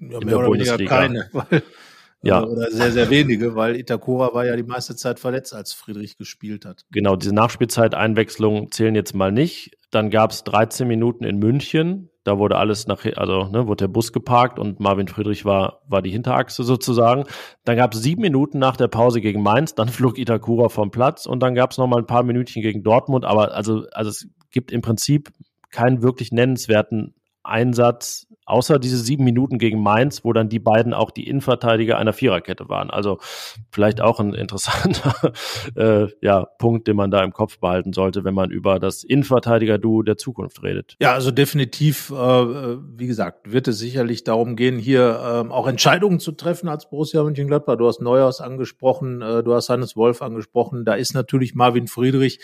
Ja, 0.00 0.20
mehr 0.20 0.38
oder 0.38 0.52
weniger 0.52 0.76
keine, 0.78 1.28
weil, 1.32 1.62
ja. 2.22 2.42
oder 2.44 2.70
sehr, 2.70 2.92
sehr 2.92 3.08
wenige, 3.08 3.54
weil 3.54 3.76
Itakura 3.76 4.34
war 4.34 4.44
ja 4.44 4.56
die 4.56 4.62
meiste 4.62 4.96
Zeit 4.96 5.20
verletzt, 5.20 5.54
als 5.54 5.72
Friedrich 5.72 6.18
gespielt 6.18 6.64
hat. 6.64 6.84
Genau, 6.90 7.16
diese 7.16 7.34
Nachspielzeiteinwechslungen 7.34 8.70
zählen 8.72 8.94
jetzt 8.94 9.14
mal 9.14 9.32
nicht. 9.32 9.76
Dann 9.90 10.10
gab 10.10 10.32
es 10.32 10.44
13 10.44 10.86
Minuten 10.86 11.24
in 11.24 11.38
München. 11.38 12.10
Da 12.26 12.38
wurde 12.38 12.56
alles 12.56 12.88
nach, 12.88 13.04
also 13.16 13.44
ne, 13.44 13.68
wurde 13.68 13.84
der 13.84 13.88
Bus 13.88 14.12
geparkt 14.12 14.58
und 14.58 14.80
Marvin 14.80 15.06
Friedrich 15.06 15.44
war, 15.44 15.82
war 15.86 16.02
die 16.02 16.10
Hinterachse 16.10 16.64
sozusagen. 16.64 17.22
Dann 17.64 17.76
gab 17.76 17.94
es 17.94 18.02
sieben 18.02 18.22
Minuten 18.22 18.58
nach 18.58 18.76
der 18.76 18.88
Pause 18.88 19.20
gegen 19.20 19.42
Mainz, 19.42 19.76
dann 19.76 19.88
flog 19.88 20.18
Itakura 20.18 20.68
vom 20.68 20.90
Platz 20.90 21.26
und 21.26 21.40
dann 21.40 21.54
gab 21.54 21.70
es 21.70 21.78
noch 21.78 21.86
mal 21.86 21.98
ein 21.98 22.06
paar 22.06 22.24
Minütchen 22.24 22.62
gegen 22.62 22.82
Dortmund. 22.82 23.24
Aber 23.24 23.54
also, 23.54 23.84
also 23.92 24.10
es 24.10 24.28
gibt 24.50 24.72
im 24.72 24.82
Prinzip 24.82 25.30
keinen 25.70 26.02
wirklich 26.02 26.32
nennenswerten 26.32 27.14
Einsatz 27.44 28.25
Außer 28.46 28.78
diese 28.78 28.98
sieben 28.98 29.24
Minuten 29.24 29.58
gegen 29.58 29.82
Mainz, 29.82 30.24
wo 30.24 30.32
dann 30.32 30.48
die 30.48 30.60
beiden 30.60 30.94
auch 30.94 31.10
die 31.10 31.28
Innenverteidiger 31.28 31.98
einer 31.98 32.12
Viererkette 32.12 32.68
waren. 32.68 32.90
Also 32.90 33.18
vielleicht 33.70 34.00
auch 34.00 34.20
ein 34.20 34.34
interessanter 34.34 35.32
äh, 35.74 36.06
ja, 36.20 36.44
Punkt, 36.58 36.86
den 36.86 36.94
man 36.96 37.10
da 37.10 37.24
im 37.24 37.32
Kopf 37.32 37.58
behalten 37.58 37.92
sollte, 37.92 38.22
wenn 38.22 38.34
man 38.34 38.50
über 38.50 38.78
das 38.78 39.02
Innenverteidiger-Duo 39.02 40.02
der 40.02 40.16
Zukunft 40.16 40.62
redet. 40.62 40.96
Ja, 41.00 41.12
also 41.12 41.32
definitiv, 41.32 42.10
äh, 42.10 42.14
wie 42.14 43.08
gesagt, 43.08 43.52
wird 43.52 43.66
es 43.66 43.78
sicherlich 43.78 44.22
darum 44.22 44.54
gehen, 44.54 44.78
hier 44.78 45.44
äh, 45.48 45.52
auch 45.52 45.66
Entscheidungen 45.66 46.20
zu 46.20 46.32
treffen 46.32 46.68
als 46.68 46.88
Borussia 46.88 47.22
Mönchengladbach. 47.24 47.76
Du 47.76 47.88
hast 47.88 48.00
Neuhaus 48.00 48.40
angesprochen, 48.40 49.22
äh, 49.22 49.42
du 49.42 49.54
hast 49.54 49.68
Hannes 49.68 49.96
Wolf 49.96 50.22
angesprochen. 50.22 50.84
Da 50.84 50.94
ist 50.94 51.14
natürlich 51.14 51.56
Marvin 51.56 51.88
Friedrich 51.88 52.38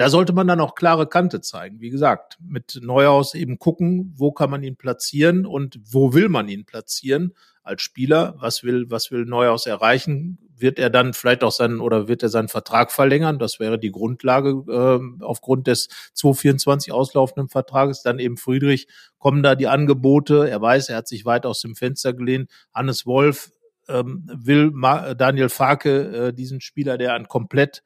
da 0.00 0.08
sollte 0.08 0.32
man 0.32 0.46
dann 0.46 0.60
auch 0.60 0.76
klare 0.76 1.06
Kante 1.06 1.42
zeigen. 1.42 1.82
Wie 1.82 1.90
gesagt, 1.90 2.38
mit 2.40 2.80
Neuhaus 2.80 3.34
eben 3.34 3.58
gucken, 3.58 4.14
wo 4.16 4.32
kann 4.32 4.48
man 4.48 4.62
ihn 4.62 4.76
platzieren 4.76 5.44
und 5.44 5.78
wo 5.84 6.14
will 6.14 6.30
man 6.30 6.48
ihn 6.48 6.64
platzieren 6.64 7.34
als 7.62 7.82
Spieler? 7.82 8.34
Was 8.38 8.62
will, 8.64 8.86
was 8.88 9.10
will 9.10 9.26
Neuhaus 9.26 9.66
erreichen? 9.66 10.38
Wird 10.56 10.78
er 10.78 10.88
dann 10.88 11.12
vielleicht 11.12 11.44
auch 11.44 11.52
seinen 11.52 11.82
oder 11.82 12.08
wird 12.08 12.22
er 12.22 12.30
seinen 12.30 12.48
Vertrag 12.48 12.92
verlängern? 12.92 13.38
Das 13.38 13.60
wäre 13.60 13.78
die 13.78 13.92
Grundlage 13.92 14.64
äh, 14.70 15.22
aufgrund 15.22 15.66
des 15.66 15.88
2024 16.14 16.94
auslaufenden 16.94 17.50
Vertrages. 17.50 18.00
Dann 18.00 18.20
eben 18.20 18.38
Friedrich, 18.38 18.88
kommen 19.18 19.42
da 19.42 19.54
die 19.54 19.68
Angebote. 19.68 20.48
Er 20.48 20.62
weiß, 20.62 20.88
er 20.88 20.96
hat 20.96 21.08
sich 21.08 21.26
weit 21.26 21.44
aus 21.44 21.60
dem 21.60 21.76
Fenster 21.76 22.14
gelehnt. 22.14 22.50
Hannes 22.72 23.04
Wolf 23.04 23.50
ähm, 23.86 24.26
will 24.32 24.70
Ma 24.70 25.12
Daniel 25.12 25.50
Farke, 25.50 26.28
äh, 26.28 26.32
diesen 26.32 26.62
Spieler, 26.62 26.96
der 26.96 27.12
ein 27.12 27.28
komplett 27.28 27.82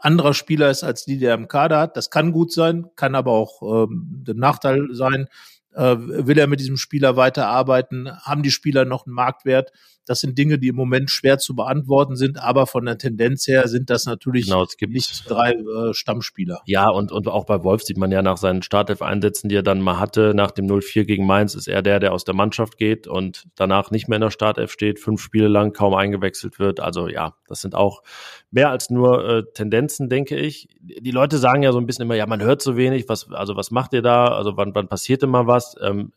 anderer 0.00 0.34
Spieler 0.34 0.70
ist 0.70 0.84
als 0.84 1.04
die, 1.04 1.18
der 1.18 1.34
im 1.34 1.48
Kader 1.48 1.78
hat. 1.78 1.96
Das 1.96 2.10
kann 2.10 2.32
gut 2.32 2.52
sein, 2.52 2.86
kann 2.96 3.14
aber 3.14 3.32
auch 3.32 3.86
ähm, 3.86 4.22
der 4.26 4.34
Nachteil 4.34 4.88
sein. 4.92 5.28
Äh, 5.72 5.96
will 5.98 6.38
er 6.38 6.46
mit 6.46 6.60
diesem 6.60 6.76
Spieler 6.76 7.16
weiterarbeiten? 7.16 8.10
Haben 8.22 8.42
die 8.42 8.50
Spieler 8.50 8.84
noch 8.84 9.06
einen 9.06 9.14
Marktwert? 9.14 9.72
Das 10.06 10.20
sind 10.20 10.38
Dinge, 10.38 10.58
die 10.58 10.68
im 10.68 10.76
Moment 10.76 11.10
schwer 11.10 11.38
zu 11.38 11.54
beantworten 11.54 12.16
sind, 12.16 12.38
aber 12.38 12.66
von 12.66 12.84
der 12.84 12.98
Tendenz 12.98 13.46
her 13.46 13.68
sind 13.68 13.90
das 13.90 14.06
natürlich 14.06 14.46
genau, 14.46 14.62
es 14.64 14.76
gibt 14.76 14.92
nicht 14.92 15.28
drei 15.28 15.52
äh, 15.52 15.94
Stammspieler. 15.94 16.60
Ja, 16.66 16.88
und, 16.88 17.12
und 17.12 17.28
auch 17.28 17.46
bei 17.46 17.62
Wolf 17.64 17.82
sieht 17.82 17.96
man 17.96 18.12
ja 18.12 18.22
nach 18.22 18.36
seinen 18.36 18.62
Startelf-Einsätzen, 18.62 19.48
die 19.48 19.56
er 19.56 19.62
dann 19.62 19.80
mal 19.80 19.98
hatte, 19.98 20.34
nach 20.34 20.50
dem 20.50 20.66
0-4 20.66 21.04
gegen 21.04 21.26
Mainz, 21.26 21.54
ist 21.54 21.68
er 21.68 21.82
der, 21.82 22.00
der 22.00 22.12
aus 22.12 22.24
der 22.24 22.34
Mannschaft 22.34 22.76
geht 22.76 23.06
und 23.06 23.44
danach 23.54 23.90
nicht 23.90 24.08
mehr 24.08 24.16
in 24.16 24.22
der 24.22 24.30
Startelf 24.30 24.72
steht, 24.72 24.98
fünf 25.00 25.20
Spiele 25.20 25.48
lang 25.48 25.72
kaum 25.72 25.94
eingewechselt 25.94 26.58
wird. 26.58 26.80
Also 26.80 27.08
ja, 27.08 27.34
das 27.48 27.60
sind 27.60 27.74
auch 27.74 28.02
mehr 28.50 28.70
als 28.70 28.90
nur 28.90 29.28
äh, 29.28 29.42
Tendenzen, 29.54 30.08
denke 30.08 30.36
ich. 30.36 30.68
Die 30.80 31.10
Leute 31.10 31.38
sagen 31.38 31.62
ja 31.62 31.72
so 31.72 31.78
ein 31.78 31.86
bisschen 31.86 32.04
immer, 32.04 32.14
ja, 32.14 32.26
man 32.26 32.42
hört 32.42 32.62
so 32.62 32.76
wenig, 32.76 33.08
was, 33.08 33.30
also 33.32 33.56
was 33.56 33.70
macht 33.70 33.92
ihr 33.94 34.02
da? 34.02 34.26
Also 34.26 34.56
wann, 34.56 34.74
wann 34.74 34.88
passiert 34.88 35.22
immer 35.22 35.46
was? 35.46 35.76
Ähm, 35.82 36.12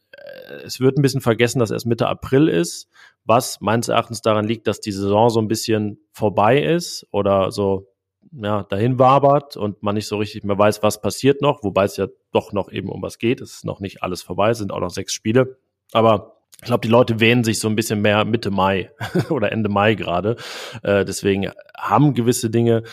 es 0.64 0.80
wird 0.80 0.98
ein 0.98 1.02
bisschen 1.02 1.22
vergessen, 1.22 1.60
dass 1.60 1.72
erst 1.72 1.86
Mitte 1.86 2.08
April 2.08 2.48
ist, 2.48 2.90
was 3.26 3.60
meines 3.62 3.88
Erachtens 3.88 4.22
daran 4.22 4.46
liegt, 4.46 4.68
dass 4.68 4.80
die 4.80 4.92
Saison 4.92 5.30
so 5.30 5.40
ein 5.40 5.48
bisschen 5.48 6.00
vorbei 6.12 6.62
ist 6.62 7.06
oder 7.12 7.52
so 7.52 7.88
ja, 8.32 8.64
dahin 8.64 9.00
wabert 9.00 9.58
und 9.58 9.84
man 9.84 9.96
nicht 9.96 10.08
so 10.08 10.18
richtig 10.18 10.44
mehr 10.44 10.58
weiß, 10.58 10.84
was 10.84 11.02
passiert 11.02 11.42
noch, 11.42 11.64
wobei 11.64 11.86
es 11.86 11.98
ja 11.98 12.08
doch 12.32 12.52
noch 12.52 12.72
eben 12.72 12.90
um 12.90 13.02
was 13.02 13.20
geht. 13.20 13.42
Es 13.42 13.54
ist 13.54 13.66
noch 13.66 13.80
nicht 13.80 14.04
alles 14.04 14.22
vorbei, 14.22 14.50
es 14.50 14.58
sind 14.58 14.72
auch 14.72 14.80
noch 14.80 14.90
sechs 14.90 15.14
Spiele. 15.14 15.58
Aber 15.94 16.38
ich 16.60 16.66
glaube, 16.66 16.82
die 16.82 16.92
Leute 16.92 17.20
wähnen 17.20 17.44
sich 17.44 17.60
so 17.60 17.70
ein 17.70 17.76
bisschen 17.76 18.02
mehr 18.02 18.26
Mitte 18.26 18.52
Mai 18.52 18.92
oder 19.30 19.52
Ende 19.52 19.70
Mai 19.70 19.94
gerade. 19.94 20.36
Äh, 20.84 21.06
deswegen 21.06 21.52
haben 21.78 22.14
gewisse 22.14 22.50
Dinge 22.50 22.84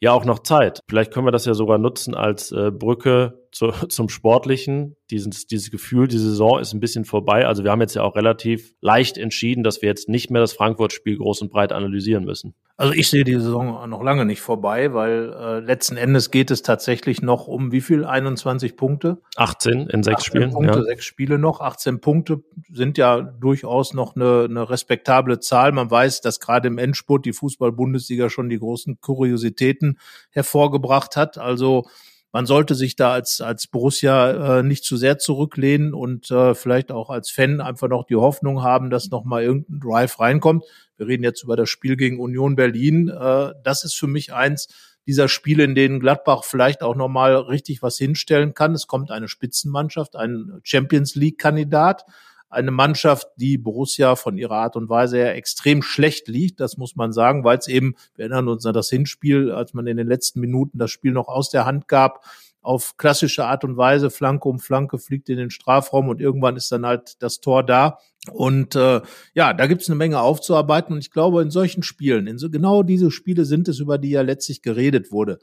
ja 0.00 0.12
auch 0.12 0.24
noch 0.24 0.40
Zeit. 0.40 0.80
Vielleicht 0.88 1.12
können 1.12 1.26
wir 1.26 1.32
das 1.32 1.44
ja 1.44 1.54
sogar 1.54 1.78
nutzen 1.78 2.14
als 2.14 2.50
äh, 2.52 2.70
Brücke 2.70 3.46
zu, 3.52 3.68
zum 3.88 4.08
Sportlichen. 4.08 4.96
Dieses, 5.10 5.46
dieses 5.46 5.70
Gefühl, 5.70 6.08
die 6.08 6.18
Saison 6.18 6.58
ist 6.58 6.72
ein 6.72 6.80
bisschen 6.80 7.04
vorbei. 7.04 7.46
Also 7.46 7.64
wir 7.64 7.70
haben 7.70 7.80
jetzt 7.80 7.94
ja 7.94 8.02
auch 8.02 8.16
relativ 8.16 8.74
leicht 8.80 9.18
entschieden, 9.18 9.62
dass 9.62 9.82
wir 9.82 9.88
jetzt 9.88 10.08
nicht 10.08 10.30
mehr 10.30 10.40
das 10.40 10.54
Frankfurt-Spiel 10.54 11.18
groß 11.18 11.42
und 11.42 11.52
breit 11.52 11.72
analysieren 11.72 12.24
müssen. 12.24 12.54
Also 12.80 12.94
ich 12.94 13.10
sehe 13.10 13.24
die 13.24 13.34
Saison 13.34 13.90
noch 13.90 14.02
lange 14.02 14.24
nicht 14.24 14.40
vorbei, 14.40 14.94
weil 14.94 15.34
äh, 15.34 15.58
letzten 15.60 15.98
Endes 15.98 16.30
geht 16.30 16.50
es 16.50 16.62
tatsächlich 16.62 17.20
noch 17.20 17.46
um 17.46 17.72
wie 17.72 17.82
viel? 17.82 18.06
21 18.06 18.74
Punkte? 18.74 19.18
18 19.36 19.88
in 19.88 20.02
sechs 20.02 20.22
18 20.22 20.26
Spielen. 20.26 20.50
Punkte, 20.52 20.78
ja. 20.78 20.84
sechs 20.84 21.04
Spiele 21.04 21.38
noch. 21.38 21.60
18 21.60 22.00
Punkte 22.00 22.42
sind 22.72 22.96
ja 22.96 23.20
durchaus 23.20 23.92
noch 23.92 24.16
eine, 24.16 24.46
eine 24.48 24.70
respektable 24.70 25.40
Zahl. 25.40 25.72
Man 25.72 25.90
weiß, 25.90 26.22
dass 26.22 26.40
gerade 26.40 26.68
im 26.68 26.78
Endspurt 26.78 27.26
die 27.26 27.34
Fußball-Bundesliga 27.34 28.30
schon 28.30 28.48
die 28.48 28.58
großen 28.58 28.98
Kuriositäten 29.02 29.98
hervorgebracht 30.30 31.16
hat. 31.16 31.36
Also 31.36 31.84
man 32.32 32.46
sollte 32.46 32.74
sich 32.74 32.96
da 32.96 33.12
als, 33.12 33.40
als 33.40 33.66
Borussia 33.66 34.58
äh, 34.58 34.62
nicht 34.62 34.84
zu 34.84 34.96
sehr 34.96 35.18
zurücklehnen 35.18 35.94
und 35.94 36.30
äh, 36.30 36.54
vielleicht 36.54 36.92
auch 36.92 37.10
als 37.10 37.30
Fan 37.30 37.60
einfach 37.60 37.88
noch 37.88 38.04
die 38.04 38.16
Hoffnung 38.16 38.62
haben, 38.62 38.90
dass 38.90 39.10
noch 39.10 39.24
mal 39.24 39.42
irgendein 39.42 39.80
Drive 39.80 40.20
reinkommt. 40.20 40.64
Wir 40.96 41.08
reden 41.08 41.24
jetzt 41.24 41.42
über 41.42 41.56
das 41.56 41.68
Spiel 41.68 41.96
gegen 41.96 42.20
Union 42.20 42.54
Berlin. 42.54 43.08
Äh, 43.08 43.52
das 43.64 43.84
ist 43.84 43.94
für 43.94 44.06
mich 44.06 44.32
eins 44.32 44.68
dieser 45.06 45.28
Spiele, 45.28 45.64
in 45.64 45.74
denen 45.74 45.98
Gladbach 45.98 46.44
vielleicht 46.44 46.82
auch 46.82 46.94
noch 46.94 47.08
mal 47.08 47.34
richtig 47.34 47.82
was 47.82 47.96
hinstellen 47.98 48.54
kann. 48.54 48.74
Es 48.74 48.86
kommt 48.86 49.10
eine 49.10 49.28
Spitzenmannschaft, 49.28 50.14
ein 50.14 50.60
Champions 50.62 51.16
League 51.16 51.38
Kandidat 51.38 52.04
eine 52.50 52.72
Mannschaft, 52.72 53.28
die 53.36 53.56
Borussia 53.56 54.16
von 54.16 54.36
ihrer 54.36 54.56
Art 54.56 54.76
und 54.76 54.88
Weise 54.88 55.16
her 55.16 55.36
extrem 55.36 55.82
schlecht 55.82 56.28
liegt. 56.28 56.60
Das 56.60 56.76
muss 56.76 56.96
man 56.96 57.12
sagen, 57.12 57.44
weil 57.44 57.58
es 57.58 57.68
eben, 57.68 57.94
wir 58.16 58.24
erinnern 58.24 58.48
uns 58.48 58.66
an 58.66 58.74
das 58.74 58.90
Hinspiel, 58.90 59.52
als 59.52 59.72
man 59.72 59.86
in 59.86 59.96
den 59.96 60.08
letzten 60.08 60.40
Minuten 60.40 60.78
das 60.78 60.90
Spiel 60.90 61.12
noch 61.12 61.28
aus 61.28 61.50
der 61.50 61.64
Hand 61.64 61.86
gab, 61.86 62.24
auf 62.60 62.96
klassische 62.98 63.46
Art 63.46 63.64
und 63.64 63.76
Weise, 63.76 64.10
Flanke 64.10 64.48
um 64.48 64.58
Flanke, 64.58 64.98
fliegt 64.98 65.30
in 65.30 65.38
den 65.38 65.50
Strafraum 65.50 66.08
und 66.08 66.20
irgendwann 66.20 66.56
ist 66.56 66.70
dann 66.70 66.84
halt 66.84 67.22
das 67.22 67.40
Tor 67.40 67.62
da. 67.62 67.98
Und 68.32 68.74
äh, 68.74 69.00
ja, 69.32 69.54
da 69.54 69.66
gibt 69.66 69.80
es 69.80 69.88
eine 69.88 69.96
Menge 69.96 70.20
aufzuarbeiten. 70.20 70.92
Und 70.92 70.98
ich 70.98 71.10
glaube, 71.10 71.40
in 71.40 71.50
solchen 71.50 71.82
Spielen, 71.82 72.26
in 72.26 72.36
so 72.36 72.50
genau 72.50 72.82
diese 72.82 73.10
Spiele 73.10 73.46
sind 73.46 73.68
es, 73.68 73.78
über 73.78 73.96
die 73.96 74.10
ja 74.10 74.20
letztlich 74.20 74.60
geredet 74.60 75.10
wurde 75.10 75.38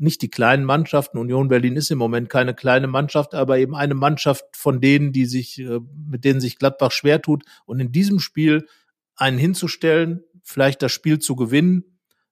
nicht 0.00 0.22
die 0.22 0.30
kleinen 0.30 0.64
Mannschaften. 0.64 1.18
Union 1.18 1.48
Berlin 1.48 1.76
ist 1.76 1.90
im 1.90 1.98
Moment 1.98 2.28
keine 2.30 2.54
kleine 2.54 2.86
Mannschaft, 2.86 3.34
aber 3.34 3.58
eben 3.58 3.74
eine 3.74 3.94
Mannschaft 3.94 4.44
von 4.56 4.80
denen, 4.80 5.12
die 5.12 5.26
sich, 5.26 5.58
äh, 5.60 5.80
mit 6.08 6.24
denen 6.24 6.40
sich 6.40 6.58
Gladbach 6.58 6.92
schwer 6.92 7.20
tut. 7.20 7.44
Und 7.66 7.80
in 7.80 7.92
diesem 7.92 8.18
Spiel 8.18 8.66
einen 9.16 9.38
hinzustellen, 9.38 10.24
vielleicht 10.42 10.82
das 10.82 10.92
Spiel 10.92 11.18
zu 11.18 11.36
gewinnen, 11.36 11.84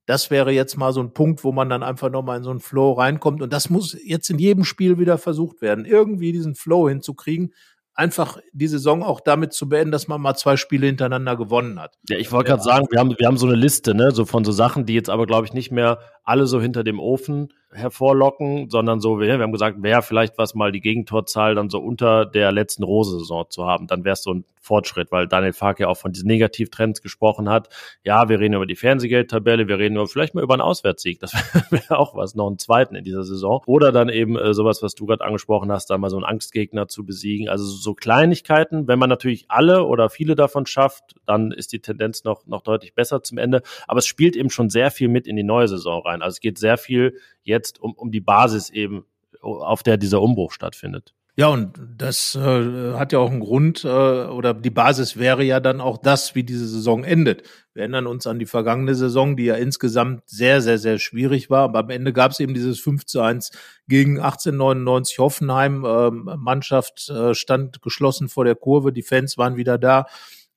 das 0.06 0.30
wäre 0.30 0.52
jetzt 0.52 0.78
mal 0.78 0.94
so 0.94 1.00
ein 1.00 1.12
Punkt, 1.12 1.44
wo 1.44 1.52
man 1.52 1.68
dann 1.68 1.82
einfach 1.82 2.10
nochmal 2.10 2.38
in 2.38 2.42
so 2.42 2.50
einen 2.50 2.60
Flow 2.60 2.92
reinkommt. 2.92 3.42
Und 3.42 3.52
das 3.52 3.68
muss 3.68 3.94
jetzt 4.02 4.30
in 4.30 4.38
jedem 4.38 4.64
Spiel 4.64 4.98
wieder 4.98 5.18
versucht 5.18 5.60
werden, 5.60 5.84
irgendwie 5.84 6.32
diesen 6.32 6.54
Flow 6.54 6.88
hinzukriegen. 6.88 7.52
einfach 7.98 8.38
die 8.52 8.68
Saison 8.68 9.02
auch 9.02 9.20
damit 9.20 9.52
zu 9.52 9.68
beenden, 9.68 9.90
dass 9.90 10.06
man 10.06 10.20
mal 10.20 10.36
zwei 10.36 10.56
Spiele 10.56 10.86
hintereinander 10.86 11.36
gewonnen 11.36 11.80
hat. 11.80 11.96
Ja, 12.08 12.16
ich 12.16 12.30
wollte 12.30 12.50
gerade 12.50 12.62
sagen, 12.62 12.86
wir 12.90 13.00
haben, 13.00 13.14
wir 13.18 13.26
haben 13.26 13.36
so 13.36 13.46
eine 13.46 13.56
Liste, 13.56 13.92
ne, 13.92 14.12
so 14.12 14.24
von 14.24 14.44
so 14.44 14.52
Sachen, 14.52 14.86
die 14.86 14.94
jetzt 14.94 15.10
aber, 15.10 15.26
glaube 15.26 15.46
ich, 15.46 15.52
nicht 15.52 15.72
mehr 15.72 15.98
alle 16.22 16.46
so 16.46 16.60
hinter 16.60 16.84
dem 16.84 17.00
Ofen 17.00 17.52
hervorlocken, 17.70 18.70
sondern 18.70 19.00
so, 19.00 19.20
wir, 19.20 19.32
haben 19.38 19.52
gesagt, 19.52 19.82
wäre 19.82 20.02
vielleicht 20.02 20.38
was 20.38 20.54
mal 20.54 20.72
die 20.72 20.80
Gegentorzahl 20.80 21.54
dann 21.54 21.68
so 21.68 21.78
unter 21.78 22.24
der 22.24 22.50
letzten 22.50 22.82
Rose-Saison 22.82 23.46
zu 23.50 23.66
haben, 23.66 23.86
dann 23.86 24.04
wäre 24.04 24.14
es 24.14 24.22
so 24.22 24.32
ein 24.32 24.44
Fortschritt, 24.60 25.10
weil 25.10 25.26
Daniel 25.26 25.54
Fark 25.54 25.80
ja 25.80 25.88
auch 25.88 25.96
von 25.96 26.12
diesen 26.12 26.26
Negativtrends 26.26 27.00
gesprochen 27.00 27.48
hat. 27.48 27.70
Ja, 28.04 28.28
wir 28.28 28.38
reden 28.38 28.54
über 28.54 28.66
die 28.66 28.76
Fernsehgeldtabelle, 28.76 29.66
wir 29.66 29.78
reden 29.78 29.96
über, 29.96 30.06
vielleicht 30.06 30.34
mal 30.34 30.44
über 30.44 30.54
einen 30.54 30.60
Auswärtssieg, 30.60 31.20
das 31.20 31.32
wäre 31.70 31.98
auch 31.98 32.14
was, 32.14 32.34
noch 32.34 32.46
einen 32.46 32.58
zweiten 32.58 32.94
in 32.94 33.04
dieser 33.04 33.24
Saison. 33.24 33.62
Oder 33.66 33.92
dann 33.92 34.08
eben 34.10 34.36
äh, 34.36 34.52
sowas, 34.52 34.82
was 34.82 34.94
du 34.94 35.06
gerade 35.06 35.24
angesprochen 35.24 35.72
hast, 35.72 35.88
da 35.90 35.96
mal 35.96 36.10
so 36.10 36.16
einen 36.16 36.24
Angstgegner 36.24 36.86
zu 36.86 37.04
besiegen. 37.04 37.48
Also 37.48 37.64
so 37.64 37.94
Kleinigkeiten, 37.94 38.88
wenn 38.88 38.98
man 38.98 39.08
natürlich 39.08 39.46
alle 39.48 39.84
oder 39.84 40.10
viele 40.10 40.34
davon 40.34 40.66
schafft, 40.66 41.14
dann 41.24 41.50
ist 41.50 41.72
die 41.72 41.80
Tendenz 41.80 42.24
noch, 42.24 42.46
noch 42.46 42.62
deutlich 42.62 42.94
besser 42.94 43.22
zum 43.22 43.38
Ende. 43.38 43.62
Aber 43.86 43.98
es 43.98 44.06
spielt 44.06 44.36
eben 44.36 44.50
schon 44.50 44.68
sehr 44.68 44.90
viel 44.90 45.08
mit 45.08 45.26
in 45.26 45.36
die 45.36 45.44
neue 45.44 45.68
Saison 45.68 46.02
rein. 46.02 46.20
Also 46.20 46.36
es 46.36 46.40
geht 46.40 46.58
sehr 46.58 46.76
viel 46.76 47.18
jetzt 47.48 47.80
um, 47.80 47.94
um 47.94 48.12
die 48.12 48.20
Basis 48.20 48.70
eben, 48.70 49.04
auf 49.40 49.82
der 49.82 49.96
dieser 49.96 50.20
Umbruch 50.20 50.52
stattfindet. 50.52 51.14
Ja, 51.38 51.46
und 51.46 51.80
das 51.96 52.34
äh, 52.34 52.94
hat 52.94 53.12
ja 53.12 53.20
auch 53.20 53.30
einen 53.30 53.38
Grund, 53.38 53.84
äh, 53.84 53.88
oder 53.88 54.54
die 54.54 54.70
Basis 54.70 55.16
wäre 55.16 55.44
ja 55.44 55.60
dann 55.60 55.80
auch 55.80 55.96
das, 55.96 56.34
wie 56.34 56.42
diese 56.42 56.66
Saison 56.66 57.04
endet. 57.04 57.44
Wir 57.74 57.82
erinnern 57.82 58.08
uns 58.08 58.26
an 58.26 58.40
die 58.40 58.46
vergangene 58.46 58.96
Saison, 58.96 59.36
die 59.36 59.44
ja 59.44 59.54
insgesamt 59.54 60.28
sehr, 60.28 60.60
sehr, 60.60 60.78
sehr 60.78 60.98
schwierig 60.98 61.48
war. 61.48 61.62
Aber 61.62 61.78
am 61.78 61.90
Ende 61.90 62.12
gab 62.12 62.32
es 62.32 62.40
eben 62.40 62.54
dieses 62.54 62.80
5 62.80 63.06
zu 63.06 63.20
1 63.20 63.52
gegen 63.86 64.18
1899 64.18 65.20
Hoffenheim. 65.20 65.84
Ähm, 65.86 66.28
Mannschaft 66.38 67.08
äh, 67.08 67.36
stand 67.36 67.82
geschlossen 67.82 68.28
vor 68.28 68.44
der 68.44 68.56
Kurve, 68.56 68.92
die 68.92 69.02
Fans 69.02 69.38
waren 69.38 69.54
wieder 69.54 69.78
da. 69.78 70.06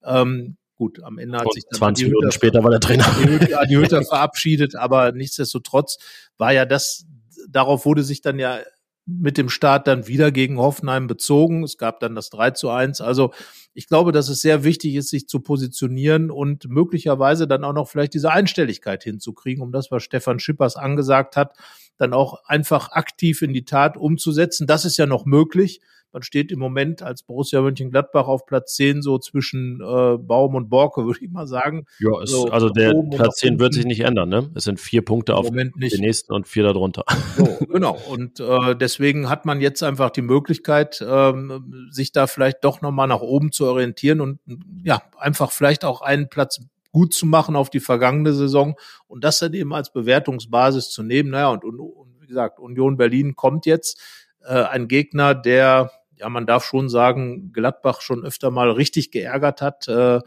Ähm, 0.03 0.57
gut, 0.81 1.03
am 1.03 1.19
Ende 1.19 1.37
hat 1.37 1.53
sich 1.53 1.63
dann 1.69 1.77
20 1.77 2.07
Minuten 2.07 2.31
später 2.31 2.63
war 2.63 2.71
der 2.71 2.79
Trainer. 2.79 3.03
Die, 3.23 3.67
die 3.69 3.77
Hütter 3.77 4.01
verabschiedet, 4.01 4.75
aber 4.75 5.11
nichtsdestotrotz 5.11 5.99
war 6.39 6.53
ja 6.53 6.65
das, 6.65 7.05
darauf 7.47 7.85
wurde 7.85 8.01
sich 8.01 8.21
dann 8.21 8.39
ja 8.39 8.57
mit 9.05 9.37
dem 9.37 9.49
Start 9.49 9.85
dann 9.85 10.07
wieder 10.07 10.31
gegen 10.31 10.57
Hoffenheim 10.57 11.05
bezogen. 11.05 11.63
Es 11.63 11.77
gab 11.77 11.99
dann 11.99 12.15
das 12.15 12.31
3 12.31 12.51
zu 12.51 12.71
1. 12.71 12.99
Also 12.99 13.31
ich 13.75 13.87
glaube, 13.87 14.11
dass 14.11 14.27
es 14.27 14.41
sehr 14.41 14.63
wichtig 14.63 14.95
ist, 14.95 15.09
sich 15.09 15.27
zu 15.27 15.41
positionieren 15.41 16.31
und 16.31 16.67
möglicherweise 16.67 17.47
dann 17.47 17.63
auch 17.63 17.73
noch 17.73 17.87
vielleicht 17.87 18.15
diese 18.15 18.31
Einstelligkeit 18.31 19.03
hinzukriegen, 19.03 19.61
um 19.61 19.71
das, 19.71 19.91
was 19.91 20.01
Stefan 20.01 20.39
Schippers 20.39 20.77
angesagt 20.77 21.35
hat, 21.35 21.53
dann 22.01 22.13
auch 22.13 22.43
einfach 22.45 22.91
aktiv 22.91 23.41
in 23.41 23.53
die 23.53 23.63
Tat 23.63 23.95
umzusetzen. 23.95 24.67
Das 24.67 24.85
ist 24.85 24.97
ja 24.97 25.05
noch 25.05 25.25
möglich. 25.25 25.81
Man 26.13 26.23
steht 26.23 26.51
im 26.51 26.59
Moment 26.59 27.03
als 27.03 27.23
Borussia 27.23 27.61
Mönchengladbach 27.61 28.27
auf 28.27 28.45
Platz 28.45 28.73
10 28.75 29.01
so 29.01 29.17
zwischen 29.17 29.79
äh, 29.79 30.17
Baum 30.17 30.55
und 30.55 30.69
Borke, 30.69 31.05
würde 31.05 31.19
ich 31.21 31.29
mal 31.29 31.47
sagen. 31.47 31.85
Ja, 31.99 32.21
es, 32.21 32.31
so, 32.31 32.47
also 32.47 32.69
der 32.69 32.93
Platz 33.11 33.37
10 33.37 33.59
wird 33.59 33.73
sich 33.73 33.85
nicht 33.85 34.01
ändern, 34.01 34.29
ne? 34.29 34.49
Es 34.55 34.65
sind 34.65 34.79
vier 34.79 35.05
Punkte 35.05 35.35
auf 35.35 35.49
den 35.49 35.71
nächsten 35.77 36.33
und 36.33 36.47
vier 36.47 36.63
darunter. 36.63 37.05
So, 37.37 37.45
genau. 37.71 37.97
Und 38.09 38.39
äh, 38.39 38.75
deswegen 38.75 39.29
hat 39.29 39.45
man 39.45 39.61
jetzt 39.61 39.83
einfach 39.83 40.09
die 40.09 40.21
Möglichkeit, 40.21 41.05
ähm, 41.07 41.87
sich 41.91 42.11
da 42.11 42.27
vielleicht 42.27 42.63
doch 42.63 42.81
nochmal 42.81 43.07
nach 43.07 43.21
oben 43.21 43.51
zu 43.51 43.65
orientieren 43.67 44.21
und 44.21 44.39
ja, 44.83 45.01
einfach 45.17 45.51
vielleicht 45.51 45.85
auch 45.85 46.01
einen 46.01 46.29
Platz 46.29 46.59
gut 46.91 47.13
zu 47.13 47.25
machen 47.25 47.55
auf 47.55 47.69
die 47.69 47.79
vergangene 47.79 48.33
Saison 48.33 48.75
und 49.07 49.23
das 49.23 49.39
dann 49.39 49.53
eben 49.53 49.73
als 49.73 49.91
Bewertungsbasis 49.91 50.89
zu 50.89 51.03
nehmen. 51.03 51.29
Naja, 51.31 51.49
und, 51.49 51.63
und, 51.63 51.79
und 51.79 52.21
wie 52.21 52.27
gesagt, 52.27 52.59
Union 52.59 52.97
Berlin 52.97 53.35
kommt 53.35 53.65
jetzt. 53.65 53.99
Äh, 54.43 54.63
ein 54.63 54.87
Gegner, 54.87 55.35
der 55.35 55.91
ja, 56.21 56.29
man 56.29 56.45
darf 56.45 56.63
schon 56.63 56.87
sagen, 56.87 57.51
Gladbach 57.51 58.01
schon 58.01 58.23
öfter 58.23 58.51
mal 58.51 58.69
richtig 58.69 59.11
geärgert 59.11 59.61
hat. 59.61 59.87
Äh, 59.87 60.19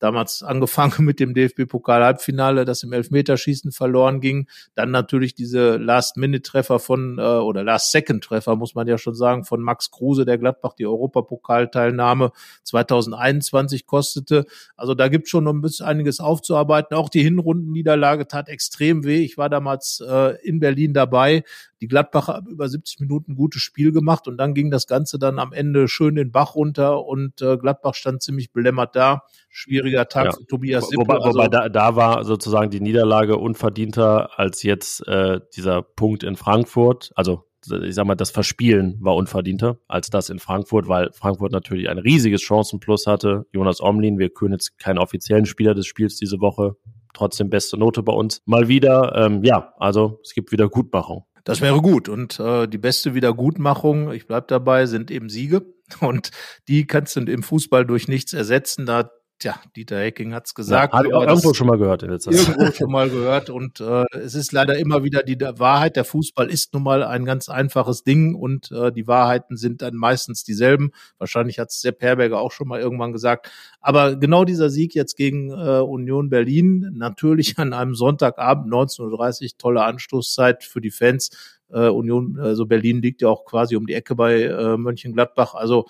damals 0.00 0.42
angefangen 0.42 1.04
mit 1.04 1.20
dem 1.20 1.34
DFB-Pokal-Halbfinale, 1.34 2.64
das 2.64 2.82
im 2.82 2.92
Elfmeterschießen 2.92 3.70
verloren 3.70 4.20
ging. 4.20 4.48
Dann 4.74 4.90
natürlich 4.90 5.34
diese 5.34 5.76
Last-Minute-Treffer 5.76 6.80
von, 6.80 7.18
äh, 7.18 7.22
oder 7.22 7.62
Last-Second-Treffer, 7.62 8.56
muss 8.56 8.74
man 8.74 8.88
ja 8.88 8.98
schon 8.98 9.14
sagen, 9.14 9.44
von 9.44 9.62
Max 9.62 9.90
Kruse, 9.90 10.24
der 10.24 10.38
Gladbach 10.38 10.72
die 10.72 10.86
Europapokalteilnahme 10.86 12.32
2021 12.64 13.86
kostete. 13.86 14.46
Also 14.76 14.94
da 14.94 15.08
gibt 15.08 15.28
schon 15.28 15.44
noch 15.44 15.52
ein 15.52 15.60
bisschen 15.60 15.86
einiges 15.86 16.18
aufzuarbeiten. 16.18 16.96
Auch 16.96 17.08
die 17.08 17.22
Hinrundenniederlage 17.22 18.26
tat 18.26 18.48
extrem 18.48 19.04
weh. 19.04 19.22
Ich 19.22 19.38
war 19.38 19.48
damals 19.48 20.02
äh, 20.06 20.36
in 20.42 20.58
Berlin 20.58 20.94
dabei. 20.94 21.44
Die 21.80 21.88
Gladbacher 21.88 22.34
haben 22.34 22.48
über 22.48 22.68
70 22.68 23.00
Minuten 23.00 23.34
gutes 23.34 23.62
Spiel 23.62 23.92
gemacht 23.92 24.28
und 24.28 24.36
dann 24.36 24.54
ging 24.54 24.70
das 24.70 24.86
Ganze 24.86 25.18
dann 25.18 25.38
am 25.38 25.52
Ende 25.52 25.88
schön 25.88 26.14
den 26.14 26.30
Bach 26.30 26.54
runter 26.54 27.04
und 27.06 27.40
äh, 27.40 27.56
Gladbach 27.56 27.94
stand 27.94 28.22
ziemlich 28.22 28.52
belämmert 28.52 28.94
da. 28.96 29.22
Schwieriger 29.48 30.08
Tag 30.08 30.26
ja. 30.26 30.32
für 30.32 30.46
Tobias 30.46 30.88
Sippe. 30.88 31.00
Wobei, 31.00 31.14
also, 31.14 31.30
wobei 31.30 31.48
da, 31.48 31.68
da 31.68 31.96
war 31.96 32.24
sozusagen 32.24 32.70
die 32.70 32.80
Niederlage 32.80 33.36
unverdienter 33.36 34.38
als 34.38 34.62
jetzt 34.62 35.06
äh, 35.08 35.40
dieser 35.56 35.82
Punkt 35.82 36.22
in 36.22 36.36
Frankfurt. 36.36 37.10
Also 37.16 37.46
ich 37.82 37.94
sag 37.94 38.06
mal, 38.06 38.14
das 38.14 38.30
Verspielen 38.30 38.96
war 39.00 39.14
unverdienter 39.16 39.78
als 39.86 40.10
das 40.10 40.30
in 40.30 40.38
Frankfurt, 40.38 40.88
weil 40.88 41.10
Frankfurt 41.12 41.52
natürlich 41.52 41.88
ein 41.88 41.98
riesiges 41.98 42.42
Chancenplus 42.42 43.06
hatte. 43.06 43.46
Jonas 43.52 43.82
Omlin, 43.82 44.18
wir 44.18 44.30
können 44.30 44.52
jetzt 44.52 44.78
keinen 44.78 44.98
offiziellen 44.98 45.46
Spieler 45.46 45.74
des 45.74 45.86
Spiels 45.86 46.16
diese 46.16 46.40
Woche, 46.40 46.76
trotzdem 47.12 47.50
beste 47.50 47.76
Note 47.76 48.02
bei 48.02 48.12
uns. 48.12 48.42
Mal 48.46 48.68
wieder, 48.68 49.14
ähm, 49.14 49.44
ja, 49.44 49.74
also 49.78 50.20
es 50.22 50.32
gibt 50.32 50.52
wieder 50.52 50.68
Gutmachung. 50.68 51.24
Das 51.44 51.60
wäre 51.60 51.80
gut. 51.80 52.08
Und 52.08 52.38
äh, 52.40 52.66
die 52.66 52.78
beste 52.78 53.14
Wiedergutmachung, 53.14 54.12
ich 54.12 54.26
bleib 54.26 54.48
dabei, 54.48 54.86
sind 54.86 55.10
eben 55.10 55.28
Siege. 55.28 55.62
Und 56.00 56.30
die 56.68 56.86
kannst 56.86 57.16
du 57.16 57.20
im 57.20 57.42
Fußball 57.42 57.84
durch 57.84 58.06
nichts 58.06 58.32
ersetzen. 58.32 58.86
Da 58.86 59.10
Tja, 59.40 59.58
Dieter 59.74 59.98
Hecking 59.98 60.34
hat's 60.34 60.54
gesagt. 60.54 60.92
Ja, 60.92 60.98
Habe 60.98 61.08
ich 61.08 61.14
auch 61.14 61.26
irgendwo 61.26 61.54
schon 61.54 61.66
mal 61.66 61.78
gehört. 61.78 62.02
In 62.02 62.10
letzter 62.10 62.30
irgendwo 62.30 62.72
schon 62.72 62.92
mal 62.92 63.08
gehört. 63.08 63.48
Und 63.48 63.80
äh, 63.80 64.04
es 64.12 64.34
ist 64.34 64.52
leider 64.52 64.76
immer 64.76 65.02
wieder 65.02 65.22
die 65.22 65.40
Wahrheit. 65.40 65.96
Der 65.96 66.04
Fußball 66.04 66.50
ist 66.50 66.74
nun 66.74 66.82
mal 66.82 67.02
ein 67.02 67.24
ganz 67.24 67.48
einfaches 67.48 68.04
Ding 68.04 68.34
und 68.34 68.70
äh, 68.70 68.92
die 68.92 69.06
Wahrheiten 69.06 69.56
sind 69.56 69.80
dann 69.80 69.94
meistens 69.94 70.44
dieselben. 70.44 70.90
Wahrscheinlich 71.16 71.58
hat's 71.58 71.80
der 71.80 71.92
Perberger 71.92 72.38
auch 72.38 72.52
schon 72.52 72.68
mal 72.68 72.80
irgendwann 72.80 73.14
gesagt. 73.14 73.50
Aber 73.80 74.14
genau 74.16 74.44
dieser 74.44 74.68
Sieg 74.68 74.94
jetzt 74.94 75.16
gegen 75.16 75.50
äh, 75.50 75.80
Union 75.80 76.28
Berlin, 76.28 76.90
natürlich 76.92 77.56
an 77.58 77.72
einem 77.72 77.94
Sonntagabend 77.94 78.70
19.30 78.70 79.42
Uhr, 79.42 79.48
tolle 79.56 79.84
Anstoßzeit 79.84 80.64
für 80.64 80.82
die 80.82 80.90
Fans. 80.90 81.30
Äh, 81.72 81.88
Union, 81.88 82.38
also 82.38 82.66
Berlin 82.66 83.00
liegt 83.00 83.22
ja 83.22 83.28
auch 83.28 83.46
quasi 83.46 83.76
um 83.76 83.86
die 83.86 83.94
Ecke 83.94 84.14
bei 84.14 84.42
äh, 84.42 84.76
Mönchengladbach. 84.76 85.54
Also 85.54 85.86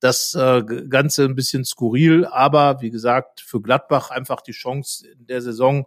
das 0.00 0.34
äh, 0.34 0.62
Ganze 0.88 1.24
ein 1.24 1.34
bisschen 1.34 1.64
skurril, 1.64 2.24
aber 2.24 2.80
wie 2.80 2.90
gesagt, 2.90 3.42
für 3.42 3.60
Gladbach 3.60 4.10
einfach 4.10 4.40
die 4.40 4.52
Chance 4.52 5.06
in 5.06 5.26
der 5.26 5.42
Saison 5.42 5.86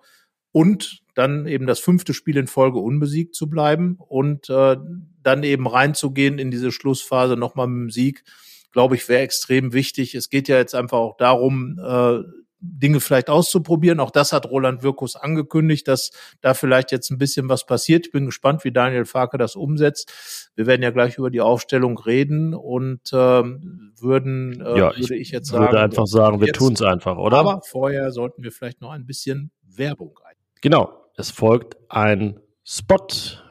und 0.52 1.02
dann 1.16 1.48
eben 1.48 1.66
das 1.66 1.80
fünfte 1.80 2.14
Spiel 2.14 2.38
in 2.38 2.48
Folge 2.48 2.80
unbesiegt 2.80 3.36
zu 3.36 3.50
bleiben 3.50 3.98
und 3.98 4.50
äh, 4.50 4.78
dann 5.22 5.44
eben 5.44 5.68
reinzugehen 5.68 6.38
in 6.38 6.52
diese 6.52 6.72
Schlussphase 6.72 7.36
nochmal 7.36 7.68
mit 7.68 7.90
dem 7.90 7.92
Sieg, 7.92 8.24
glaube 8.72 8.96
ich, 8.96 9.10
wäre 9.10 9.22
extrem 9.22 9.74
wichtig. 9.74 10.16
Es 10.16 10.30
geht 10.30 10.48
ja 10.48 10.58
jetzt 10.58 10.76
einfach 10.76 10.98
auch 11.00 11.18
darum, 11.18 11.80
äh, 11.84 12.20
Dinge 12.66 13.02
vielleicht 13.02 13.30
auszuprobieren. 13.30 14.00
Auch 14.00 14.10
das 14.10 14.32
hat 14.32 14.50
Roland 14.50 14.84
Wirkus 14.84 15.16
angekündigt, 15.16 15.88
dass 15.88 16.12
da 16.42 16.54
vielleicht 16.54 16.92
jetzt 16.92 17.12
ein 17.12 17.18
bisschen 17.18 17.50
was 17.50 17.66
passiert. 17.66 18.06
Ich 18.08 18.12
bin 18.12 18.26
gespannt, 18.26 18.64
wie 18.64 18.72
Daniel 18.72 19.06
Farke 19.06 19.38
das 19.38 19.56
umsetzt. 19.56 20.52
Wir 20.56 20.66
werden 20.66 20.82
ja 20.82 20.92
gleich 20.92 21.18
über 21.18 21.30
die 21.30 21.42
Aufstellung 21.42 21.98
reden 21.98 22.54
und 22.54 23.02
ähm, 23.12 23.92
würden, 24.00 24.62
äh, 24.62 24.80
ja, 24.80 24.96
würde 24.96 25.16
ich 25.16 25.32
jetzt 25.32 25.50
sagen. 25.50 25.66
Ich 25.66 25.72
würde 25.72 25.82
einfach 25.82 26.08
sagen, 26.08 26.40
wir 26.40 26.54
tun 26.54 26.74
es 26.74 26.82
einfach, 26.82 27.18
oder? 27.18 27.38
Aber 27.38 27.62
vorher 27.64 28.12
sollten 28.12 28.44
wir 28.44 28.52
vielleicht 28.52 28.80
noch 28.80 28.92
ein 28.92 29.06
bisschen 29.06 29.52
Werbung 29.62 30.18
ein. 30.24 30.36
Genau. 30.62 31.00
Es 31.16 31.30
folgt 31.30 31.78
ein 31.90 32.40
Spot 32.64 33.08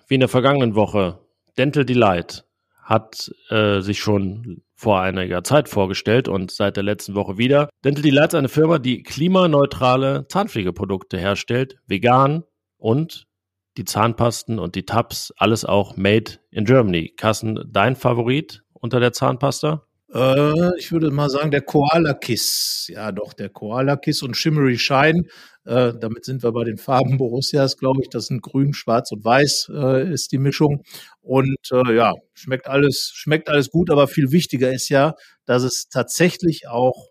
wie 0.08 0.14
in 0.14 0.20
der 0.20 0.28
vergangenen 0.28 0.74
Woche. 0.74 1.20
Dental 1.58 1.84
Delight 1.84 2.44
hat 2.82 3.30
äh, 3.50 3.80
sich 3.80 4.00
schon 4.00 4.62
vor 4.82 5.00
einiger 5.00 5.44
Zeit 5.44 5.68
vorgestellt 5.68 6.26
und 6.26 6.50
seit 6.50 6.76
der 6.76 6.82
letzten 6.82 7.14
Woche 7.14 7.38
wieder. 7.38 7.68
Dental 7.84 8.02
Delight 8.02 8.32
ist 8.32 8.34
eine 8.34 8.48
Firma, 8.48 8.80
die 8.80 9.04
klimaneutrale 9.04 10.26
Zahnpflegeprodukte 10.28 11.18
herstellt, 11.18 11.76
vegan 11.86 12.42
und 12.78 13.28
die 13.76 13.84
Zahnpasten 13.84 14.58
und 14.58 14.74
die 14.74 14.84
Tabs, 14.84 15.32
alles 15.36 15.64
auch 15.64 15.96
made 15.96 16.32
in 16.50 16.64
Germany. 16.64 17.14
Kassen, 17.16 17.60
dein 17.70 17.94
Favorit 17.94 18.64
unter 18.72 18.98
der 18.98 19.12
Zahnpasta? 19.12 19.86
Äh, 20.12 20.76
ich 20.78 20.90
würde 20.90 21.12
mal 21.12 21.30
sagen, 21.30 21.52
der 21.52 21.62
Koala 21.62 22.14
Kiss. 22.14 22.88
Ja, 22.92 23.12
doch, 23.12 23.34
der 23.34 23.50
Koala 23.50 23.96
Kiss 23.96 24.22
und 24.22 24.36
Shimmery 24.36 24.78
Shine. 24.78 25.22
Äh, 25.64 25.92
damit 25.98 26.24
sind 26.24 26.42
wir 26.42 26.52
bei 26.52 26.64
den 26.64 26.76
Farben 26.78 27.18
Borussias, 27.18 27.76
glaube 27.76 28.02
ich. 28.02 28.08
Das 28.08 28.26
sind 28.26 28.42
grün, 28.42 28.74
schwarz 28.74 29.12
und 29.12 29.24
weiß 29.24 29.70
äh, 29.74 30.12
ist 30.12 30.32
die 30.32 30.38
Mischung. 30.38 30.82
Und 31.20 31.56
äh, 31.72 31.94
ja, 31.94 32.14
schmeckt 32.34 32.66
alles, 32.66 33.12
schmeckt 33.14 33.48
alles 33.48 33.70
gut, 33.70 33.90
aber 33.90 34.08
viel 34.08 34.32
wichtiger 34.32 34.72
ist 34.72 34.88
ja, 34.88 35.14
dass 35.46 35.62
es 35.62 35.88
tatsächlich 35.88 36.68
auch, 36.68 37.10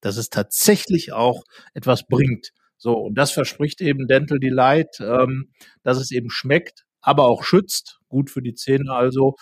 dass 0.00 0.16
es 0.18 0.28
tatsächlich 0.30 1.12
auch 1.12 1.42
etwas 1.74 2.06
bringt. 2.06 2.50
So, 2.78 2.92
und 2.94 3.14
das 3.16 3.32
verspricht 3.32 3.80
eben 3.80 4.06
Dental 4.06 4.38
Delight, 4.38 5.00
ähm, 5.00 5.50
dass 5.82 5.98
es 5.98 6.10
eben 6.10 6.30
schmeckt, 6.30 6.84
aber 7.00 7.26
auch 7.26 7.44
schützt, 7.44 7.98
gut 8.08 8.30
für 8.30 8.42
die 8.42 8.54
Zähne 8.54 8.92
also. 8.92 9.36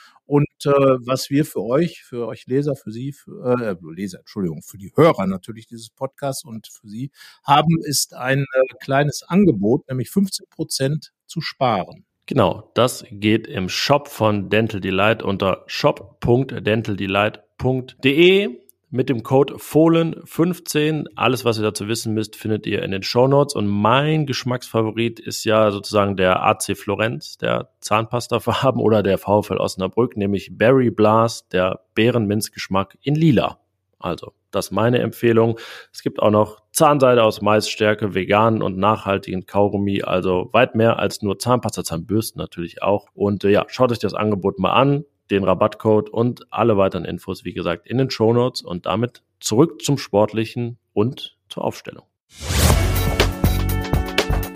Äh, 0.67 0.71
was 0.71 1.31
wir 1.31 1.45
für 1.45 1.63
euch, 1.63 2.03
für 2.03 2.27
euch 2.27 2.47
Leser, 2.47 2.75
für 2.77 2.91
Sie, 2.91 3.13
für, 3.13 3.61
äh, 3.61 3.77
Leser, 3.95 4.21
Entschuldigung, 4.21 4.63
für 4.63 4.79
die 4.79 4.93
Hörer 4.97 5.27
natürlich 5.27 5.67
dieses 5.67 5.91
Podcasts 5.91 6.45
und 6.45 6.69
für 6.69 6.89
Sie 6.89 7.11
haben, 7.45 7.83
ist 7.83 8.15
ein 8.15 8.41
äh, 8.41 8.45
kleines 8.81 9.23
Angebot, 9.23 9.87
nämlich 9.89 10.11
15 10.11 10.47
Prozent 10.49 11.13
zu 11.27 11.41
sparen. 11.41 12.05
Genau, 12.27 12.71
das 12.75 13.05
geht 13.11 13.47
im 13.47 13.69
Shop 13.69 14.09
von 14.09 14.49
Dental 14.49 14.81
Delight 14.81 15.23
unter 15.23 15.63
shop.dentaldelight.de 15.67 18.64
mit 18.95 19.09
dem 19.09 19.25
Code 19.25 19.55
Fohlen15. 19.55 21.07
Alles, 21.17 21.45
was 21.45 21.59
ihr 21.59 21.65
dazu 21.65 21.89
wissen 21.89 22.15
müsst, 22.15 22.37
findet 22.37 22.65
ihr 22.65 22.83
in 22.83 22.93
den 22.93 23.03
Show 23.03 23.27
Notes. 23.27 23.55
Und 23.55 23.67
mein 23.67 24.25
Geschmacksfavorit 24.25 25.19
ist 25.19 25.45
ja 25.45 25.73
sozusagen 25.73 26.17
der 26.17 26.45
AC 26.45 26.77
Florenz, 26.77 27.37
der 27.37 27.71
Zahnpastafarben 27.81 28.81
oder 28.81 29.03
der 29.03 29.19
VfL 29.19 29.57
Osnabrück, 29.57 30.17
nämlich 30.17 30.57
Berry 30.57 30.91
Blast, 30.91 31.53
der 31.53 31.81
Bärenminzgeschmack 31.95 32.97
in 33.03 33.17
lila. 33.17 33.59
Also, 33.99 34.33
das 34.53 34.67
ist 34.67 34.71
meine 34.71 35.01
Empfehlung. 35.01 35.59
Es 35.93 36.03
gibt 36.03 36.21
auch 36.21 36.31
noch 36.31 36.63
Zahnseide 36.71 37.25
aus 37.25 37.43
Maisstärke, 37.43 38.15
veganen 38.15 38.63
und 38.63 38.79
nachhaltigen 38.79 39.47
Kaugummi, 39.47 40.03
also 40.03 40.51
weit 40.53 40.77
mehr 40.77 41.01
als 41.01 41.21
nur 41.23 41.39
Zahnpasta, 41.39 41.83
Zahnbürsten 41.83 42.39
natürlich 42.39 42.83
auch. 42.83 43.09
Und 43.15 43.43
äh, 43.43 43.51
ja, 43.51 43.65
schaut 43.67 43.91
euch 43.91 43.99
das 43.99 44.15
Angebot 44.15 44.61
mal 44.61 44.73
an, 44.73 45.05
den 45.35 45.45
Rabattcode 45.45 46.09
und 46.09 46.47
alle 46.51 46.77
weiteren 46.77 47.05
Infos, 47.05 47.45
wie 47.45 47.53
gesagt, 47.53 47.87
in 47.87 47.99
den 47.99 48.11
Show 48.11 48.33
Notes 48.33 48.63
und 48.63 48.87
damit 48.87 49.23
zurück 49.41 49.83
zum 49.83 49.99
Sportlichen 49.99 50.79
und 50.93 51.37
zur 51.49 51.65
Aufstellung. 51.65 52.07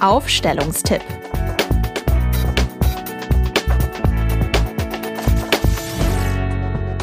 Aufstellungstipp. 0.01 1.03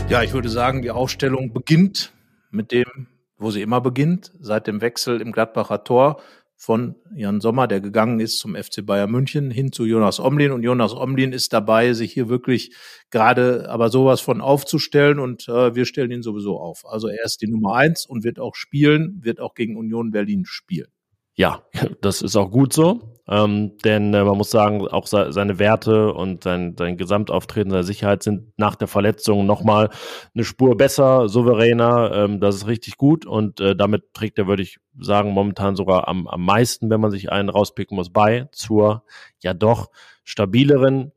Ja, 0.07 0.23
ich 0.23 0.32
würde 0.34 0.49
sagen, 0.49 0.82
die 0.82 0.91
Aufstellung 0.91 1.51
beginnt 1.51 2.13
mit 2.51 2.71
dem, 2.71 3.07
wo 3.38 3.51
sie 3.51 3.61
immer 3.61 3.82
beginnt, 3.82 4.32
seit 4.39 4.67
dem 4.67 4.80
Wechsel 4.80 5.19
im 5.19 5.34
Gladbacher 5.34 5.84
Tor 5.84 6.21
von 6.58 6.95
Jan 7.16 7.41
Sommer, 7.41 7.68
der 7.68 7.82
gegangen 7.82 8.20
ist 8.20 8.39
zum 8.39 8.56
FC 8.56 8.86
Bayern 8.86 9.12
München, 9.12 9.51
hin 9.51 9.72
zu 9.72 9.86
Jonas 9.86 10.20
Omlin. 10.20 10.51
Und 10.51 10.64
Jonas 10.64 10.95
Omlin 10.95 11.34
ist 11.34 11.53
dabei, 11.53 11.93
sich 11.93 12.14
hier 12.14 12.30
wirklich 12.30 12.74
gerade 13.12 13.70
aber 13.70 13.89
sowas 13.89 14.22
von 14.22 14.41
aufzustellen. 14.41 15.20
Und 15.20 15.47
äh, 15.49 15.76
wir 15.76 15.86
stellen 15.86 16.12
ihn 16.12 16.24
sowieso 16.24 16.60
auf. 16.60 16.86
Also 16.86 17.08
er 17.08 17.26
ist 17.26 17.41
die 17.41 17.47
Nummer 17.47 17.76
eins 17.76 18.06
und 18.06 18.24
wird 18.24 18.39
auch 18.39 18.56
spielen, 18.56 19.20
wird 19.22 19.39
auch 19.39 19.53
gegen 19.53 19.78
Union 19.78 20.12
Berlin 20.12 20.45
spielen. 20.45 20.88
Ja, 21.36 21.64
das 22.01 22.22
ist 22.22 22.36
auch 22.36 22.49
gut 22.49 22.74
so. 22.74 23.14
Ähm, 23.28 23.78
denn 23.84 24.13
äh, 24.13 24.23
man 24.23 24.38
muss 24.38 24.51
sagen, 24.51 24.88
auch 24.88 25.07
se 25.07 25.32
seine 25.32 25.57
Werte 25.57 26.13
und 26.13 26.43
sein, 26.43 26.76
sein 26.78 26.95
Gesamtauftreten, 26.95 27.71
seine 27.71 27.84
Sicherheit 27.84 28.21
sind 28.21 28.53
nach 28.57 28.76
der 28.76 28.88
Verletzung 28.88 29.45
nochmal 29.47 29.89
eine 30.36 30.43
Spur 30.43 30.78
besser, 30.78 31.28
souveräner. 31.28 32.11
Ähm, 32.13 32.39
das 32.39 32.55
ist 32.55 32.67
richtig 32.67 32.97
gut 32.97 33.26
und 33.26 33.59
äh, 33.59 33.76
damit 33.76 34.13
trägt 34.13 34.38
er, 34.38 34.47
würde 34.47 34.61
ich 34.61 34.78
sagen, 34.99 35.32
momentan 35.32 35.76
sogar 35.76 36.07
am, 36.07 36.28
am 36.28 36.45
meisten, 36.45 36.89
wenn 36.89 37.01
man 37.01 37.11
sich 37.11 37.32
einen 37.32 37.49
rauspicken 37.49 37.95
muss, 37.95 38.11
bei 38.11 38.47
zur 38.51 39.03
ja 39.41 39.53
doch 39.53 39.89
stabileren 40.23 41.11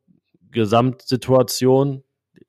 Gesamtsituation. 0.50 2.04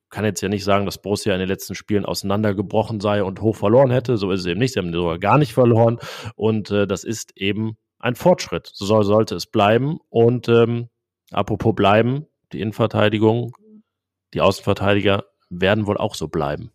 kann 0.10 0.26
jetzt 0.26 0.42
ja 0.42 0.50
nicht 0.50 0.64
sagen, 0.64 0.86
dass 0.86 1.02
Borussia 1.02 1.34
in 1.34 1.40
den 1.40 1.50
letzten 1.50 1.76
Spielen 1.76 2.06
auseinandergebrochen 2.06 3.02
sei 3.02 3.24
und 3.24 3.42
hoch 3.42 3.58
verloren 3.58 3.92
hätte. 3.92 4.18
So 4.18 4.32
ist 4.32 4.42
es 4.42 4.46
eben 4.46 4.60
nicht. 4.60 4.74
Sie 4.74 4.80
haben 4.80 4.94
sogar 4.94 5.20
gar 5.20 5.38
nicht 5.38 5.54
verloren. 5.54 6.00
Und 6.36 6.72
äh, 6.72 6.88
das 6.88 7.04
ist 7.04 7.36
eben 7.36 7.78
ein 8.00 8.16
Fortschritt. 8.16 8.70
So 8.74 8.86
soll, 8.86 9.04
sollte 9.04 9.36
es 9.36 9.46
bleiben. 9.46 10.00
Und 10.10 10.48
ähm, 10.50 10.90
apropos 11.32 11.76
bleiben, 11.76 12.26
die 12.52 12.62
Innenverteidigung, 12.62 13.56
die 14.34 14.42
Außenverteidiger 14.42 15.26
werden 15.50 15.86
wohl 15.86 15.98
auch 15.98 16.16
so 16.16 16.28
bleiben. 16.28 16.72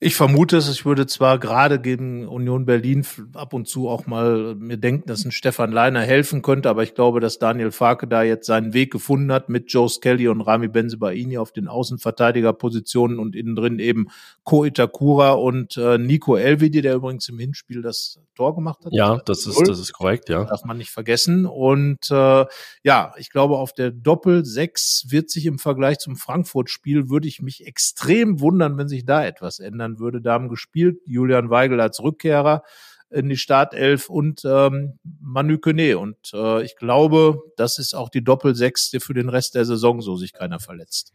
Ich 0.00 0.14
vermute 0.14 0.58
es, 0.58 0.70
ich 0.70 0.86
würde 0.86 1.08
zwar 1.08 1.40
gerade 1.40 1.80
gegen 1.80 2.28
Union 2.28 2.64
Berlin 2.66 3.04
ab 3.34 3.52
und 3.52 3.66
zu 3.66 3.88
auch 3.88 4.06
mal 4.06 4.54
mir 4.54 4.76
denken, 4.76 5.08
dass 5.08 5.24
ein 5.24 5.32
Stefan 5.32 5.72
Leiner 5.72 6.02
helfen 6.02 6.40
könnte, 6.40 6.70
aber 6.70 6.84
ich 6.84 6.94
glaube, 6.94 7.18
dass 7.18 7.40
Daniel 7.40 7.72
Farke 7.72 8.06
da 8.06 8.22
jetzt 8.22 8.46
seinen 8.46 8.72
Weg 8.74 8.92
gefunden 8.92 9.32
hat 9.32 9.48
mit 9.48 9.72
Joe 9.72 9.88
Skelly 9.88 10.28
und 10.28 10.40
Rami 10.40 10.68
Benzebaini 10.68 11.36
auf 11.36 11.50
den 11.50 11.66
Außenverteidigerpositionen 11.66 13.18
und 13.18 13.34
innen 13.34 13.56
drin 13.56 13.80
eben 13.80 14.06
Ko 14.44 14.64
Itakura 14.64 15.32
und 15.32 15.76
äh, 15.76 15.98
Nico 15.98 16.36
Elvedi, 16.36 16.80
der 16.80 16.94
übrigens 16.94 17.28
im 17.28 17.40
Hinspiel 17.40 17.82
das 17.82 18.20
Tor 18.36 18.54
gemacht 18.54 18.84
hat. 18.84 18.92
Ja, 18.92 19.20
das 19.26 19.46
ist, 19.48 19.60
das 19.66 19.80
ist 19.80 19.92
korrekt, 19.92 20.28
ja. 20.28 20.44
Darf 20.44 20.64
man 20.64 20.78
nicht 20.78 20.90
vergessen. 20.90 21.44
Und 21.44 22.08
äh, 22.12 22.46
ja, 22.84 23.14
ich 23.16 23.30
glaube, 23.30 23.56
auf 23.58 23.72
der 23.72 23.90
Doppel 23.90 24.44
6 24.44 25.06
wird 25.08 25.28
sich 25.28 25.44
im 25.46 25.58
Vergleich 25.58 25.98
zum 25.98 26.14
Frankfurt-Spiel, 26.14 27.10
würde 27.10 27.26
ich 27.26 27.42
mich 27.42 27.66
extrem 27.66 28.38
wundern, 28.38 28.78
wenn 28.78 28.86
sich 28.86 29.04
da 29.04 29.26
etwas 29.26 29.58
ändert 29.58 29.87
dann 29.88 29.98
würde 29.98 30.20
da 30.20 30.38
gespielt. 30.38 31.00
Julian 31.06 31.50
Weigel 31.50 31.80
als 31.80 32.02
Rückkehrer 32.02 32.62
in 33.10 33.28
die 33.28 33.36
Startelf 33.36 34.10
und 34.10 34.42
ähm, 34.44 34.98
Manu 35.20 35.58
Kone. 35.58 35.98
Und 35.98 36.16
äh, 36.34 36.62
ich 36.62 36.76
glaube, 36.76 37.42
das 37.56 37.78
ist 37.78 37.94
auch 37.94 38.10
die 38.10 38.22
Doppelsechste 38.22 39.00
für 39.00 39.14
den 39.14 39.28
Rest 39.28 39.54
der 39.54 39.64
Saison, 39.64 40.00
so 40.02 40.16
sich 40.16 40.32
keiner 40.32 40.60
verletzt. 40.60 41.12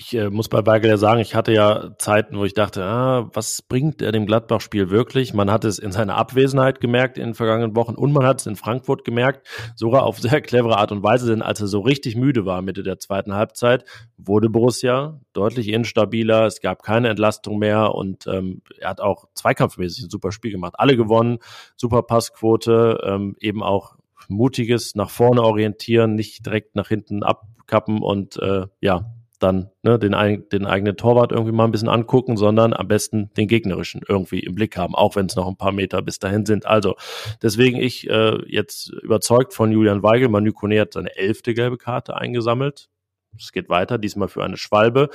Ich 0.00 0.14
äh, 0.14 0.30
muss 0.30 0.48
bei 0.48 0.64
Weigel 0.64 0.90
ja 0.90 0.96
sagen, 0.96 1.18
ich 1.18 1.34
hatte 1.34 1.52
ja 1.52 1.90
Zeiten, 1.98 2.38
wo 2.38 2.44
ich 2.44 2.54
dachte, 2.54 2.84
ah, 2.84 3.28
was 3.32 3.62
bringt 3.62 4.00
er 4.00 4.12
dem 4.12 4.26
Gladbach-Spiel 4.26 4.90
wirklich? 4.90 5.34
Man 5.34 5.50
hat 5.50 5.64
es 5.64 5.80
in 5.80 5.90
seiner 5.90 6.14
Abwesenheit 6.14 6.80
gemerkt 6.80 7.18
in 7.18 7.24
den 7.24 7.34
vergangenen 7.34 7.74
Wochen 7.74 7.96
und 7.96 8.12
man 8.12 8.24
hat 8.24 8.38
es 8.38 8.46
in 8.46 8.54
Frankfurt 8.54 9.04
gemerkt, 9.04 9.48
sogar 9.74 10.04
auf 10.04 10.20
sehr 10.20 10.40
clevere 10.40 10.76
Art 10.76 10.92
und 10.92 11.02
Weise, 11.02 11.28
denn 11.28 11.42
als 11.42 11.60
er 11.60 11.66
so 11.66 11.80
richtig 11.80 12.14
müde 12.14 12.46
war 12.46 12.62
Mitte 12.62 12.84
der 12.84 13.00
zweiten 13.00 13.34
Halbzeit, 13.34 13.86
wurde 14.16 14.48
Borussia 14.48 15.20
deutlich 15.32 15.66
instabiler, 15.66 16.46
es 16.46 16.60
gab 16.60 16.84
keine 16.84 17.08
Entlastung 17.08 17.58
mehr 17.58 17.92
und 17.92 18.28
ähm, 18.28 18.62
er 18.78 18.90
hat 18.90 19.00
auch 19.00 19.24
zweikampfmäßig 19.34 20.04
ein 20.04 20.10
super 20.10 20.30
Spiel 20.30 20.52
gemacht. 20.52 20.74
Alle 20.76 20.96
gewonnen, 20.96 21.38
super 21.74 22.04
Passquote, 22.04 23.00
ähm, 23.04 23.34
eben 23.40 23.64
auch 23.64 23.96
mutiges 24.28 24.94
nach 24.94 25.10
vorne 25.10 25.42
orientieren, 25.42 26.14
nicht 26.14 26.46
direkt 26.46 26.76
nach 26.76 26.86
hinten 26.86 27.24
abkappen 27.24 28.00
und 28.00 28.40
äh, 28.40 28.68
ja, 28.80 29.12
dann 29.38 29.70
ne, 29.82 29.98
den, 29.98 30.12
den 30.52 30.66
eigenen 30.66 30.96
Torwart 30.96 31.32
irgendwie 31.32 31.52
mal 31.52 31.64
ein 31.64 31.70
bisschen 31.70 31.88
angucken, 31.88 32.36
sondern 32.36 32.72
am 32.72 32.88
besten 32.88 33.30
den 33.36 33.48
gegnerischen 33.48 34.02
irgendwie 34.08 34.40
im 34.40 34.54
Blick 34.54 34.76
haben, 34.76 34.94
auch 34.94 35.16
wenn 35.16 35.26
es 35.26 35.36
noch 35.36 35.46
ein 35.46 35.56
paar 35.56 35.72
Meter 35.72 36.02
bis 36.02 36.18
dahin 36.18 36.46
sind. 36.46 36.66
Also 36.66 36.96
deswegen 37.42 37.78
ich 37.78 38.08
äh, 38.08 38.38
jetzt 38.46 38.90
überzeugt 39.02 39.54
von 39.54 39.72
Julian 39.72 40.02
Weigel. 40.02 40.28
Manu 40.28 40.52
Kone 40.52 40.80
hat 40.80 40.94
seine 40.94 41.16
elfte 41.16 41.54
gelbe 41.54 41.78
Karte 41.78 42.16
eingesammelt. 42.16 42.88
Es 43.36 43.52
geht 43.52 43.68
weiter, 43.68 43.98
diesmal 43.98 44.28
für 44.28 44.42
eine 44.42 44.56
Schwalbe. 44.56 45.10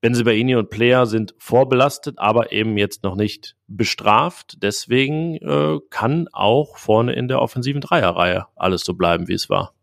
Benzibaini 0.00 0.54
und 0.56 0.70
Player 0.70 1.06
sind 1.06 1.34
vorbelastet, 1.38 2.18
aber 2.18 2.52
eben 2.52 2.76
jetzt 2.78 3.02
noch 3.02 3.16
nicht 3.16 3.56
bestraft. 3.66 4.58
Deswegen 4.62 5.36
äh, 5.36 5.78
kann 5.90 6.28
auch 6.32 6.78
vorne 6.78 7.12
in 7.14 7.28
der 7.28 7.42
offensiven 7.42 7.80
Dreierreihe 7.80 8.46
alles 8.54 8.82
so 8.82 8.94
bleiben, 8.94 9.28
wie 9.28 9.34
es 9.34 9.50
war. 9.50 9.75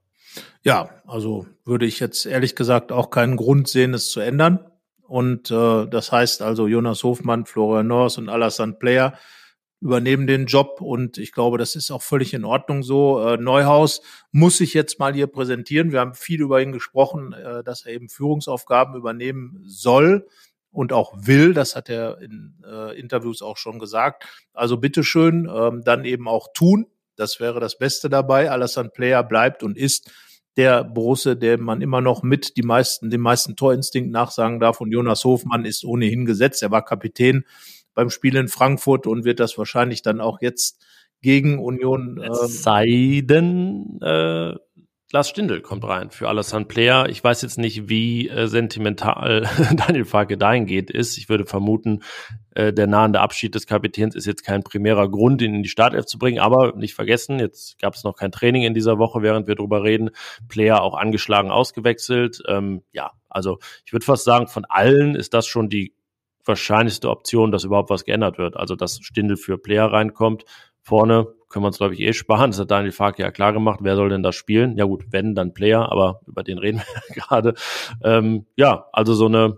Ja, 0.63 0.89
also 1.05 1.45
würde 1.65 1.85
ich 1.85 1.99
jetzt 1.99 2.25
ehrlich 2.25 2.55
gesagt 2.55 2.91
auch 2.91 3.09
keinen 3.09 3.37
Grund 3.37 3.67
sehen, 3.67 3.93
es 3.93 4.09
zu 4.09 4.19
ändern. 4.19 4.59
Und 5.01 5.51
äh, 5.51 5.85
das 5.87 6.11
heißt 6.11 6.41
also, 6.41 6.67
Jonas 6.67 7.03
Hofmann, 7.03 7.45
Florian 7.45 7.87
Nors 7.87 8.17
und 8.17 8.29
Alassane 8.29 8.73
Player 8.73 9.13
übernehmen 9.83 10.27
den 10.27 10.45
Job 10.45 10.79
und 10.79 11.17
ich 11.17 11.33
glaube, 11.33 11.57
das 11.57 11.75
ist 11.75 11.91
auch 11.91 12.01
völlig 12.01 12.33
in 12.33 12.45
Ordnung 12.45 12.83
so. 12.83 13.19
Äh, 13.19 13.35
Neuhaus 13.35 14.01
muss 14.31 14.57
sich 14.57 14.73
jetzt 14.73 14.97
mal 14.97 15.13
hier 15.13 15.27
präsentieren. 15.27 15.91
Wir 15.91 15.99
haben 15.99 16.13
viel 16.13 16.41
über 16.41 16.61
ihn 16.61 16.71
gesprochen, 16.71 17.33
äh, 17.33 17.65
dass 17.65 17.85
er 17.85 17.91
eben 17.91 18.07
Führungsaufgaben 18.07 18.95
übernehmen 18.95 19.61
soll 19.65 20.25
und 20.71 20.93
auch 20.93 21.13
will. 21.17 21.53
Das 21.53 21.75
hat 21.75 21.89
er 21.89 22.21
in 22.21 22.63
äh, 22.65 22.97
Interviews 22.97 23.41
auch 23.41 23.57
schon 23.57 23.77
gesagt. 23.77 24.23
Also 24.53 24.77
bitteschön, 24.77 25.51
ähm, 25.53 25.81
dann 25.83 26.05
eben 26.05 26.29
auch 26.29 26.53
tun. 26.53 26.87
Das 27.15 27.39
wäre 27.39 27.59
das 27.59 27.77
Beste 27.77 28.09
dabei. 28.09 28.51
Alassane 28.51 28.89
Player 28.89 29.23
bleibt 29.23 29.63
und 29.63 29.77
ist 29.77 30.11
der 30.55 30.83
Borusse, 30.83 31.35
der 31.35 31.59
man 31.59 31.81
immer 31.81 32.01
noch 32.01 32.23
mit 32.23 32.57
die 32.57 32.63
meisten, 32.63 33.09
dem 33.09 33.21
meisten 33.21 33.55
Torinstinkt 33.55 34.11
nachsagen 34.11 34.59
darf. 34.59 34.81
Und 34.81 34.91
Jonas 34.91 35.23
Hofmann 35.23 35.65
ist 35.65 35.83
ohnehin 35.83 36.25
gesetzt. 36.25 36.61
Er 36.61 36.71
war 36.71 36.85
Kapitän 36.85 37.45
beim 37.93 38.09
Spiel 38.09 38.35
in 38.35 38.47
Frankfurt 38.47 39.07
und 39.07 39.25
wird 39.25 39.39
das 39.39 39.57
wahrscheinlich 39.57 40.01
dann 40.01 40.21
auch 40.21 40.41
jetzt 40.41 40.83
gegen 41.21 41.57
Union. 41.59 42.21
Äh, 42.21 42.47
sei 42.47 43.23
denn, 43.25 43.99
äh, 44.01 44.53
Lars 45.13 45.29
Stindl 45.29 45.61
kommt 45.61 45.83
rein 45.83 46.09
für 46.09 46.27
Alassane 46.27 46.65
Player. 46.65 47.07
Ich 47.07 47.23
weiß 47.23 47.43
jetzt 47.43 47.59
nicht, 47.59 47.87
wie 47.87 48.29
äh, 48.29 48.47
sentimental 48.47 49.47
Daniel 49.75 50.05
Farke 50.05 50.39
dahingeht 50.39 50.89
ist. 50.89 51.19
Ich 51.19 51.29
würde 51.29 51.45
vermuten, 51.45 51.99
äh, 52.55 52.73
der 52.73 52.87
nahende 52.87 53.19
Abschied 53.19 53.53
des 53.53 53.67
Kapitäns 53.67 54.15
ist 54.15 54.25
jetzt 54.25 54.43
kein 54.43 54.63
primärer 54.63 55.07
Grund, 55.07 55.43
ihn 55.43 55.53
in 55.53 55.61
die 55.61 55.69
Startelf 55.69 56.07
zu 56.07 56.17
bringen. 56.17 56.39
Aber 56.39 56.75
nicht 56.75 56.95
vergessen, 56.95 57.37
jetzt 57.37 57.79
gab 57.79 57.93
es 57.93 58.03
noch 58.03 58.15
kein 58.15 58.31
Training 58.31 58.63
in 58.63 58.73
dieser 58.73 58.97
Woche, 58.97 59.21
während 59.21 59.45
wir 59.45 59.53
drüber 59.53 59.83
reden. 59.83 60.09
Player 60.49 60.81
auch 60.81 60.95
angeschlagen 60.95 61.51
ausgewechselt. 61.51 62.41
Ähm, 62.47 62.81
ja, 62.91 63.11
also 63.29 63.59
ich 63.85 63.93
würde 63.93 64.07
fast 64.07 64.23
sagen, 64.23 64.47
von 64.47 64.65
allen 64.67 65.13
ist 65.13 65.35
das 65.35 65.45
schon 65.45 65.69
die 65.69 65.93
wahrscheinlichste 66.43 67.11
Option, 67.11 67.51
dass 67.51 67.65
überhaupt 67.65 67.91
was 67.91 68.03
geändert 68.03 68.39
wird. 68.39 68.57
Also 68.57 68.75
dass 68.75 68.97
Stindl 69.03 69.37
für 69.37 69.59
Player 69.59 69.85
reinkommt. 69.85 70.43
Vorne 70.81 71.27
können 71.53 71.63
wir 71.63 71.67
uns, 71.67 71.77
glaube 71.77 71.93
ich, 71.93 72.01
eh 72.01 72.13
sparen. 72.13 72.51
Das 72.51 72.59
hat 72.59 72.71
Daniel 72.71 72.91
Fark 72.91 73.19
ja 73.19 73.31
klar 73.31 73.53
gemacht. 73.53 73.79
Wer 73.83 73.95
soll 73.95 74.09
denn 74.09 74.23
da 74.23 74.31
spielen? 74.31 74.75
Ja 74.75 74.85
gut, 74.85 75.05
wenn, 75.11 75.35
dann 75.35 75.53
Player, 75.53 75.91
aber 75.91 76.21
über 76.25 76.43
den 76.43 76.57
reden 76.57 76.79
wir 76.79 76.85
ja 76.93 77.01
gerade. 77.13 77.53
Ähm, 78.03 78.45
ja, 78.55 78.87
also 78.91 79.13
so 79.13 79.27
eine 79.27 79.57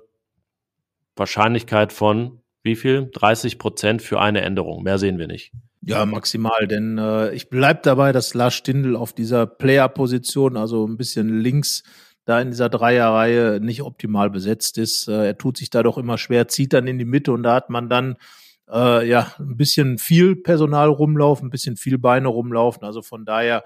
Wahrscheinlichkeit 1.16 1.94
von 1.94 2.42
wie 2.62 2.76
viel? 2.76 3.10
30 3.14 3.60
Prozent 3.60 4.02
für 4.02 4.20
eine 4.20 4.42
Änderung. 4.42 4.84
Mehr 4.84 4.98
sehen 4.98 5.20
wir 5.20 5.28
nicht. 5.28 5.52
Ja, 5.82 6.06
maximal, 6.08 6.68
denn 6.68 6.98
äh, 6.98 7.32
ich 7.32 7.50
bleib 7.50 7.84
dabei, 7.84 8.12
dass 8.12 8.34
Lars 8.34 8.56
Stindl 8.56 8.96
auf 8.96 9.14
dieser 9.14 9.46
Player-Position, 9.46 10.58
also 10.58 10.86
ein 10.88 10.98
bisschen 10.98 11.40
links, 11.40 11.84
da 12.26 12.42
in 12.42 12.50
dieser 12.50 12.70
Dreierreihe 12.70 13.60
nicht 13.62 13.84
optimal 13.84 14.32
besetzt 14.32 14.80
ist. 14.80 15.08
Äh, 15.08 15.28
er 15.28 15.38
tut 15.38 15.58
sich 15.58 15.70
da 15.70 15.84
doch 15.84 16.00
immer 16.00 16.18
schwer, 16.18 16.48
zieht 16.48 16.74
dann 16.74 16.88
in 16.88 16.98
die 16.98 17.06
Mitte 17.06 17.32
und 17.32 17.44
da 17.44 17.54
hat 17.54 17.70
man 17.70 17.88
dann 17.88 18.16
äh, 18.72 19.08
ja 19.08 19.34
ein 19.40 19.58
bisschen 19.58 19.98
viel 19.98 20.36
Personal 20.36 20.90
rumlaufen, 20.90 21.48
ein 21.48 21.52
bisschen 21.52 21.78
viel 21.78 21.98
Beine 21.98 22.28
rumlaufen. 22.28 22.84
Also 22.84 23.02
von 23.02 23.26
daher 23.26 23.64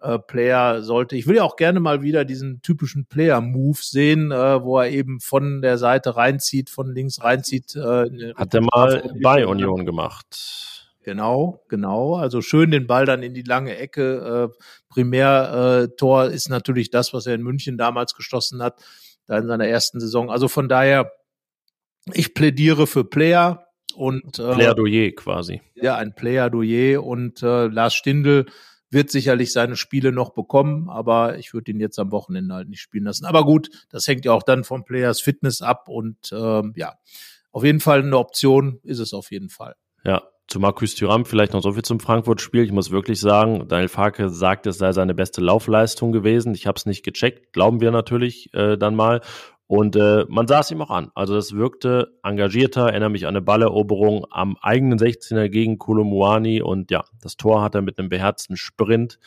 äh, 0.00 0.18
Player 0.18 0.82
sollte. 0.82 1.16
Ich 1.16 1.26
will 1.26 1.36
ja 1.36 1.44
auch 1.44 1.56
gerne 1.56 1.80
mal 1.80 2.02
wieder 2.02 2.24
diesen 2.24 2.62
typischen 2.62 3.06
Player-Move 3.06 3.78
sehen, 3.80 4.30
äh, 4.30 4.62
wo 4.62 4.78
er 4.78 4.90
eben 4.90 5.20
von 5.20 5.60
der 5.60 5.78
Seite 5.78 6.16
reinzieht, 6.16 6.70
von 6.70 6.94
links 6.94 7.22
reinzieht. 7.22 7.74
Äh, 7.74 8.34
Hat 8.34 8.54
er 8.54 8.62
mal 8.62 9.12
bei 9.22 9.46
Union 9.46 9.84
gemacht. 9.84 10.78
Genau, 11.02 11.64
genau. 11.68 12.16
Also 12.16 12.42
schön 12.42 12.70
den 12.70 12.86
Ball 12.86 13.06
dann 13.06 13.22
in 13.22 13.32
die 13.32 13.42
lange 13.42 13.76
Ecke. 13.76 14.52
Äh, 14.54 14.58
Primärtor 14.88 16.26
äh, 16.26 16.34
ist 16.34 16.50
natürlich 16.50 16.90
das, 16.90 17.14
was 17.14 17.26
er 17.26 17.34
in 17.34 17.42
München 17.42 17.78
damals 17.78 18.14
geschossen 18.14 18.62
hat, 18.62 18.80
da 19.26 19.38
in 19.38 19.46
seiner 19.46 19.66
ersten 19.66 20.00
Saison. 20.00 20.30
Also 20.30 20.48
von 20.48 20.68
daher, 20.68 21.12
ich 22.12 22.34
plädiere 22.34 22.86
für 22.86 23.04
Player 23.04 23.67
und 23.98 24.38
äh, 24.38 24.54
Plädoyer 24.54 25.10
quasi. 25.10 25.60
Ja, 25.74 25.96
ein 25.96 26.14
Plädoyer 26.14 27.02
und 27.02 27.42
äh, 27.42 27.66
Lars 27.66 27.94
Stindl 27.94 28.46
wird 28.90 29.10
sicherlich 29.10 29.52
seine 29.52 29.76
Spiele 29.76 30.12
noch 30.12 30.30
bekommen, 30.30 30.88
aber 30.88 31.36
ich 31.36 31.52
würde 31.52 31.72
ihn 31.72 31.80
jetzt 31.80 31.98
am 31.98 32.10
Wochenende 32.12 32.54
halt 32.54 32.68
nicht 32.68 32.80
spielen 32.80 33.04
lassen. 33.04 33.26
Aber 33.26 33.44
gut, 33.44 33.68
das 33.90 34.06
hängt 34.06 34.24
ja 34.24 34.32
auch 34.32 34.44
dann 34.44 34.64
vom 34.64 34.84
Players 34.84 35.20
Fitness 35.20 35.60
ab 35.60 35.88
und 35.88 36.16
ähm, 36.32 36.72
ja, 36.76 36.94
auf 37.50 37.64
jeden 37.64 37.80
Fall 37.80 38.02
eine 38.02 38.16
Option 38.16 38.78
ist 38.84 39.00
es 39.00 39.12
auf 39.12 39.30
jeden 39.30 39.50
Fall. 39.50 39.74
Ja, 40.04 40.22
zu 40.46 40.60
Markus 40.60 40.94
Thuram 40.94 41.26
vielleicht 41.26 41.52
noch 41.52 41.62
so 41.62 41.72
viel 41.72 41.82
zum 41.82 42.00
Frankfurt-Spiel. 42.00 42.62
Ich 42.62 42.72
muss 42.72 42.90
wirklich 42.90 43.20
sagen, 43.20 43.66
Daniel 43.68 43.88
Farke 43.88 44.30
sagt, 44.30 44.66
es 44.66 44.78
sei 44.78 44.92
seine 44.92 45.14
beste 45.14 45.40
Laufleistung 45.40 46.12
gewesen. 46.12 46.54
Ich 46.54 46.66
habe 46.66 46.76
es 46.76 46.86
nicht 46.86 47.04
gecheckt, 47.04 47.52
glauben 47.52 47.80
wir 47.80 47.90
natürlich 47.90 48.54
äh, 48.54 48.78
dann 48.78 48.94
mal. 48.94 49.20
Und 49.68 49.96
äh, 49.96 50.24
man 50.28 50.48
sah 50.48 50.60
es 50.60 50.70
ihm 50.70 50.80
auch 50.80 50.90
an. 50.90 51.10
Also 51.14 51.34
das 51.34 51.52
wirkte 51.52 52.18
engagierter, 52.22 52.88
erinnere 52.88 53.10
mich 53.10 53.26
an 53.26 53.36
eine 53.36 53.42
Balleroberung 53.42 54.24
am 54.30 54.56
eigenen 54.62 54.98
16er 54.98 55.50
gegen 55.50 55.76
Kolomuani 55.76 56.62
und 56.62 56.90
ja, 56.90 57.04
das 57.20 57.36
Tor 57.36 57.60
hat 57.60 57.74
er 57.74 57.82
mit 57.82 57.98
einem 57.98 58.08
beherzten 58.08 58.56
Sprint 58.56 59.18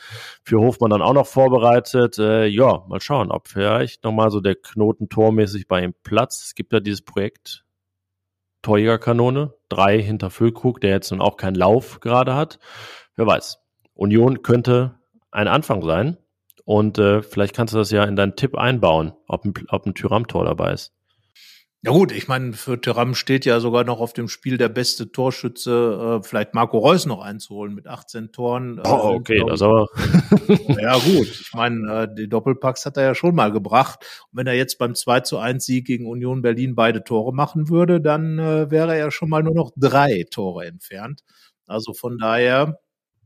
für 0.42 0.58
Hofmann 0.58 0.90
dann 0.90 1.00
auch 1.00 1.12
noch 1.12 1.28
vorbereitet. 1.28 2.18
Äh, 2.18 2.46
ja, 2.46 2.84
mal 2.88 3.00
schauen, 3.00 3.30
ob 3.30 3.46
vielleicht 3.46 4.02
nochmal 4.02 4.32
so 4.32 4.40
der 4.40 4.56
Knoten 4.56 5.08
tormäßig 5.08 5.68
bei 5.68 5.84
ihm 5.84 5.94
platzt. 6.02 6.44
Es 6.44 6.54
gibt 6.56 6.72
ja 6.72 6.80
dieses 6.80 7.02
Projekt 7.02 7.64
Torjägerkanone, 8.62 9.54
drei 9.68 10.02
hinter 10.02 10.30
Füllkrug, 10.30 10.80
der 10.80 10.90
jetzt 10.90 11.12
nun 11.12 11.20
auch 11.20 11.36
keinen 11.36 11.54
Lauf 11.54 12.00
gerade 12.00 12.34
hat. 12.34 12.58
Wer 13.14 13.28
weiß. 13.28 13.60
Union 13.94 14.42
könnte 14.42 14.98
ein 15.30 15.46
Anfang 15.46 15.82
sein. 15.82 16.16
Und 16.64 16.98
äh, 16.98 17.22
vielleicht 17.22 17.54
kannst 17.54 17.74
du 17.74 17.78
das 17.78 17.90
ja 17.90 18.04
in 18.04 18.16
deinen 18.16 18.36
Tipp 18.36 18.56
einbauen, 18.56 19.12
ob 19.26 19.44
ein, 19.44 19.54
ob 19.68 19.86
ein 19.86 19.94
Tyram-Tor 19.94 20.44
dabei 20.44 20.72
ist. 20.72 20.92
Ja 21.84 21.90
gut, 21.90 22.12
ich 22.12 22.28
meine, 22.28 22.52
für 22.52 22.80
Tyram 22.80 23.16
steht 23.16 23.44
ja 23.44 23.58
sogar 23.58 23.82
noch 23.82 23.98
auf 23.98 24.12
dem 24.12 24.28
Spiel 24.28 24.56
der 24.56 24.68
beste 24.68 25.10
Torschütze, 25.10 26.20
äh, 26.20 26.24
vielleicht 26.24 26.54
Marco 26.54 26.78
Reus 26.78 27.06
noch 27.06 27.20
einzuholen 27.20 27.74
mit 27.74 27.88
18 27.88 28.30
Toren. 28.30 28.78
Äh, 28.78 28.82
oh, 28.84 29.14
okay, 29.16 29.42
das 29.44 29.62
aber. 29.62 29.88
ja 30.80 30.94
gut, 30.94 31.26
ich 31.26 31.50
meine, 31.54 32.04
äh, 32.04 32.14
die 32.14 32.28
Doppelpacks 32.28 32.86
hat 32.86 32.98
er 32.98 33.02
ja 33.02 33.14
schon 33.16 33.34
mal 33.34 33.50
gebracht. 33.50 33.98
Und 34.30 34.38
wenn 34.38 34.46
er 34.46 34.54
jetzt 34.54 34.78
beim 34.78 34.94
2 34.94 35.20
zu 35.20 35.38
1 35.38 35.66
Sieg 35.66 35.84
gegen 35.84 36.06
Union 36.06 36.40
Berlin 36.40 36.76
beide 36.76 37.02
Tore 37.02 37.34
machen 37.34 37.68
würde, 37.68 38.00
dann 38.00 38.38
äh, 38.38 38.70
wäre 38.70 38.96
er 38.96 39.10
schon 39.10 39.28
mal 39.28 39.42
nur 39.42 39.54
noch 39.54 39.72
drei 39.76 40.24
Tore 40.30 40.66
entfernt. 40.66 41.24
Also 41.66 41.94
von 41.94 42.16
daher, 42.16 42.78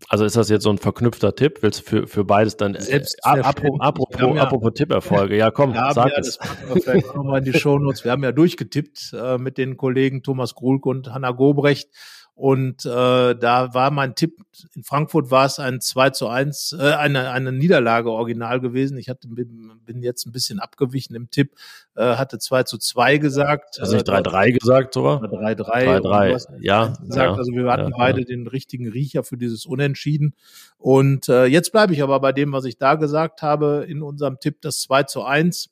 also 0.08 0.24
ist 0.24 0.36
das 0.36 0.48
jetzt 0.50 0.62
so 0.62 0.70
ein 0.70 0.78
verknüpfter 0.78 1.34
Tipp? 1.34 1.58
Willst 1.62 1.80
du 1.80 1.84
für, 1.84 2.06
für 2.06 2.24
beides 2.24 2.56
dann 2.56 2.74
äh, 2.74 3.02
apropos, 3.22 3.80
apropos, 3.80 4.20
ja, 4.20 4.42
apropos 4.42 4.72
Tipperfolge? 4.74 5.36
Ja, 5.36 5.50
komm, 5.50 5.72
sag 5.72 6.12
ja, 6.12 6.18
es. 6.18 6.38
Vielleicht 6.82 7.14
nochmal 7.14 7.38
in 7.38 7.44
die 7.44 7.52
Shownotes. 7.58 8.04
Wir 8.04 8.12
haben 8.12 8.22
ja 8.22 8.32
durchgetippt 8.32 9.14
äh, 9.14 9.38
mit 9.38 9.58
den 9.58 9.76
Kollegen 9.76 10.22
Thomas 10.22 10.54
Grulk 10.54 10.86
und 10.86 11.12
Hanna 11.12 11.30
Gobrecht 11.30 11.88
und 12.36 12.84
äh, 12.84 13.34
da 13.34 13.72
war 13.72 13.90
mein 13.90 14.14
Tipp, 14.14 14.42
in 14.74 14.84
Frankfurt 14.84 15.30
war 15.30 15.46
es 15.46 15.58
ein 15.58 15.80
2 15.80 16.10
zu 16.10 16.28
1, 16.28 16.76
äh, 16.78 16.92
eine, 16.92 17.30
eine 17.30 17.50
Niederlage 17.50 18.10
original 18.10 18.60
gewesen. 18.60 18.98
Ich 18.98 19.08
hatte, 19.08 19.26
bin 19.26 20.02
jetzt 20.02 20.26
ein 20.26 20.32
bisschen 20.32 20.60
abgewichen 20.60 21.16
im 21.16 21.30
Tipp, 21.30 21.54
äh, 21.94 22.16
hatte 22.16 22.38
2 22.38 22.64
zu 22.64 22.76
2 22.76 23.16
gesagt. 23.16 23.78
Du 23.80 23.90
nicht 23.90 24.06
3-3 24.06 24.48
äh, 24.48 24.52
gesagt 24.52 24.92
sogar? 24.92 25.22
3-3. 25.22 26.02
3-3, 26.02 26.58
ja. 26.60 26.88
Gesagt. 26.88 27.14
Ja, 27.14 27.34
also 27.34 27.52
wir 27.52 27.72
hatten 27.72 27.92
ja, 27.92 27.96
beide 27.96 28.20
ja. 28.20 28.26
den 28.26 28.46
richtigen 28.46 28.90
Riecher 28.90 29.24
für 29.24 29.38
dieses 29.38 29.64
Unentschieden. 29.64 30.34
Und 30.76 31.30
äh, 31.30 31.46
jetzt 31.46 31.72
bleibe 31.72 31.94
ich 31.94 32.02
aber 32.02 32.20
bei 32.20 32.32
dem, 32.32 32.52
was 32.52 32.66
ich 32.66 32.76
da 32.76 32.96
gesagt 32.96 33.40
habe, 33.40 33.86
in 33.88 34.02
unserem 34.02 34.40
Tipp 34.40 34.60
das 34.60 34.82
2 34.82 35.04
zu 35.04 35.24
1 35.24 35.70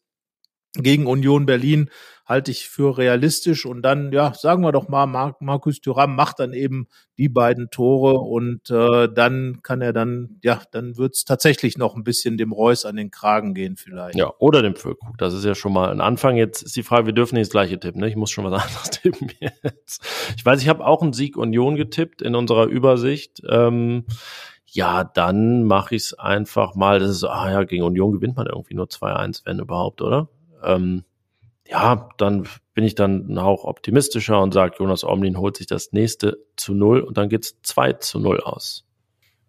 gegen 0.75 1.07
Union 1.07 1.47
Berlin 1.47 1.91
halte 2.27 2.51
ich 2.51 2.68
für 2.68 2.97
realistisch. 2.97 3.66
Und 3.66 3.83
dann, 3.83 4.12
ja, 4.12 4.33
sagen 4.35 4.62
wir 4.62 4.72
doch 4.72 4.89
mal, 4.89 5.07
Mar 5.07 5.37
Markus 5.41 5.81
Thuram 5.81 6.16
macht 6.16 6.41
dann 6.41 6.53
eben 6.53 6.89
die 7.18 7.29
beiden 7.29 7.70
Tore 7.70 8.14
und 8.14 8.70
äh, 8.70 9.09
dann 9.12 9.61
kann 9.62 9.83
er 9.83 9.93
dann, 9.93 10.41
ja, 10.43 10.62
dann 10.72 10.97
wird's 10.97 11.25
tatsächlich 11.25 11.77
noch 11.77 11.95
ein 11.95 12.03
bisschen 12.03 12.39
dem 12.39 12.53
Reus 12.53 12.87
an 12.87 12.97
den 12.97 13.11
Kragen 13.11 13.55
gehen 13.55 13.77
vielleicht. 13.77 14.16
Ja, 14.16 14.33
oder 14.39 14.62
dem 14.62 14.75
Füllkrug. 14.75 15.18
Das 15.18 15.35
ist 15.35 15.45
ja 15.45 15.55
schon 15.55 15.72
mal 15.72 15.91
ein 15.91 16.01
Anfang. 16.01 16.37
Jetzt 16.37 16.62
ist 16.62 16.77
die 16.77 16.83
Frage, 16.83 17.07
wir 17.07 17.12
dürfen 17.12 17.35
nicht 17.35 17.47
das 17.47 17.53
gleiche 17.53 17.79
tippen, 17.79 18.01
ne? 18.01 18.09
Ich 18.09 18.16
muss 18.16 18.31
schon 18.31 18.45
was 18.51 18.62
anderes 18.66 18.91
tippen 18.91 19.31
jetzt. 19.41 20.03
Ich 20.37 20.45
weiß, 20.45 20.62
ich 20.62 20.68
habe 20.68 20.85
auch 20.87 21.03
einen 21.03 21.12
Sieg 21.12 21.37
Union 21.37 21.77
getippt 21.77 22.22
in 22.22 22.35
unserer 22.35 22.66
Übersicht. 22.66 23.43
Ähm, 23.49 24.07
ja, 24.66 25.05
dann 25.05 25.62
mache 25.64 25.95
ich 25.95 26.03
es 26.03 26.18
einfach 26.18 26.75
mal. 26.75 26.99
Das 26.99 27.11
ist, 27.11 27.25
ah 27.25 27.51
ja, 27.51 27.62
gegen 27.62 27.85
Union 27.85 28.12
gewinnt 28.12 28.37
man 28.37 28.47
irgendwie 28.47 28.75
nur 28.75 28.87
2-1, 28.87 29.43
wenn 29.45 29.61
überhaupt, 29.61 30.03
oder? 30.03 30.29
Ähm, 30.65 31.05
ja, 31.67 32.09
dann 32.19 32.47
bin 32.75 32.85
ich 32.85 32.95
dann 32.95 33.39
auch 33.39 33.65
optimistischer 33.65 34.41
und 34.41 34.53
sage, 34.53 34.77
Jonas 34.79 35.05
Omlin 35.05 35.39
holt 35.39 35.57
sich 35.57 35.67
das 35.67 35.93
nächste 35.93 36.39
zu 36.57 36.75
null 36.75 37.01
und 37.01 37.17
dann 37.17 37.29
geht's 37.29 37.57
zwei 37.62 37.93
zu 37.95 38.19
null 38.19 38.41
aus. 38.41 38.85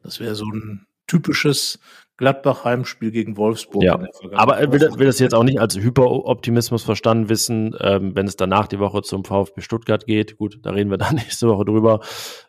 Das 0.03 0.19
wäre 0.19 0.35
so 0.35 0.45
ein 0.45 0.85
typisches 1.07 1.79
Gladbach-Heimspiel 2.17 3.11
gegen 3.11 3.35
Wolfsburg. 3.35 3.83
Ja, 3.83 3.99
aber 4.33 4.57
er 4.57 4.71
will, 4.71 4.79
will 4.97 5.07
das 5.07 5.19
jetzt 5.19 5.35
auch 5.35 5.43
nicht 5.43 5.59
als 5.59 5.75
Hyperoptimismus 5.75 6.83
verstanden 6.83 7.27
wissen, 7.27 7.75
ähm, 7.79 8.15
wenn 8.15 8.25
es 8.25 8.37
danach 8.37 8.67
die 8.67 8.79
Woche 8.79 9.01
zum 9.01 9.25
VfB 9.25 9.61
Stuttgart 9.61 10.05
geht. 10.05 10.37
Gut, 10.37 10.59
da 10.63 10.71
reden 10.71 10.91
wir 10.91 10.97
dann 10.97 11.15
nächste 11.15 11.49
Woche 11.49 11.65
drüber. 11.65 11.99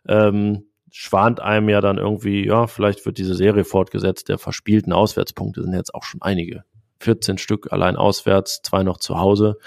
Ähm, 0.06 0.66
schwant 0.92 1.40
einem 1.40 1.68
ja 1.68 1.80
dann 1.80 1.98
irgendwie, 1.98 2.46
ja, 2.46 2.68
vielleicht 2.68 3.04
wird 3.04 3.18
diese 3.18 3.34
Serie 3.34 3.64
fortgesetzt. 3.64 4.28
Der 4.28 4.38
verspielten 4.38 4.92
Auswärtspunkte 4.92 5.62
sind 5.62 5.74
jetzt 5.74 5.94
auch 5.94 6.04
schon 6.04 6.22
einige. 6.22 6.64
14 7.00 7.38
Stück 7.38 7.72
allein 7.72 7.96
auswärts, 7.96 8.60
zwei 8.62 8.82
noch 8.82 8.98
zu 8.98 9.18
Hause. 9.18 9.58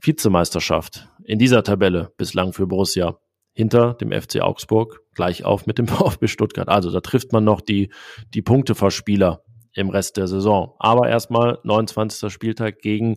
Vizemeisterschaft 0.00 1.08
in 1.24 1.38
dieser 1.38 1.62
Tabelle 1.62 2.12
bislang 2.16 2.52
für 2.52 2.66
Borussia 2.66 3.18
hinter 3.52 3.94
dem 3.94 4.10
FC 4.10 4.40
Augsburg, 4.40 5.00
gleich 5.14 5.44
auf 5.44 5.66
mit 5.66 5.78
dem 5.78 5.86
VfB 5.88 6.26
Stuttgart. 6.26 6.68
Also 6.68 6.90
da 6.90 7.00
trifft 7.00 7.32
man 7.32 7.44
noch 7.44 7.60
die, 7.60 7.92
die 8.34 8.42
Punkteverspieler 8.42 9.42
im 9.74 9.88
Rest 9.88 10.16
der 10.16 10.26
Saison. 10.28 10.74
Aber 10.78 11.08
erstmal 11.08 11.58
29. 11.62 12.30
Spieltag 12.30 12.80
gegen 12.80 13.16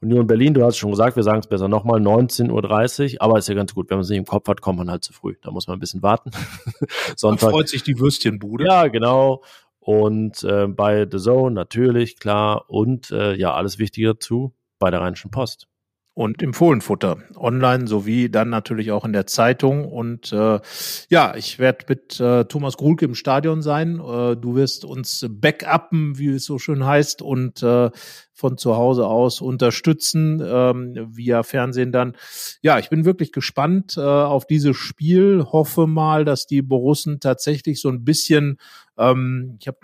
Union 0.00 0.26
Berlin. 0.26 0.52
Du 0.52 0.62
hast 0.62 0.76
schon 0.76 0.90
gesagt, 0.90 1.16
wir 1.16 1.22
sagen 1.22 1.40
es 1.40 1.46
besser 1.46 1.68
nochmal, 1.68 2.00
19.30 2.00 3.14
Uhr. 3.14 3.22
Aber 3.22 3.38
ist 3.38 3.48
ja 3.48 3.54
ganz 3.54 3.74
gut, 3.74 3.88
wenn 3.88 3.96
man 3.96 4.02
es 4.02 4.10
nicht 4.10 4.18
im 4.18 4.26
Kopf 4.26 4.48
hat, 4.48 4.60
kommt 4.60 4.78
man 4.78 4.90
halt 4.90 5.02
zu 5.02 5.12
früh. 5.12 5.36
Da 5.42 5.50
muss 5.50 5.66
man 5.66 5.78
ein 5.78 5.80
bisschen 5.80 6.02
warten. 6.02 6.30
Sonntag. 7.16 7.50
freut 7.50 7.68
sich 7.68 7.82
die 7.82 7.98
Würstchenbude. 7.98 8.66
Ja, 8.66 8.88
genau 8.88 9.42
und 9.84 10.42
äh, 10.44 10.66
bei 10.66 11.06
The 11.10 11.18
Zone 11.18 11.54
natürlich, 11.54 12.18
klar, 12.18 12.70
und 12.70 13.10
äh, 13.10 13.34
ja, 13.34 13.52
alles 13.52 13.78
Wichtige 13.78 14.08
dazu 14.08 14.54
bei 14.78 14.90
der 14.90 15.02
Rheinischen 15.02 15.30
Post. 15.30 15.68
Und 16.16 16.42
im 16.42 16.54
Fohlenfutter, 16.54 17.18
online 17.34 17.88
sowie 17.88 18.30
dann 18.30 18.48
natürlich 18.48 18.92
auch 18.92 19.04
in 19.04 19.12
der 19.12 19.26
Zeitung. 19.26 19.84
Und 19.84 20.32
äh, 20.32 20.60
ja, 21.10 21.34
ich 21.34 21.58
werde 21.58 21.84
mit 21.88 22.20
äh, 22.20 22.44
Thomas 22.44 22.76
Grulke 22.76 23.04
im 23.04 23.16
Stadion 23.16 23.62
sein. 23.62 23.96
Äh, 23.98 24.36
du 24.36 24.54
wirst 24.54 24.84
uns 24.84 25.26
backuppen, 25.28 26.16
wie 26.16 26.28
es 26.28 26.44
so 26.44 26.58
schön 26.58 26.86
heißt, 26.86 27.20
und 27.20 27.64
äh, 27.64 27.90
von 28.32 28.56
zu 28.56 28.76
Hause 28.76 29.06
aus 29.06 29.40
unterstützen, 29.40 30.40
ähm, 30.44 31.08
via 31.10 31.42
Fernsehen 31.42 31.90
dann. 31.90 32.16
Ja, 32.62 32.78
ich 32.78 32.90
bin 32.90 33.04
wirklich 33.04 33.32
gespannt 33.32 33.96
äh, 33.96 34.00
auf 34.00 34.46
dieses 34.46 34.76
Spiel. 34.76 35.44
Hoffe 35.50 35.88
mal, 35.88 36.24
dass 36.24 36.46
die 36.46 36.62
Borussen 36.62 37.18
tatsächlich 37.18 37.80
so 37.80 37.88
ein 37.88 38.04
bisschen, 38.04 38.58
ähm, 38.98 39.56
ich 39.60 39.68
habe 39.68 39.78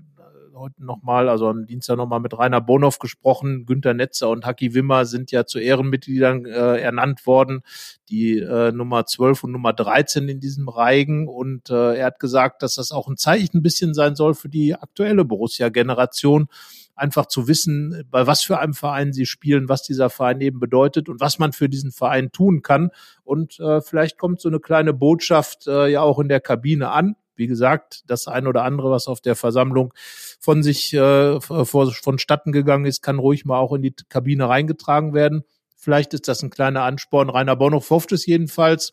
heute 0.60 0.84
nochmal, 0.84 1.28
also 1.28 1.48
am 1.48 1.66
Dienstag 1.66 1.96
nochmal 1.96 2.20
mit 2.20 2.38
Rainer 2.38 2.60
Bonhoff 2.60 2.98
gesprochen. 2.98 3.66
Günter 3.66 3.94
Netzer 3.94 4.28
und 4.28 4.46
Haki 4.46 4.74
Wimmer 4.74 5.06
sind 5.06 5.32
ja 5.32 5.46
zu 5.46 5.58
Ehrenmitgliedern 5.58 6.44
äh, 6.44 6.80
ernannt 6.80 7.26
worden, 7.26 7.62
die 8.08 8.38
äh, 8.38 8.70
Nummer 8.70 9.06
12 9.06 9.44
und 9.44 9.52
Nummer 9.52 9.72
13 9.72 10.28
in 10.28 10.38
diesem 10.38 10.68
Reigen. 10.68 11.28
Und 11.28 11.70
äh, 11.70 11.96
er 11.96 12.06
hat 12.06 12.20
gesagt, 12.20 12.62
dass 12.62 12.74
das 12.74 12.92
auch 12.92 13.08
ein 13.08 13.16
Zeichen 13.16 13.58
ein 13.58 13.62
bisschen 13.62 13.94
sein 13.94 14.14
soll 14.14 14.34
für 14.34 14.48
die 14.48 14.74
aktuelle 14.74 15.24
Borussia-Generation 15.24 16.48
einfach 16.94 17.26
zu 17.26 17.48
wissen, 17.48 18.04
bei 18.10 18.26
was 18.26 18.42
für 18.42 18.58
einem 18.58 18.74
Verein 18.74 19.14
sie 19.14 19.24
spielen, 19.24 19.70
was 19.70 19.82
dieser 19.82 20.10
Verein 20.10 20.42
eben 20.42 20.60
bedeutet 20.60 21.08
und 21.08 21.18
was 21.18 21.38
man 21.38 21.52
für 21.52 21.70
diesen 21.70 21.92
Verein 21.92 22.30
tun 22.30 22.60
kann. 22.60 22.90
Und 23.24 23.58
äh, 23.58 23.80
vielleicht 23.80 24.18
kommt 24.18 24.40
so 24.40 24.48
eine 24.50 24.60
kleine 24.60 24.92
Botschaft 24.92 25.66
äh, 25.66 25.88
ja 25.88 26.02
auch 26.02 26.18
in 26.18 26.28
der 26.28 26.40
Kabine 26.40 26.90
an. 26.90 27.16
Wie 27.40 27.46
gesagt, 27.46 28.02
das 28.06 28.28
ein 28.28 28.46
oder 28.46 28.64
andere, 28.64 28.90
was 28.90 29.06
auf 29.08 29.22
der 29.22 29.34
Versammlung 29.34 29.94
von 30.38 30.62
sich 30.62 30.92
äh, 30.92 31.40
vonstatten 31.40 32.52
gegangen 32.52 32.84
ist, 32.84 33.00
kann 33.02 33.18
ruhig 33.18 33.46
mal 33.46 33.58
auch 33.58 33.72
in 33.72 33.80
die 33.80 33.94
Kabine 34.10 34.46
reingetragen 34.46 35.14
werden. 35.14 35.44
Vielleicht 35.74 36.12
ist 36.12 36.28
das 36.28 36.42
ein 36.42 36.50
kleiner 36.50 36.82
Ansporn. 36.82 37.30
Rainer 37.30 37.56
Bonhoff 37.56 37.88
hofft 37.88 38.12
es 38.12 38.26
jedenfalls. 38.26 38.92